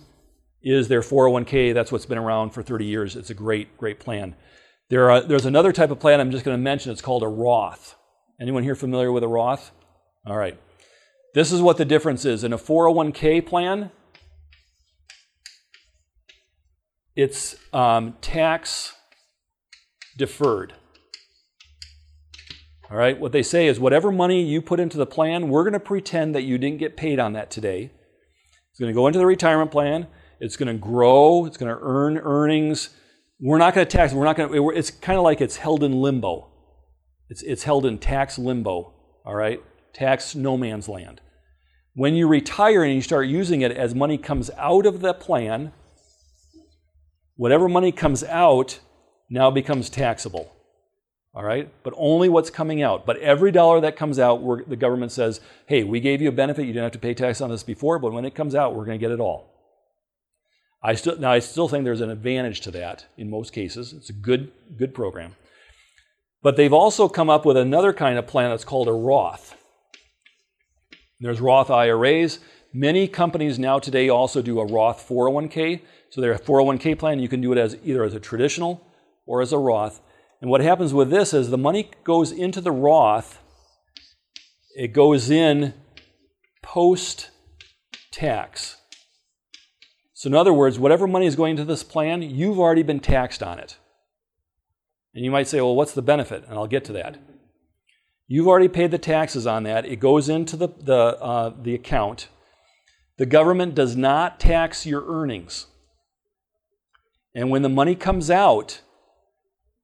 is 0.61 0.87
their 0.87 1.01
401k. 1.01 1.73
That's 1.73 1.91
what's 1.91 2.05
been 2.05 2.17
around 2.17 2.51
for 2.51 2.61
30 2.61 2.85
years. 2.85 3.15
It's 3.15 3.29
a 3.29 3.33
great, 3.33 3.77
great 3.77 3.99
plan. 3.99 4.35
There 4.89 5.09
are, 5.09 5.21
there's 5.21 5.45
another 5.45 5.71
type 5.71 5.89
of 5.89 5.99
plan 5.99 6.19
I'm 6.19 6.31
just 6.31 6.43
going 6.43 6.57
to 6.57 6.61
mention. 6.61 6.91
It's 6.91 7.01
called 7.01 7.23
a 7.23 7.27
Roth. 7.27 7.95
Anyone 8.39 8.63
here 8.63 8.75
familiar 8.75 9.11
with 9.11 9.23
a 9.23 9.27
Roth? 9.27 9.71
All 10.27 10.37
right. 10.37 10.59
This 11.33 11.51
is 11.51 11.61
what 11.61 11.77
the 11.77 11.85
difference 11.85 12.25
is. 12.25 12.43
In 12.43 12.51
a 12.51 12.57
401k 12.57 13.45
plan, 13.45 13.89
it's 17.15 17.55
um, 17.73 18.15
tax 18.21 18.93
deferred. 20.21 20.73
All 22.91 22.95
right, 22.95 23.19
what 23.19 23.31
they 23.31 23.41
say 23.41 23.65
is 23.67 23.79
whatever 23.79 24.11
money 24.11 24.43
you 24.43 24.61
put 24.61 24.79
into 24.79 24.97
the 24.97 25.07
plan, 25.07 25.49
we're 25.49 25.63
going 25.63 25.73
to 25.73 25.79
pretend 25.79 26.35
that 26.35 26.43
you 26.43 26.59
didn't 26.59 26.77
get 26.77 26.95
paid 26.95 27.19
on 27.19 27.33
that 27.33 27.49
today. 27.49 27.89
It's 28.69 28.79
going 28.79 28.91
to 28.91 28.95
go 28.95 29.07
into 29.07 29.17
the 29.17 29.25
retirement 29.25 29.71
plan. 29.71 30.05
It's 30.39 30.57
going 30.57 30.67
to 30.67 30.79
grow. 30.79 31.45
It's 31.45 31.57
going 31.57 31.73
to 31.73 31.79
earn 31.81 32.19
earnings. 32.19 32.91
We're 33.39 33.57
not 33.57 33.73
going 33.73 33.87
to 33.87 33.97
tax. 33.97 34.13
We're 34.13 34.25
not 34.25 34.35
going 34.35 34.53
to. 34.53 34.69
It's 34.69 34.91
kind 34.91 35.17
of 35.17 35.23
like 35.23 35.41
it's 35.41 35.55
held 35.55 35.83
in 35.83 35.93
limbo. 35.93 36.51
It's 37.29 37.41
it's 37.41 37.63
held 37.63 37.87
in 37.87 37.97
tax 37.97 38.37
limbo. 38.37 38.93
All 39.25 39.35
right, 39.35 39.59
tax 39.93 40.35
no 40.35 40.55
man's 40.55 40.87
land. 40.87 41.19
When 41.95 42.13
you 42.13 42.27
retire 42.27 42.83
and 42.83 42.93
you 42.93 43.01
start 43.01 43.25
using 43.27 43.61
it 43.61 43.71
as 43.71 43.95
money 43.95 44.19
comes 44.19 44.51
out 44.57 44.85
of 44.85 45.01
the 45.01 45.15
plan, 45.15 45.73
whatever 47.35 47.67
money 47.67 47.91
comes 47.91 48.23
out 48.23 48.79
now 49.31 49.49
becomes 49.49 49.89
taxable. 49.89 50.53
All 51.33 51.43
right? 51.43 51.71
But 51.83 51.93
only 51.97 52.27
what's 52.29 52.49
coming 52.49 52.83
out. 52.83 53.05
But 53.05 53.17
every 53.17 53.51
dollar 53.51 53.79
that 53.81 53.95
comes 53.95 54.19
out, 54.19 54.43
the 54.69 54.75
government 54.75 55.13
says, 55.13 55.39
hey, 55.65 55.83
we 55.83 56.01
gave 56.01 56.21
you 56.21 56.29
a 56.29 56.33
benefit. 56.33 56.67
You 56.67 56.73
didn't 56.73 56.83
have 56.83 56.91
to 56.91 56.99
pay 56.99 57.13
tax 57.13 57.39
on 57.39 57.49
this 57.49 57.63
before, 57.63 57.97
but 57.97 58.11
when 58.11 58.25
it 58.25 58.35
comes 58.35 58.53
out, 58.53 58.75
we're 58.75 58.85
going 58.85 58.99
to 58.99 59.03
get 59.03 59.11
it 59.11 59.21
all. 59.21 59.47
I 60.83 60.95
still, 60.95 61.17
now, 61.17 61.31
I 61.31 61.39
still 61.39 61.69
think 61.69 61.85
there's 61.85 62.01
an 62.01 62.09
advantage 62.09 62.61
to 62.61 62.71
that 62.71 63.05
in 63.17 63.29
most 63.29 63.53
cases. 63.53 63.93
It's 63.93 64.09
a 64.09 64.13
good, 64.13 64.51
good 64.77 64.93
program. 64.93 65.35
But 66.43 66.57
they've 66.57 66.73
also 66.73 67.07
come 67.07 67.29
up 67.29 67.45
with 67.45 67.55
another 67.55 67.93
kind 67.93 68.19
of 68.19 68.27
plan 68.27 68.49
that's 68.49 68.65
called 68.65 68.87
a 68.87 68.93
Roth. 68.93 69.55
There's 71.19 71.39
Roth 71.39 71.69
IRAs. 71.69 72.39
Many 72.73 73.07
companies 73.07 73.59
now 73.59 73.79
today 73.79 74.09
also 74.09 74.41
do 74.41 74.59
a 74.59 74.65
Roth 74.65 75.07
401k. 75.07 75.81
So 76.09 76.19
their 76.19 76.35
401k 76.35 76.97
plan, 76.97 77.19
you 77.19 77.29
can 77.29 77.41
do 77.41 77.53
it 77.53 77.57
as 77.59 77.77
either 77.85 78.03
as 78.03 78.15
a 78.15 78.19
traditional 78.19 78.83
or 79.31 79.41
as 79.41 79.53
a 79.53 79.57
Roth. 79.57 80.01
And 80.41 80.51
what 80.51 80.59
happens 80.59 80.93
with 80.93 81.09
this 81.09 81.33
is 81.33 81.49
the 81.49 81.57
money 81.57 81.89
goes 82.03 82.33
into 82.33 82.59
the 82.59 82.71
Roth, 82.71 83.39
it 84.75 84.89
goes 84.89 85.31
in 85.31 85.73
post 86.61 87.31
tax. 88.11 88.75
So, 90.13 90.27
in 90.27 90.35
other 90.35 90.51
words, 90.51 90.77
whatever 90.77 91.07
money 91.07 91.27
is 91.27 91.37
going 91.37 91.51
into 91.51 91.63
this 91.63 91.81
plan, 91.81 92.21
you've 92.21 92.59
already 92.59 92.83
been 92.83 92.99
taxed 92.99 93.41
on 93.41 93.57
it. 93.57 93.77
And 95.15 95.23
you 95.23 95.31
might 95.31 95.47
say, 95.47 95.61
well, 95.61 95.75
what's 95.75 95.93
the 95.93 96.01
benefit? 96.01 96.43
And 96.47 96.55
I'll 96.55 96.67
get 96.67 96.83
to 96.85 96.93
that. 96.93 97.17
You've 98.27 98.47
already 98.47 98.67
paid 98.67 98.91
the 98.91 98.97
taxes 98.97 99.47
on 99.47 99.63
that. 99.63 99.85
It 99.85 100.01
goes 100.01 100.27
into 100.27 100.57
the, 100.57 100.67
the, 100.77 101.17
uh, 101.21 101.53
the 101.61 101.73
account. 101.73 102.27
The 103.17 103.25
government 103.25 103.75
does 103.75 103.95
not 103.95 104.41
tax 104.41 104.85
your 104.85 105.05
earnings. 105.07 105.67
And 107.33 107.49
when 107.49 107.61
the 107.61 107.69
money 107.69 107.95
comes 107.95 108.29
out, 108.29 108.81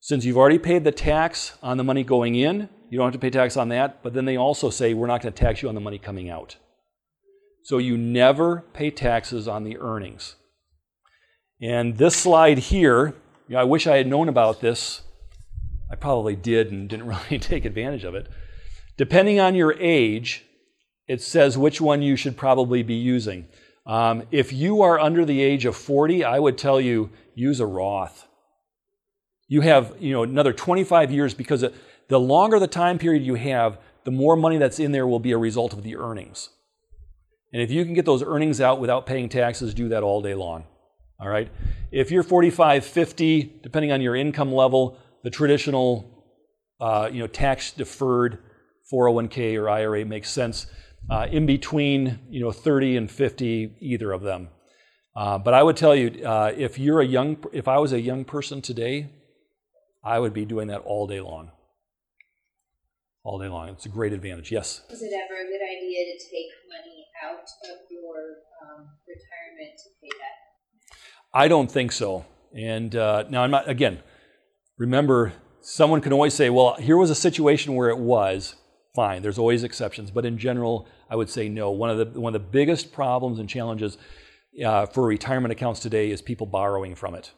since 0.08 0.24
you've 0.24 0.38
already 0.38 0.58
paid 0.58 0.86
the 0.86 0.92
tax 0.94 1.58
on 1.62 1.76
the 1.76 1.84
money 1.84 2.02
going 2.02 2.34
in, 2.36 2.70
you 2.90 2.98
don't 2.98 3.08
have 3.08 3.14
to 3.14 3.20
pay 3.20 3.30
tax 3.30 3.58
on 3.58 3.68
that, 3.68 4.02
but 4.02 4.14
then 4.14 4.24
they 4.24 4.38
also 4.38 4.70
say 4.70 4.94
we're 4.94 5.06
not 5.06 5.22
going 5.22 5.34
to 5.34 5.38
tax 5.38 5.62
you 5.62 5.68
on 5.68 5.76
the 5.76 5.82
money 5.82 5.98
coming 5.98 6.30
out. 6.30 6.56
So 7.64 7.78
you 7.78 7.98
never 7.98 8.64
pay 8.72 8.90
taxes 8.90 9.50
on 9.50 9.66
the 9.66 9.78
earnings. 9.78 10.36
And 11.62 11.98
this 11.98 12.16
slide 12.16 12.58
here, 12.58 13.16
you 13.50 13.56
know, 13.56 13.60
I 13.60 13.66
wish 13.66 13.86
I 13.86 13.98
had 13.98 14.08
known 14.08 14.30
about 14.30 14.62
this. 14.62 15.02
I 15.92 15.98
probably 15.98 16.38
did 16.38 16.72
and 16.72 16.88
didn't 16.88 17.08
really 17.30 17.38
take 17.38 17.66
advantage 17.66 18.06
of 18.06 18.16
it. 18.16 18.30
Depending 18.96 19.42
on 19.42 19.56
your 19.56 19.74
age, 19.74 20.46
it 21.10 21.22
says 21.22 21.58
which 21.58 21.82
one 21.82 22.02
you 22.02 22.16
should 22.16 22.38
probably 22.38 22.82
be 22.82 22.96
using. 22.96 23.50
Um, 23.86 24.24
if 24.32 24.54
you 24.54 24.82
are 24.84 25.02
under 25.02 25.26
the 25.26 25.42
age 25.42 25.66
of 25.66 25.76
40, 25.76 26.24
I 26.24 26.40
would 26.40 26.58
tell 26.58 26.80
you 26.80 27.10
use 27.36 27.60
a 27.60 27.66
Roth. 27.66 28.27
You 29.48 29.62
have 29.62 29.96
you 30.00 30.14
know 30.14 30.24
another 30.24 30.54
25 30.54 31.12
years 31.12 31.34
because 31.34 31.64
the 32.10 32.20
longer 32.20 32.60
the 32.60 32.68
time 32.68 32.98
period 32.98 33.24
you 33.24 33.36
have, 33.36 33.80
the 34.04 34.12
more 34.12 34.36
money 34.36 34.58
that's 34.58 34.80
in 34.80 34.92
there 34.92 35.08
will 35.08 35.20
be 35.20 35.32
a 35.32 35.38
result 35.38 35.74
of 35.74 35.84
the 35.84 35.96
earnings. 35.96 36.50
And 37.54 37.62
if 37.62 37.72
you 37.72 37.86
can 37.86 37.94
get 37.94 38.06
those 38.06 38.24
earnings 38.24 38.60
out 38.60 38.80
without 38.80 39.06
paying 39.06 39.30
taxes, 39.30 39.74
do 39.74 39.90
that 39.90 40.04
all 40.04 40.22
day 40.22 40.34
long. 40.34 40.66
All 41.20 41.30
right? 41.30 41.50
If 41.92 42.12
you're 42.12 42.24
45, 42.24 42.86
50, 42.86 43.60
depending 43.64 43.92
on 43.92 44.02
your 44.02 44.16
income 44.16 44.54
level, 44.54 44.98
the 45.24 45.30
traditional 45.30 46.14
uh, 46.80 47.10
you 47.12 47.20
know 47.20 47.28
tax 47.28 47.72
deferred 47.72 48.40
401k 48.92 49.60
or 49.60 49.70
IRA 49.70 50.06
makes 50.06 50.30
sense. 50.30 50.68
Uh, 51.10 51.26
in 51.32 51.46
between, 51.46 52.20
you 52.30 52.42
know, 52.42 52.52
30 52.52 52.98
and 52.98 53.10
50, 53.10 53.78
either 53.80 54.12
of 54.12 54.22
them. 54.24 54.50
Uh, 55.16 55.38
but 55.38 55.54
I 55.54 55.64
would 55.64 55.78
tell 55.78 55.96
you, 55.96 56.24
uh, 56.24 56.52
if 56.56 56.78
you're 56.78 57.00
a 57.00 57.06
young, 57.06 57.38
if 57.54 57.68
I 57.68 57.80
was 57.80 57.94
a 57.94 58.00
young 58.00 58.26
person 58.26 58.62
today, 58.62 59.10
I 60.08 60.20
would 60.20 60.34
be 60.34 60.46
doing 60.46 60.68
that 60.68 60.80
all 60.86 61.06
day 61.06 61.20
long. 61.20 61.52
All 63.26 63.40
day 63.40 63.50
long. 63.50 63.68
It's 63.70 63.86
a 63.86 63.90
great 63.90 64.14
advantage. 64.14 64.54
Yes. 64.54 64.82
Is 64.90 65.02
it 65.02 65.12
ever 65.14 65.42
a 65.42 65.46
good 65.46 65.62
idea 65.62 66.06
to 66.06 66.18
take 66.32 66.48
money 66.70 67.06
out 67.22 67.42
of 67.42 67.78
your 67.92 68.16
um, 68.64 68.88
retirement 69.06 69.78
to 69.78 69.90
pay 70.02 70.08
that? 70.08 71.38
I 71.38 71.50
don't 71.50 71.70
think 71.70 71.92
so. 71.92 72.26
And 72.56 72.96
uh, 72.96 73.26
now 73.30 73.44
I'm 73.44 73.52
not. 73.52 73.68
Again, 73.68 74.00
remember, 74.78 75.34
someone 75.60 76.00
can 76.00 76.14
always 76.14 76.34
say, 76.34 76.50
"Well, 76.50 76.76
here 76.76 76.96
was 76.96 77.10
a 77.10 77.16
situation 77.16 77.76
where 77.76 77.90
it 77.90 77.98
was." 77.98 78.56
Fine. 78.96 79.22
There's 79.22 79.38
always 79.38 79.64
exceptions, 79.64 80.10
but 80.10 80.26
in 80.26 80.40
general, 80.40 80.88
I 81.10 81.18
would 81.18 81.30
say 81.30 81.50
no. 81.50 81.70
One 81.70 81.90
of 81.90 81.98
the 81.98 82.20
one 82.20 82.34
of 82.34 82.42
the 82.42 82.48
biggest 82.48 82.94
problems 82.94 83.40
and 83.40 83.50
challenges 83.50 83.98
uh, 84.66 84.86
for 84.86 85.06
retirement 85.06 85.52
accounts 85.52 85.82
today 85.82 86.10
is 86.10 86.22
people 86.22 86.48
borrowing 86.48 86.96
from 86.96 87.14
it. 87.14 87.32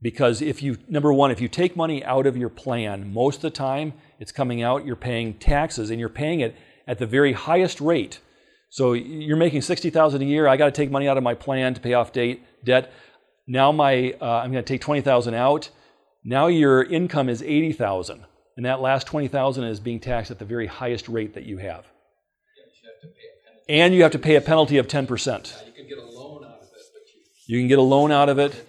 Because 0.00 0.40
if 0.40 0.62
you 0.62 0.78
number 0.88 1.12
one, 1.12 1.30
if 1.30 1.40
you 1.40 1.48
take 1.48 1.76
money 1.76 2.04
out 2.04 2.26
of 2.26 2.36
your 2.36 2.48
plan, 2.48 3.12
most 3.12 3.36
of 3.36 3.42
the 3.42 3.50
time 3.50 3.94
it's 4.20 4.32
coming 4.32 4.62
out, 4.62 4.86
you're 4.86 4.96
paying 4.96 5.34
taxes, 5.34 5.90
and 5.90 5.98
you're 5.98 6.08
paying 6.08 6.40
it 6.40 6.56
at 6.86 6.98
the 6.98 7.06
very 7.06 7.32
highest 7.32 7.80
rate. 7.80 8.20
So 8.70 8.92
you're 8.92 9.36
making 9.36 9.62
sixty 9.62 9.90
thousand 9.90 10.22
a 10.22 10.26
year. 10.26 10.46
I 10.46 10.56
got 10.56 10.66
to 10.66 10.72
take 10.72 10.90
money 10.90 11.08
out 11.08 11.16
of 11.16 11.22
my 11.22 11.34
plan 11.34 11.74
to 11.74 11.80
pay 11.80 11.94
off 11.94 12.12
date, 12.12 12.42
debt. 12.64 12.92
Now 13.46 13.72
my 13.72 14.14
uh, 14.20 14.24
I'm 14.24 14.52
going 14.52 14.64
to 14.64 14.72
take 14.72 14.80
twenty 14.80 15.00
thousand 15.00 15.34
out. 15.34 15.70
Now 16.24 16.46
your 16.46 16.84
income 16.84 17.28
is 17.28 17.42
eighty 17.42 17.72
thousand, 17.72 18.24
and 18.56 18.66
that 18.66 18.80
last 18.80 19.06
twenty 19.06 19.28
thousand 19.28 19.64
is 19.64 19.80
being 19.80 20.00
taxed 20.00 20.30
at 20.30 20.38
the 20.38 20.44
very 20.44 20.66
highest 20.66 21.08
rate 21.08 21.34
that 21.34 21.44
you 21.44 21.58
have 21.58 21.86
and 23.68 23.94
you 23.94 24.02
have 24.02 24.12
to 24.12 24.18
pay 24.18 24.36
a 24.36 24.40
penalty 24.40 24.78
of 24.78 24.86
10%. 24.86 25.62
You 27.46 27.60
can 27.60 27.68
get 27.68 27.78
a 27.78 27.82
loan 27.82 28.10
out 28.12 28.28
of 28.28 28.38
it, 28.38 28.67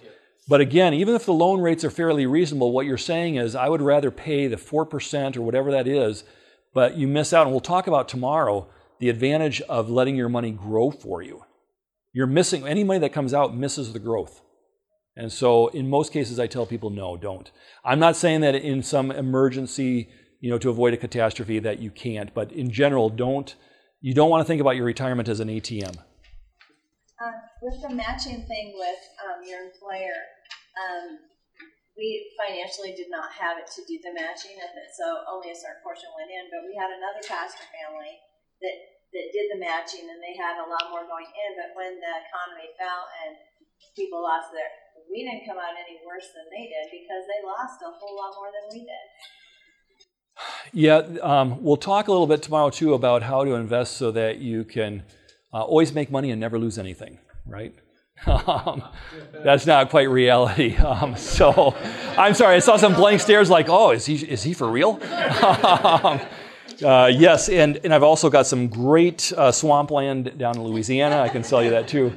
but 0.50 0.60
again, 0.60 0.94
even 0.94 1.14
if 1.14 1.26
the 1.26 1.32
loan 1.32 1.60
rates 1.60 1.84
are 1.84 1.90
fairly 1.90 2.26
reasonable, 2.26 2.72
what 2.72 2.84
you're 2.84 2.98
saying 2.98 3.36
is, 3.36 3.54
I 3.54 3.68
would 3.68 3.80
rather 3.80 4.10
pay 4.10 4.48
the 4.48 4.56
4% 4.56 5.36
or 5.36 5.42
whatever 5.42 5.70
that 5.70 5.86
is, 5.86 6.24
but 6.74 6.96
you 6.96 7.06
miss 7.06 7.32
out. 7.32 7.46
And 7.46 7.52
we'll 7.52 7.60
talk 7.60 7.86
about 7.86 8.08
tomorrow 8.08 8.68
the 8.98 9.10
advantage 9.10 9.60
of 9.62 9.88
letting 9.88 10.16
your 10.16 10.28
money 10.28 10.50
grow 10.50 10.90
for 10.90 11.22
you. 11.22 11.44
You're 12.12 12.26
missing, 12.26 12.66
any 12.66 12.82
money 12.82 12.98
that 12.98 13.12
comes 13.12 13.32
out 13.32 13.56
misses 13.56 13.92
the 13.92 14.00
growth. 14.00 14.40
And 15.14 15.30
so 15.30 15.68
in 15.68 15.88
most 15.88 16.12
cases, 16.12 16.40
I 16.40 16.48
tell 16.48 16.66
people, 16.66 16.90
no, 16.90 17.16
don't. 17.16 17.48
I'm 17.84 18.00
not 18.00 18.16
saying 18.16 18.40
that 18.40 18.56
in 18.56 18.82
some 18.82 19.12
emergency, 19.12 20.08
you 20.40 20.50
know, 20.50 20.58
to 20.58 20.70
avoid 20.70 20.94
a 20.94 20.96
catastrophe 20.96 21.60
that 21.60 21.78
you 21.78 21.92
can't, 21.92 22.34
but 22.34 22.50
in 22.50 22.72
general, 22.72 23.08
don't 23.08 23.54
you 24.00 24.14
don't 24.14 24.30
want 24.30 24.40
to 24.40 24.46
think 24.46 24.60
about 24.60 24.74
your 24.76 24.86
retirement 24.86 25.28
as 25.28 25.38
an 25.38 25.48
ATM. 25.48 25.96
Uh, 25.96 27.30
with 27.60 27.76
the 27.84 27.92
matching 27.92 28.44
thing 28.48 28.74
with 28.76 29.02
um, 29.20 29.44
your 29.44 29.68
employer, 29.68 30.16
um, 30.80 31.20
we 31.96 32.32
financially 32.40 32.96
did 32.96 33.12
not 33.12 33.28
have 33.36 33.60
it 33.60 33.68
to 33.76 33.84
do 33.84 34.00
the 34.00 34.16
matching, 34.16 34.56
and 34.56 34.72
so 34.96 35.24
only 35.28 35.52
a 35.52 35.58
certain 35.58 35.84
portion 35.84 36.08
went 36.16 36.32
in. 36.32 36.48
But 36.48 36.64
we 36.64 36.72
had 36.72 36.88
another 36.88 37.20
pastor 37.28 37.68
family 37.68 38.16
that 38.64 38.76
that 39.12 39.26
did 39.34 39.50
the 39.50 39.58
matching, 39.58 40.06
and 40.06 40.22
they 40.22 40.38
had 40.38 40.62
a 40.62 40.66
lot 40.66 40.88
more 40.88 41.04
going 41.04 41.28
in. 41.28 41.50
But 41.58 41.74
when 41.74 41.98
the 41.98 42.14
economy 42.24 42.70
fell 42.78 43.10
and 43.26 43.36
people 43.96 44.22
lost 44.22 44.54
their, 44.54 44.70
we 45.10 45.26
didn't 45.26 45.44
come 45.44 45.58
out 45.58 45.74
any 45.74 45.98
worse 46.06 46.30
than 46.32 46.46
they 46.48 46.70
did 46.70 46.86
because 46.94 47.26
they 47.26 47.40
lost 47.42 47.82
a 47.82 47.90
whole 47.90 48.16
lot 48.16 48.32
more 48.38 48.48
than 48.54 48.64
we 48.72 48.86
did. 48.86 49.06
Yeah, 50.72 51.02
um, 51.20 51.62
we'll 51.62 51.76
talk 51.76 52.08
a 52.08 52.12
little 52.12 52.26
bit 52.26 52.42
tomorrow 52.42 52.70
too 52.70 52.94
about 52.94 53.22
how 53.22 53.44
to 53.44 53.54
invest 53.54 53.96
so 53.96 54.10
that 54.12 54.38
you 54.38 54.64
can 54.64 55.02
uh, 55.52 55.62
always 55.62 55.92
make 55.92 56.10
money 56.10 56.30
and 56.30 56.40
never 56.40 56.58
lose 56.58 56.78
anything, 56.78 57.18
right? 57.50 57.74
Um, 58.26 58.82
that's 59.32 59.64
not 59.64 59.88
quite 59.88 60.10
reality. 60.10 60.76
Um, 60.84 61.16
so 61.16 61.74
I'm 62.18 62.34
sorry, 62.34 62.56
I 62.56 62.58
saw 62.58 62.76
some 62.76 62.94
blank 62.94 63.20
stares 63.22 63.48
like, 63.48 63.70
oh, 63.70 63.92
is 63.92 64.04
he, 64.04 64.16
is 64.16 64.42
he 64.42 64.52
for 64.52 64.70
real? 64.70 65.00
um, 65.42 66.20
uh, 66.84 67.06
yes, 67.06 67.48
and, 67.48 67.78
and 67.82 67.94
I've 67.94 68.02
also 68.02 68.28
got 68.28 68.46
some 68.46 68.68
great 68.68 69.32
uh, 69.36 69.50
swampland 69.52 70.36
down 70.38 70.56
in 70.56 70.64
Louisiana. 70.64 71.20
I 71.20 71.28
can 71.28 71.42
sell 71.42 71.62
you 71.62 71.70
that 71.70 71.88
too. 71.88 72.12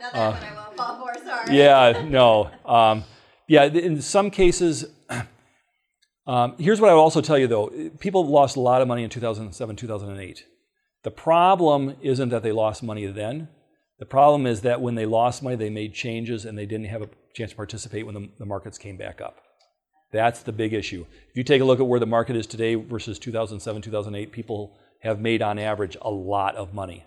Now 0.00 0.10
that 0.12 0.14
one 0.14 0.42
I 0.42 0.54
won't 0.54 0.76
fall 0.76 0.96
for, 0.98 1.24
sorry. 1.24 1.56
Yeah, 1.56 2.04
no. 2.08 2.50
Um, 2.64 3.04
yeah, 3.48 3.64
in 3.64 4.00
some 4.00 4.30
cases, 4.30 4.86
um, 6.26 6.54
here's 6.58 6.80
what 6.80 6.90
I 6.90 6.94
will 6.94 7.02
also 7.02 7.20
tell 7.20 7.38
you 7.38 7.46
though 7.46 7.68
people 7.98 8.26
lost 8.26 8.56
a 8.56 8.60
lot 8.60 8.82
of 8.82 8.88
money 8.88 9.02
in 9.02 9.10
2007, 9.10 9.76
2008. 9.76 10.44
The 11.04 11.10
problem 11.10 11.96
isn't 12.02 12.28
that 12.28 12.42
they 12.42 12.52
lost 12.52 12.82
money 12.82 13.06
then. 13.06 13.48
The 13.98 14.06
problem 14.06 14.46
is 14.46 14.60
that 14.60 14.80
when 14.80 14.94
they 14.94 15.06
lost 15.06 15.42
money, 15.42 15.56
they 15.56 15.70
made 15.70 15.92
changes 15.92 16.44
and 16.44 16.56
they 16.56 16.66
didn't 16.66 16.86
have 16.86 17.02
a 17.02 17.08
chance 17.34 17.50
to 17.50 17.56
participate 17.56 18.06
when 18.06 18.14
the, 18.14 18.28
the 18.38 18.46
markets 18.46 18.78
came 18.78 18.96
back 18.96 19.20
up. 19.20 19.38
That's 20.12 20.42
the 20.42 20.52
big 20.52 20.72
issue. 20.72 21.04
If 21.30 21.36
you 21.36 21.44
take 21.44 21.60
a 21.60 21.64
look 21.64 21.80
at 21.80 21.86
where 21.86 22.00
the 22.00 22.06
market 22.06 22.36
is 22.36 22.46
today 22.46 22.76
versus 22.76 23.18
2007, 23.18 23.82
2008, 23.82 24.32
people 24.32 24.78
have 25.00 25.20
made 25.20 25.42
on 25.42 25.58
average 25.58 25.96
a 26.00 26.10
lot 26.10 26.54
of 26.54 26.72
money. 26.72 27.04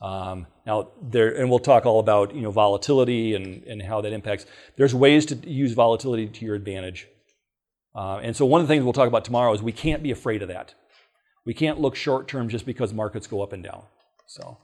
Um, 0.00 0.46
now, 0.64 0.90
there, 1.02 1.36
and 1.36 1.50
we'll 1.50 1.58
talk 1.58 1.84
all 1.84 1.98
about 1.98 2.32
you 2.32 2.40
know 2.40 2.52
volatility 2.52 3.34
and, 3.34 3.64
and 3.64 3.82
how 3.82 4.00
that 4.00 4.12
impacts. 4.12 4.46
There's 4.76 4.94
ways 4.94 5.26
to 5.26 5.34
use 5.34 5.72
volatility 5.72 6.28
to 6.28 6.44
your 6.44 6.54
advantage. 6.54 7.08
Uh, 7.94 8.18
and 8.18 8.36
so 8.36 8.46
one 8.46 8.60
of 8.60 8.68
the 8.68 8.72
things 8.72 8.84
we'll 8.84 8.92
talk 8.92 9.08
about 9.08 9.24
tomorrow 9.24 9.52
is 9.52 9.60
we 9.60 9.72
can't 9.72 10.04
be 10.04 10.12
afraid 10.12 10.40
of 10.40 10.48
that. 10.48 10.74
We 11.44 11.52
can't 11.52 11.80
look 11.80 11.96
short 11.96 12.28
term 12.28 12.48
just 12.48 12.64
because 12.64 12.94
markets 12.94 13.26
go 13.26 13.42
up 13.42 13.52
and 13.52 13.64
down. 13.64 13.82
So. 14.26 14.58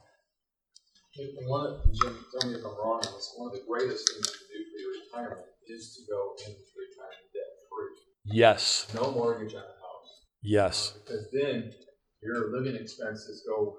And 1.17 1.49
one 1.49 1.67
of, 1.67 1.93
Jim, 1.93 2.19
tell 2.33 2.51
me 2.51 2.59
if 2.59 2.65
I'm 2.65 2.75
wrong 2.77 3.01
on 3.07 3.13
this, 3.15 3.33
one 3.37 3.51
of 3.51 3.55
the 3.55 3.65
greatest 3.69 4.11
things 4.11 4.27
to 4.27 4.39
do 4.51 4.59
for 4.67 4.79
your 4.83 4.93
retirement 5.07 5.47
is 5.69 5.95
to 5.95 6.11
go 6.11 6.35
into 6.43 6.59
retirement 6.75 7.31
debt 7.33 7.55
free. 7.71 8.35
Yes. 8.37 8.89
No 8.95 9.13
mortgage 9.13 9.55
on 9.55 9.63
the 9.63 9.79
house. 9.79 10.11
Yes. 10.43 10.95
Uh, 10.95 10.99
because 11.07 11.27
then 11.33 11.73
your 12.21 12.51
living 12.51 12.75
expenses 12.75 13.45
go 13.47 13.77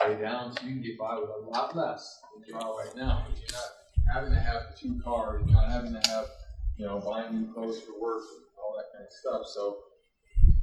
way 0.00 0.20
down, 0.20 0.52
so 0.52 0.64
you 0.64 0.74
can 0.74 0.82
get 0.82 0.98
by 0.98 1.18
with 1.18 1.30
a 1.30 1.50
lot 1.50 1.74
less 1.76 2.20
than 2.34 2.44
you 2.46 2.54
are 2.54 2.78
right 2.78 2.94
now. 2.94 3.26
You're 3.34 3.50
not 3.50 3.70
having 4.14 4.32
to 4.32 4.38
have 4.38 4.78
two 4.78 5.00
cars, 5.02 5.42
you're 5.44 5.56
not 5.56 5.68
having 5.68 5.92
to 5.92 6.08
have, 6.08 6.26
you 6.76 6.86
know, 6.86 7.00
buying 7.00 7.34
new 7.34 7.52
clothes 7.52 7.80
for 7.80 8.00
work 8.00 8.22
and 8.30 8.44
all 8.62 8.76
that 8.76 8.92
kind 8.94 9.04
of 9.04 9.12
stuff. 9.12 9.42
So, 9.52 9.76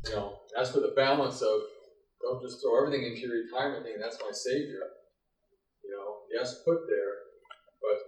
you 0.05 0.15
know, 0.15 0.39
that's 0.55 0.71
for 0.71 0.79
the 0.79 0.93
balance 0.95 1.41
of 1.41 1.59
don't 2.21 2.41
just 2.41 2.61
throw 2.61 2.79
everything 2.79 3.05
into 3.05 3.27
your 3.27 3.43
retirement 3.43 3.83
thing. 3.83 3.95
That's 3.99 4.17
my 4.23 4.31
savior. 4.31 4.87
Yes, 6.33 6.55
put 6.65 6.79
there, 6.87 7.13
but 7.81 7.99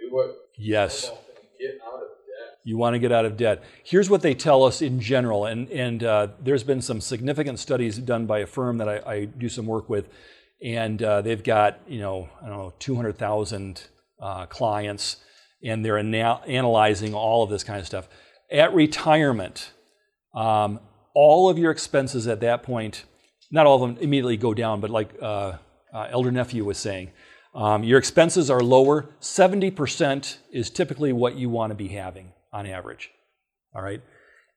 do 0.00 0.14
what. 0.14 0.36
Yes. 0.56 1.10
Get 1.58 1.78
out 1.84 1.94
of 1.94 2.00
debt. 2.00 2.58
You 2.64 2.76
want 2.76 2.94
to 2.94 2.98
get 3.00 3.10
out 3.10 3.24
of 3.24 3.36
debt. 3.36 3.62
Here's 3.82 4.08
what 4.08 4.22
they 4.22 4.34
tell 4.34 4.62
us 4.62 4.82
in 4.82 5.00
general, 5.00 5.46
and 5.46 5.68
and 5.70 6.04
uh, 6.04 6.28
there's 6.40 6.62
been 6.62 6.80
some 6.80 7.00
significant 7.00 7.58
studies 7.58 7.98
done 7.98 8.26
by 8.26 8.40
a 8.40 8.46
firm 8.46 8.78
that 8.78 8.88
I, 8.88 8.98
I 9.04 9.24
do 9.24 9.48
some 9.48 9.66
work 9.66 9.88
with, 9.88 10.08
and 10.62 11.02
uh, 11.02 11.22
they've 11.22 11.42
got 11.42 11.80
you 11.88 11.98
know 11.98 12.28
I 12.40 12.48
don't 12.48 12.58
know 12.58 12.72
200,000 12.78 13.82
uh, 14.20 14.46
clients, 14.46 15.16
and 15.64 15.84
they're 15.84 15.98
ana- 15.98 16.40
analyzing 16.46 17.14
all 17.14 17.42
of 17.42 17.50
this 17.50 17.64
kind 17.64 17.80
of 17.80 17.86
stuff. 17.86 18.08
At 18.50 18.74
retirement, 18.74 19.72
um, 20.34 20.78
all 21.14 21.48
of 21.48 21.58
your 21.58 21.72
expenses 21.72 22.28
at 22.28 22.40
that 22.40 22.62
point, 22.62 23.04
not 23.50 23.66
all 23.66 23.82
of 23.82 23.96
them 23.96 24.02
immediately 24.02 24.36
go 24.36 24.54
down, 24.54 24.80
but 24.80 24.90
like 24.90 25.10
uh, 25.20 25.54
uh, 25.92 26.08
Elder 26.10 26.30
Nephew 26.30 26.64
was 26.64 26.78
saying, 26.78 27.10
um, 27.54 27.84
your 27.84 27.98
expenses 27.98 28.50
are 28.50 28.60
lower. 28.60 29.06
70% 29.20 30.38
is 30.50 30.70
typically 30.70 31.12
what 31.12 31.36
you 31.36 31.48
want 31.48 31.70
to 31.70 31.74
be 31.74 31.88
having 31.88 32.32
on 32.52 32.66
average. 32.66 33.10
All 33.74 33.82
right? 33.82 34.02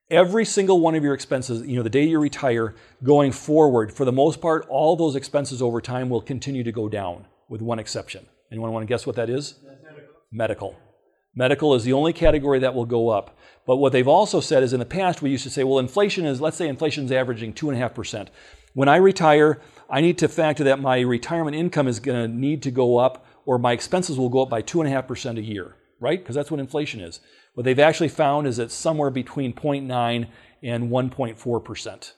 Every 0.10 0.46
single 0.46 0.80
one 0.80 0.96
of 0.96 1.04
your 1.04 1.14
expenses, 1.14 1.66
you 1.66 1.76
know, 1.76 1.84
the 1.84 1.90
day 1.90 2.06
you 2.06 2.20
retire, 2.20 2.76
going 3.04 3.32
forward, 3.32 3.92
for 3.92 4.06
the 4.06 4.12
most 4.12 4.40
part, 4.40 4.66
all 4.70 4.96
those 4.96 5.16
expenses 5.16 5.62
over 5.62 5.82
time 5.82 6.10
will 6.10 6.22
continue 6.22 6.64
to 6.64 6.72
go 6.72 6.88
down, 6.88 7.26
with 7.50 7.62
one 7.62 7.80
exception. 7.80 8.26
Anyone 8.52 8.72
want 8.72 8.84
to 8.84 8.88
guess 8.88 9.08
what 9.08 9.16
that 9.16 9.30
is? 9.30 9.56
Medical. 10.32 10.76
Medical 11.34 11.74
is 11.74 11.84
the 11.84 11.94
only 11.94 12.14
category 12.14 12.60
that 12.60 12.74
will 12.74 12.86
go 12.86 13.10
up. 13.10 13.38
But 13.66 13.78
what 13.78 13.92
they've 13.92 14.08
also 14.08 14.40
said 14.40 14.64
is 14.64 14.74
in 14.74 14.80
the 14.80 14.86
past, 14.86 15.22
we 15.22 15.32
used 15.32 15.44
to 15.44 15.50
say, 15.50 15.64
well, 15.64 15.80
inflation 15.80 16.26
is, 16.26 16.40
let's 16.40 16.56
say 16.56 16.68
inflation 16.68 17.06
is 17.06 17.12
averaging 17.12 17.54
2.5%. 17.54 18.28
When 18.74 18.88
I 18.88 18.98
retire, 18.98 19.60
I 19.90 20.02
need 20.02 20.18
to 20.20 20.28
factor 20.28 20.64
that 20.66 20.80
my 20.80 21.00
retirement 21.00 21.56
income 21.56 21.88
is 21.88 22.00
going 22.00 22.30
to 22.30 22.34
need 22.34 22.64
to 22.64 22.72
go 22.72 22.98
up 22.98 23.26
or 23.46 23.60
my 23.60 23.74
expenses 23.74 24.18
will 24.18 24.30
go 24.30 24.42
up 24.42 24.50
by 24.50 24.62
2.5% 24.62 25.38
a 25.38 25.42
year, 25.42 25.76
right? 26.00 26.20
Because 26.20 26.36
that's 26.36 26.50
what 26.50 26.60
inflation 26.60 27.00
is. 27.00 27.20
What 27.54 27.64
they've 27.64 27.80
actually 27.80 28.10
found 28.10 28.48
is 28.48 28.58
that 28.58 28.72
somewhere 28.72 29.10
between 29.10 29.54
0.9 29.54 30.28
and 30.64 30.90
1.4% 30.90 32.12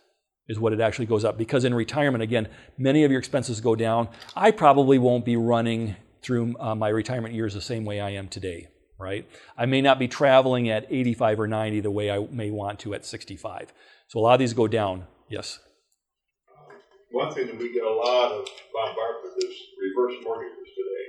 is 0.47 0.59
what 0.59 0.73
it 0.73 0.79
actually 0.79 1.05
goes 1.05 1.25
up. 1.25 1.37
Because 1.37 1.65
in 1.65 1.73
retirement, 1.73 2.23
again, 2.23 2.47
many 2.77 3.03
of 3.03 3.11
your 3.11 3.19
expenses 3.19 3.59
go 3.59 3.75
down. 3.75 4.07
I 4.35 4.51
probably 4.51 4.97
won't 4.97 5.25
be 5.25 5.35
running 5.35 5.95
through 6.21 6.55
uh, 6.59 6.75
my 6.75 6.89
retirement 6.89 7.35
years 7.35 7.53
the 7.53 7.61
same 7.61 7.85
way 7.85 7.99
I 7.99 8.11
am 8.11 8.29
today, 8.29 8.69
right? 8.97 9.29
I 9.57 9.65
may 9.65 9.81
not 9.81 9.99
be 9.99 10.07
traveling 10.07 10.69
at 10.69 10.85
85 10.89 11.41
or 11.41 11.47
90 11.47 11.81
the 11.81 11.91
way 11.91 12.09
I 12.09 12.25
may 12.31 12.49
want 12.49 12.79
to 12.79 12.93
at 12.93 13.05
65. 13.05 13.73
So 14.07 14.19
a 14.19 14.21
lot 14.21 14.33
of 14.33 14.39
these 14.39 14.53
go 14.53 14.67
down. 14.67 15.05
Yes. 15.29 15.59
One 17.11 17.33
thing 17.33 17.47
that 17.47 17.57
we 17.57 17.73
get 17.73 17.83
a 17.83 17.89
lot 17.89 18.31
of 18.31 18.47
bombardment 18.73 19.35
is 19.43 19.55
reverse 19.79 20.15
mortgages 20.23 20.67
today. 20.75 21.05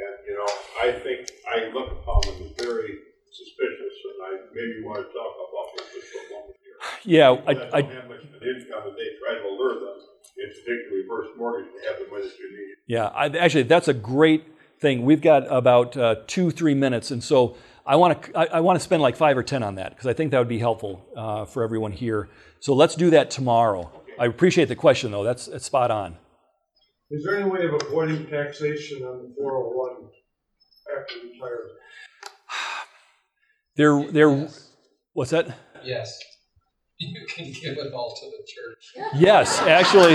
And, 0.00 0.14
you 0.26 0.34
know, 0.34 0.48
I 0.80 0.98
think, 0.98 1.30
I 1.46 1.68
look 1.74 1.92
upon 1.92 2.22
them 2.22 2.48
as 2.48 2.64
very 2.64 2.98
suspicious, 3.30 3.94
and 4.08 4.18
I 4.24 4.30
maybe 4.54 4.82
want 4.82 4.98
to 4.98 5.12
talk 5.12 5.32
about 5.36 5.76
this 5.76 6.04
for 6.08 6.18
a 6.24 6.40
moment 6.40 6.56
here. 6.64 6.72
Yeah, 7.04 7.36
People 7.36 7.68
I, 7.72 7.78
I, 7.78 7.82
don't 7.82 7.92
have 7.92 8.08
much 8.08 8.24
of 8.24 8.32
an 8.32 8.48
income, 8.48 8.88
and 8.88 8.96
they 8.96 9.12
try 9.20 9.34
to 9.36 9.44
allure 9.44 9.74
them 9.74 9.98
into 10.38 10.58
taking 10.60 11.04
reverse 11.04 11.28
mortgage 11.36 11.70
to 11.72 11.88
have 11.88 11.98
the 12.00 12.10
money 12.10 12.24
that 12.24 12.38
you 12.38 12.50
need. 12.50 12.74
Yeah, 12.86 13.06
I, 13.08 13.26
actually, 13.28 13.64
that's 13.64 13.88
a 13.88 13.94
great 13.94 14.44
thing. 14.80 15.04
We've 15.04 15.20
got 15.20 15.44
about 15.52 15.96
uh, 15.96 16.16
two, 16.26 16.50
three 16.50 16.74
minutes, 16.74 17.10
and 17.10 17.22
so 17.22 17.56
I 17.84 17.96
want 17.96 18.22
to 18.22 18.38
I, 18.38 18.58
I 18.58 18.60
want 18.60 18.76
to 18.76 18.80
spend 18.80 19.02
like 19.02 19.16
five 19.16 19.36
or 19.36 19.42
ten 19.42 19.62
on 19.62 19.76
that 19.76 19.90
because 19.90 20.06
I 20.06 20.12
think 20.12 20.30
that 20.30 20.38
would 20.38 20.48
be 20.48 20.58
helpful 20.58 21.06
uh, 21.16 21.44
for 21.44 21.62
everyone 21.62 21.92
here. 21.92 22.28
So 22.60 22.74
let's 22.74 22.94
do 22.94 23.10
that 23.10 23.30
tomorrow. 23.30 23.90
I 24.18 24.26
appreciate 24.26 24.68
the 24.68 24.76
question, 24.76 25.10
though. 25.10 25.24
That's, 25.24 25.46
that's 25.46 25.64
spot 25.64 25.90
on. 25.90 26.16
Is 27.10 27.24
there 27.24 27.36
any 27.38 27.48
way 27.50 27.66
of 27.66 27.74
avoiding 27.74 28.26
taxation 28.26 29.02
on 29.02 29.22
the 29.22 29.34
four 29.36 29.56
oh 29.56 29.70
one 29.70 30.08
after 30.98 31.14
retirement? 31.26 31.72
There, 33.76 34.12
there. 34.12 34.48
What's 35.12 35.30
that? 35.30 35.56
Yes. 35.84 36.18
You 36.98 37.26
can 37.26 37.46
give 37.46 37.78
it 37.78 37.92
all 37.92 38.14
to 38.14 38.26
the 38.26 38.46
church. 38.46 39.08
Yes, 39.16 39.58
actually, 39.62 40.14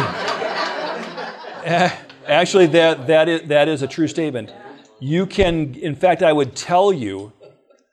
actually, 2.26 2.68
that 2.68 3.08
that 3.08 3.28
is 3.28 3.50
that 3.50 3.68
is 3.68 3.82
a 3.82 3.88
true 3.88 4.08
statement. 4.08 4.54
You 5.02 5.26
can, 5.26 5.76
in 5.76 5.96
fact, 5.96 6.24
I 6.24 6.32
would 6.32 6.56
tell 6.56 6.94
you, 6.94 7.34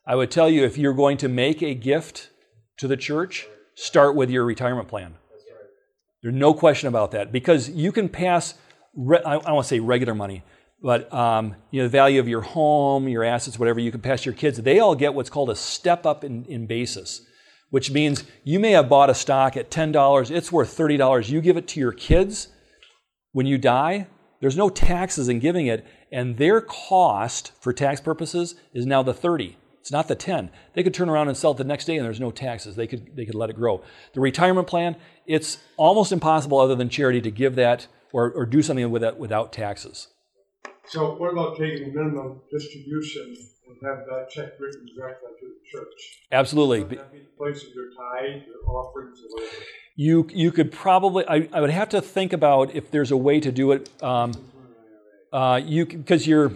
I 0.06 0.14
would 0.14 0.30
tell 0.30 0.48
you 0.48 0.64
if 0.64 0.78
you're 0.78 0.94
going 0.94 1.16
to 1.18 1.28
make 1.28 1.60
a 1.60 1.74
gift 1.74 2.30
to 2.76 2.86
the 2.86 2.96
church, 2.96 3.48
start 3.74 4.14
with 4.14 4.30
your 4.30 4.44
retirement 4.44 4.86
plan. 4.86 5.16
There's 6.24 6.34
no 6.34 6.54
question 6.54 6.88
about 6.88 7.10
that 7.10 7.32
because 7.32 7.68
you 7.68 7.92
can 7.92 8.08
pass. 8.08 8.54
Re- 8.96 9.20
I, 9.26 9.34
don't 9.34 9.44
want 9.44 9.64
to 9.66 9.68
say 9.68 9.78
regular 9.78 10.14
money, 10.14 10.42
but 10.82 11.12
um, 11.12 11.54
you 11.70 11.82
know 11.82 11.86
the 11.86 11.90
value 11.90 12.18
of 12.18 12.26
your 12.26 12.40
home, 12.40 13.08
your 13.08 13.22
assets, 13.22 13.58
whatever 13.58 13.78
you 13.78 13.90
can 13.90 14.00
pass 14.00 14.24
your 14.24 14.34
kids. 14.34 14.56
They 14.56 14.78
all 14.78 14.94
get 14.94 15.12
what's 15.12 15.28
called 15.28 15.50
a 15.50 15.54
step 15.54 16.06
up 16.06 16.24
in, 16.24 16.46
in 16.46 16.66
basis, 16.66 17.20
which 17.68 17.90
means 17.90 18.24
you 18.42 18.58
may 18.58 18.70
have 18.70 18.88
bought 18.88 19.10
a 19.10 19.14
stock 19.14 19.54
at 19.58 19.70
ten 19.70 19.92
dollars. 19.92 20.30
It's 20.30 20.50
worth 20.50 20.70
thirty 20.70 20.96
dollars. 20.96 21.30
You 21.30 21.42
give 21.42 21.58
it 21.58 21.68
to 21.68 21.80
your 21.80 21.92
kids 21.92 22.48
when 23.32 23.44
you 23.44 23.58
die. 23.58 24.06
There's 24.40 24.56
no 24.56 24.70
taxes 24.70 25.28
in 25.28 25.40
giving 25.40 25.66
it, 25.66 25.84
and 26.10 26.38
their 26.38 26.62
cost 26.62 27.52
for 27.60 27.74
tax 27.74 28.00
purposes 28.00 28.54
is 28.72 28.86
now 28.86 29.02
the 29.02 29.12
thirty. 29.12 29.58
It's 29.84 29.92
not 29.92 30.08
the 30.08 30.14
10. 30.14 30.48
They 30.72 30.82
could 30.82 30.94
turn 30.94 31.10
around 31.10 31.28
and 31.28 31.36
sell 31.36 31.50
it 31.50 31.58
the 31.58 31.64
next 31.64 31.84
day 31.84 31.98
and 31.98 32.06
there's 32.06 32.18
no 32.18 32.30
taxes. 32.30 32.74
They 32.74 32.86
could, 32.86 33.14
they 33.14 33.26
could 33.26 33.34
let 33.34 33.50
it 33.50 33.56
grow. 33.56 33.82
The 34.14 34.22
retirement 34.22 34.66
plan, 34.66 34.96
it's 35.26 35.58
almost 35.76 36.12
impossible 36.12 36.58
other 36.58 36.74
than 36.74 36.88
charity 36.88 37.20
to 37.20 37.30
give 37.30 37.54
that 37.56 37.86
or, 38.12 38.30
or 38.30 38.46
do 38.46 38.62
something 38.62 38.90
with 38.90 39.02
that 39.02 39.18
without 39.18 39.52
taxes. 39.52 40.08
So 40.86 41.14
what 41.14 41.32
about 41.32 41.56
taking 41.56 41.94
minimum 41.94 42.40
distribution 42.52 43.34
and 43.66 43.76
have 43.82 44.04
that 44.06 44.28
check 44.30 44.52
written 44.60 44.86
directly 44.96 45.30
to 45.40 45.46
the 45.46 45.78
church? 45.78 46.20
Absolutely. 46.30 46.80
Would 46.80 46.98
that 46.98 47.12
be 47.12 47.18
the 47.20 47.36
place 47.38 47.62
of 47.62 47.70
your 47.74 47.86
tithe, 47.90 48.42
your 48.46 48.76
offerings, 48.76 49.18
or 49.20 49.34
whatever? 49.34 49.62
You, 49.96 50.28
you 50.32 50.52
could 50.52 50.72
probably, 50.72 51.26
I, 51.26 51.48
I 51.52 51.60
would 51.60 51.70
have 51.70 51.88
to 51.90 52.02
think 52.02 52.32
about 52.32 52.74
if 52.74 52.90
there's 52.90 53.10
a 53.10 53.16
way 53.16 53.40
to 53.40 53.50
do 53.50 53.72
it. 53.72 53.90
Um, 54.02 54.32
uh, 55.32 55.60
you 55.64 55.86
Because 55.86 56.26
you're, 56.26 56.50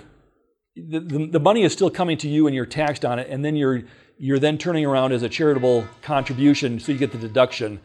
the, 0.76 1.00
the, 1.00 1.26
the 1.26 1.40
money 1.40 1.62
is 1.62 1.72
still 1.72 1.90
coming 1.90 2.18
to 2.18 2.28
you 2.28 2.46
and 2.46 2.54
you're 2.54 2.66
taxed 2.66 3.04
on 3.04 3.18
it, 3.18 3.28
and 3.30 3.44
then 3.44 3.56
you're, 3.56 3.82
you're 4.18 4.38
then 4.38 4.58
turning 4.58 4.84
around 4.84 5.12
as 5.12 5.22
a 5.22 5.28
charitable 5.28 5.86
contribution 6.02 6.78
so 6.78 6.92
you 6.92 6.98
get 6.98 7.12
the 7.12 7.18
deduction. 7.18 7.80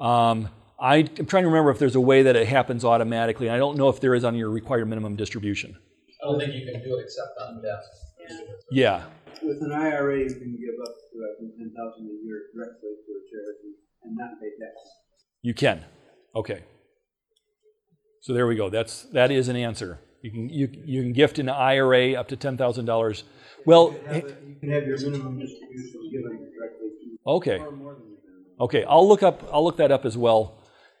Um, 0.00 0.48
I, 0.78 0.96
am 0.98 1.26
trying 1.26 1.42
to 1.44 1.48
remember 1.48 1.70
if 1.70 1.78
there's 1.78 1.94
a 1.94 2.00
way 2.00 2.22
that 2.22 2.36
it 2.36 2.48
happens 2.48 2.84
automatically. 2.84 3.50
I 3.50 3.58
don't 3.58 3.76
know 3.76 3.88
if 3.88 4.00
there 4.00 4.14
is 4.14 4.24
on 4.24 4.34
your 4.34 4.50
required 4.50 4.86
minimum 4.88 5.14
distribution. 5.16 5.76
I 6.22 6.26
don't 6.26 6.38
think 6.40 6.54
you 6.54 6.64
can 6.70 6.82
do 6.82 6.96
it 6.98 7.02
except 7.04 7.28
on 7.40 7.62
death. 7.62 7.84
Yeah. 8.70 9.04
With 9.42 9.58
an 9.62 9.72
IRA, 9.72 10.18
you 10.20 10.26
can 10.28 10.56
give 10.56 10.74
up 10.82 10.94
to, 10.94 11.18
I 11.24 11.40
think, 11.40 11.56
ten 11.56 11.72
thousand 11.76 12.06
a 12.06 12.24
year 12.24 12.42
directly 12.54 12.90
to 12.90 13.12
a 13.12 13.22
charity 13.30 13.70
and 14.04 14.16
not 14.16 14.40
pay 14.40 14.48
tax. 14.60 14.74
You 15.42 15.54
can. 15.54 15.84
Okay. 16.36 16.62
So 18.20 18.32
there 18.34 18.46
we 18.46 18.54
go. 18.56 18.68
That's 18.68 19.04
that 19.12 19.30
is 19.30 19.48
an 19.48 19.56
answer. 19.56 19.98
You 20.22 20.30
can 20.30 20.48
you, 20.50 20.68
you 20.84 21.02
can 21.02 21.12
gift 21.14 21.38
an 21.38 21.48
IRA 21.48 22.12
up 22.14 22.28
to 22.28 22.36
ten 22.36 22.56
thousand 22.58 22.84
dollars. 22.84 23.24
Well, 23.64 23.92
You 23.92 24.06
have, 24.06 24.16
it- 24.16 24.42
you 24.46 24.54
can 24.60 24.70
have 24.70 24.86
your 24.86 24.98
minimum 24.98 25.38
distribution 25.38 26.10
given 26.12 26.50
directly 26.54 26.88
to. 26.88 27.30
okay, 27.30 27.58
Okay. 28.60 28.84
I'll 28.84 29.08
look 29.08 29.22
up 29.22 29.48
I'll 29.52 29.64
look 29.64 29.78
that 29.78 29.90
up 29.90 30.04
as 30.04 30.16
well. 30.16 30.58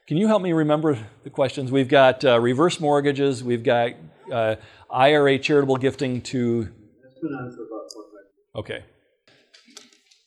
Can 0.08 0.16
you 0.16 0.26
help 0.26 0.42
me 0.42 0.52
remember 0.52 0.98
the 1.22 1.30
questions? 1.30 1.70
We've 1.70 1.88
got 1.88 2.24
uh, 2.24 2.40
reverse 2.40 2.80
mortgages. 2.80 3.44
We've 3.44 3.62
got 3.62 3.92
uh, 4.32 4.56
IRA 4.90 5.38
charitable 5.38 5.76
gifting 5.76 6.22
to. 6.22 6.68
On. 7.22 7.56
Okay. 8.56 8.82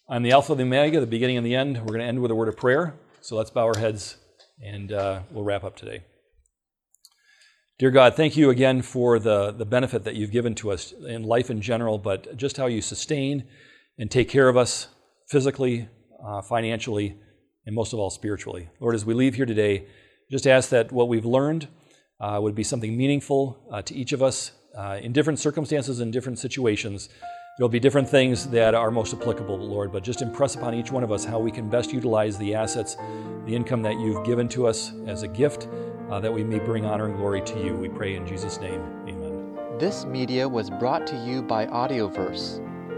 I'm 0.07 0.22
the 0.22 0.31
Alpha, 0.31 0.53
the 0.53 0.64
Omega, 0.64 0.99
the 0.99 1.07
beginning 1.07 1.38
and 1.38 1.45
the 1.45 1.55
end. 1.55 1.77
We're 1.77 1.88
going 1.88 2.01
to 2.01 2.05
end 2.05 2.22
with 2.22 2.30
a 2.30 2.35
word 2.35 2.47
of 2.49 2.55
prayer. 2.55 2.93
So 3.22 3.35
let's 3.35 3.49
bow 3.49 3.65
our 3.65 3.77
heads 3.77 4.18
and 4.64 4.91
uh, 4.91 5.22
we'll 5.31 5.43
wrap 5.43 5.64
up 5.64 5.76
today. 5.76 6.03
Dear 7.80 7.89
God, 7.89 8.15
thank 8.15 8.38
you 8.38 8.51
again 8.51 8.81
for 8.81 9.18
the, 9.18 9.51
the 9.51 9.65
benefit 9.65 10.03
that 10.03 10.15
you've 10.15 10.31
given 10.31 10.53
to 10.55 10.72
us 10.72 10.91
in 10.91 11.23
life 11.23 11.49
in 11.49 11.61
general, 11.61 11.97
but 11.97 12.38
just 12.38 12.57
how 12.57 12.68
you 12.68 12.81
sustain 12.81 13.45
and 13.97 14.11
take 14.11 14.30
care 14.30 14.47
of 14.47 14.55
us 14.55 14.88
physically, 15.27 15.89
uh, 16.26 16.41
financially, 16.41 17.18
and 17.66 17.76
most 17.76 17.94
of 17.94 18.00
all, 18.00 18.10
spiritually. 18.10 18.70
Lord, 18.80 18.95
as 18.95 19.06
we 19.06 19.14
leave 19.14 19.36
here 19.36 19.45
today, 19.45 19.88
just 20.32 20.48
ask 20.48 20.70
that 20.70 20.91
what 20.91 21.08
we've 21.08 21.26
learned 21.26 21.68
uh, 22.20 22.40
would 22.41 22.56
be 22.56 22.64
something 22.64 22.95
meaningful 22.95 23.68
uh, 23.72 23.82
to 23.82 23.94
each 23.94 24.14
of 24.14 24.24
us 24.24 24.52
uh, 24.78 25.00
in 25.02 25.12
different 25.12 25.40
circumstances 25.40 26.00
and 26.00 26.12
different 26.12 26.40
situations. 26.40 27.10
There'll 27.58 27.70
be 27.70 27.80
different 27.80 28.10
things 28.10 28.48
that 28.48 28.74
are 28.74 28.90
most 28.90 29.14
applicable, 29.14 29.58
Lord, 29.60 29.91
but 29.91 30.04
just 30.04 30.24
impress 30.24 30.56
upon 30.56 30.74
each 30.74 30.91
one 30.91 31.04
of 31.04 31.12
us 31.12 31.24
how 31.24 31.38
we 31.38 31.52
can 31.52 31.70
best 31.70 31.94
utilize 31.94 32.38
the 32.38 32.56
assets, 32.56 32.95
the 33.45 33.56
income 33.56 33.84
that 33.84 34.00
you've 34.00 34.26
given 34.26 34.48
to 34.50 34.66
us 34.66 34.91
as 35.06 35.22
a 35.22 35.28
gift, 35.28 35.68
uh, 36.10 36.20
that 36.20 36.34
we 36.34 36.44
may 36.44 36.58
bring 36.58 36.86
honor 36.86 37.06
and 37.06 37.16
glory 37.18 37.41
to 37.41 37.64
you. 37.64 37.76
We 37.76 37.90
pray 37.90 38.16
in 38.16 38.26
Jesus' 38.26 38.60
name. 38.60 38.82
Amen. 39.08 39.56
This 39.78 40.06
media 40.06 40.50
was 40.50 40.72
brought 40.72 41.06
to 41.08 41.16
you 41.26 41.44
by 41.44 41.68
Audioverse, 41.68 42.60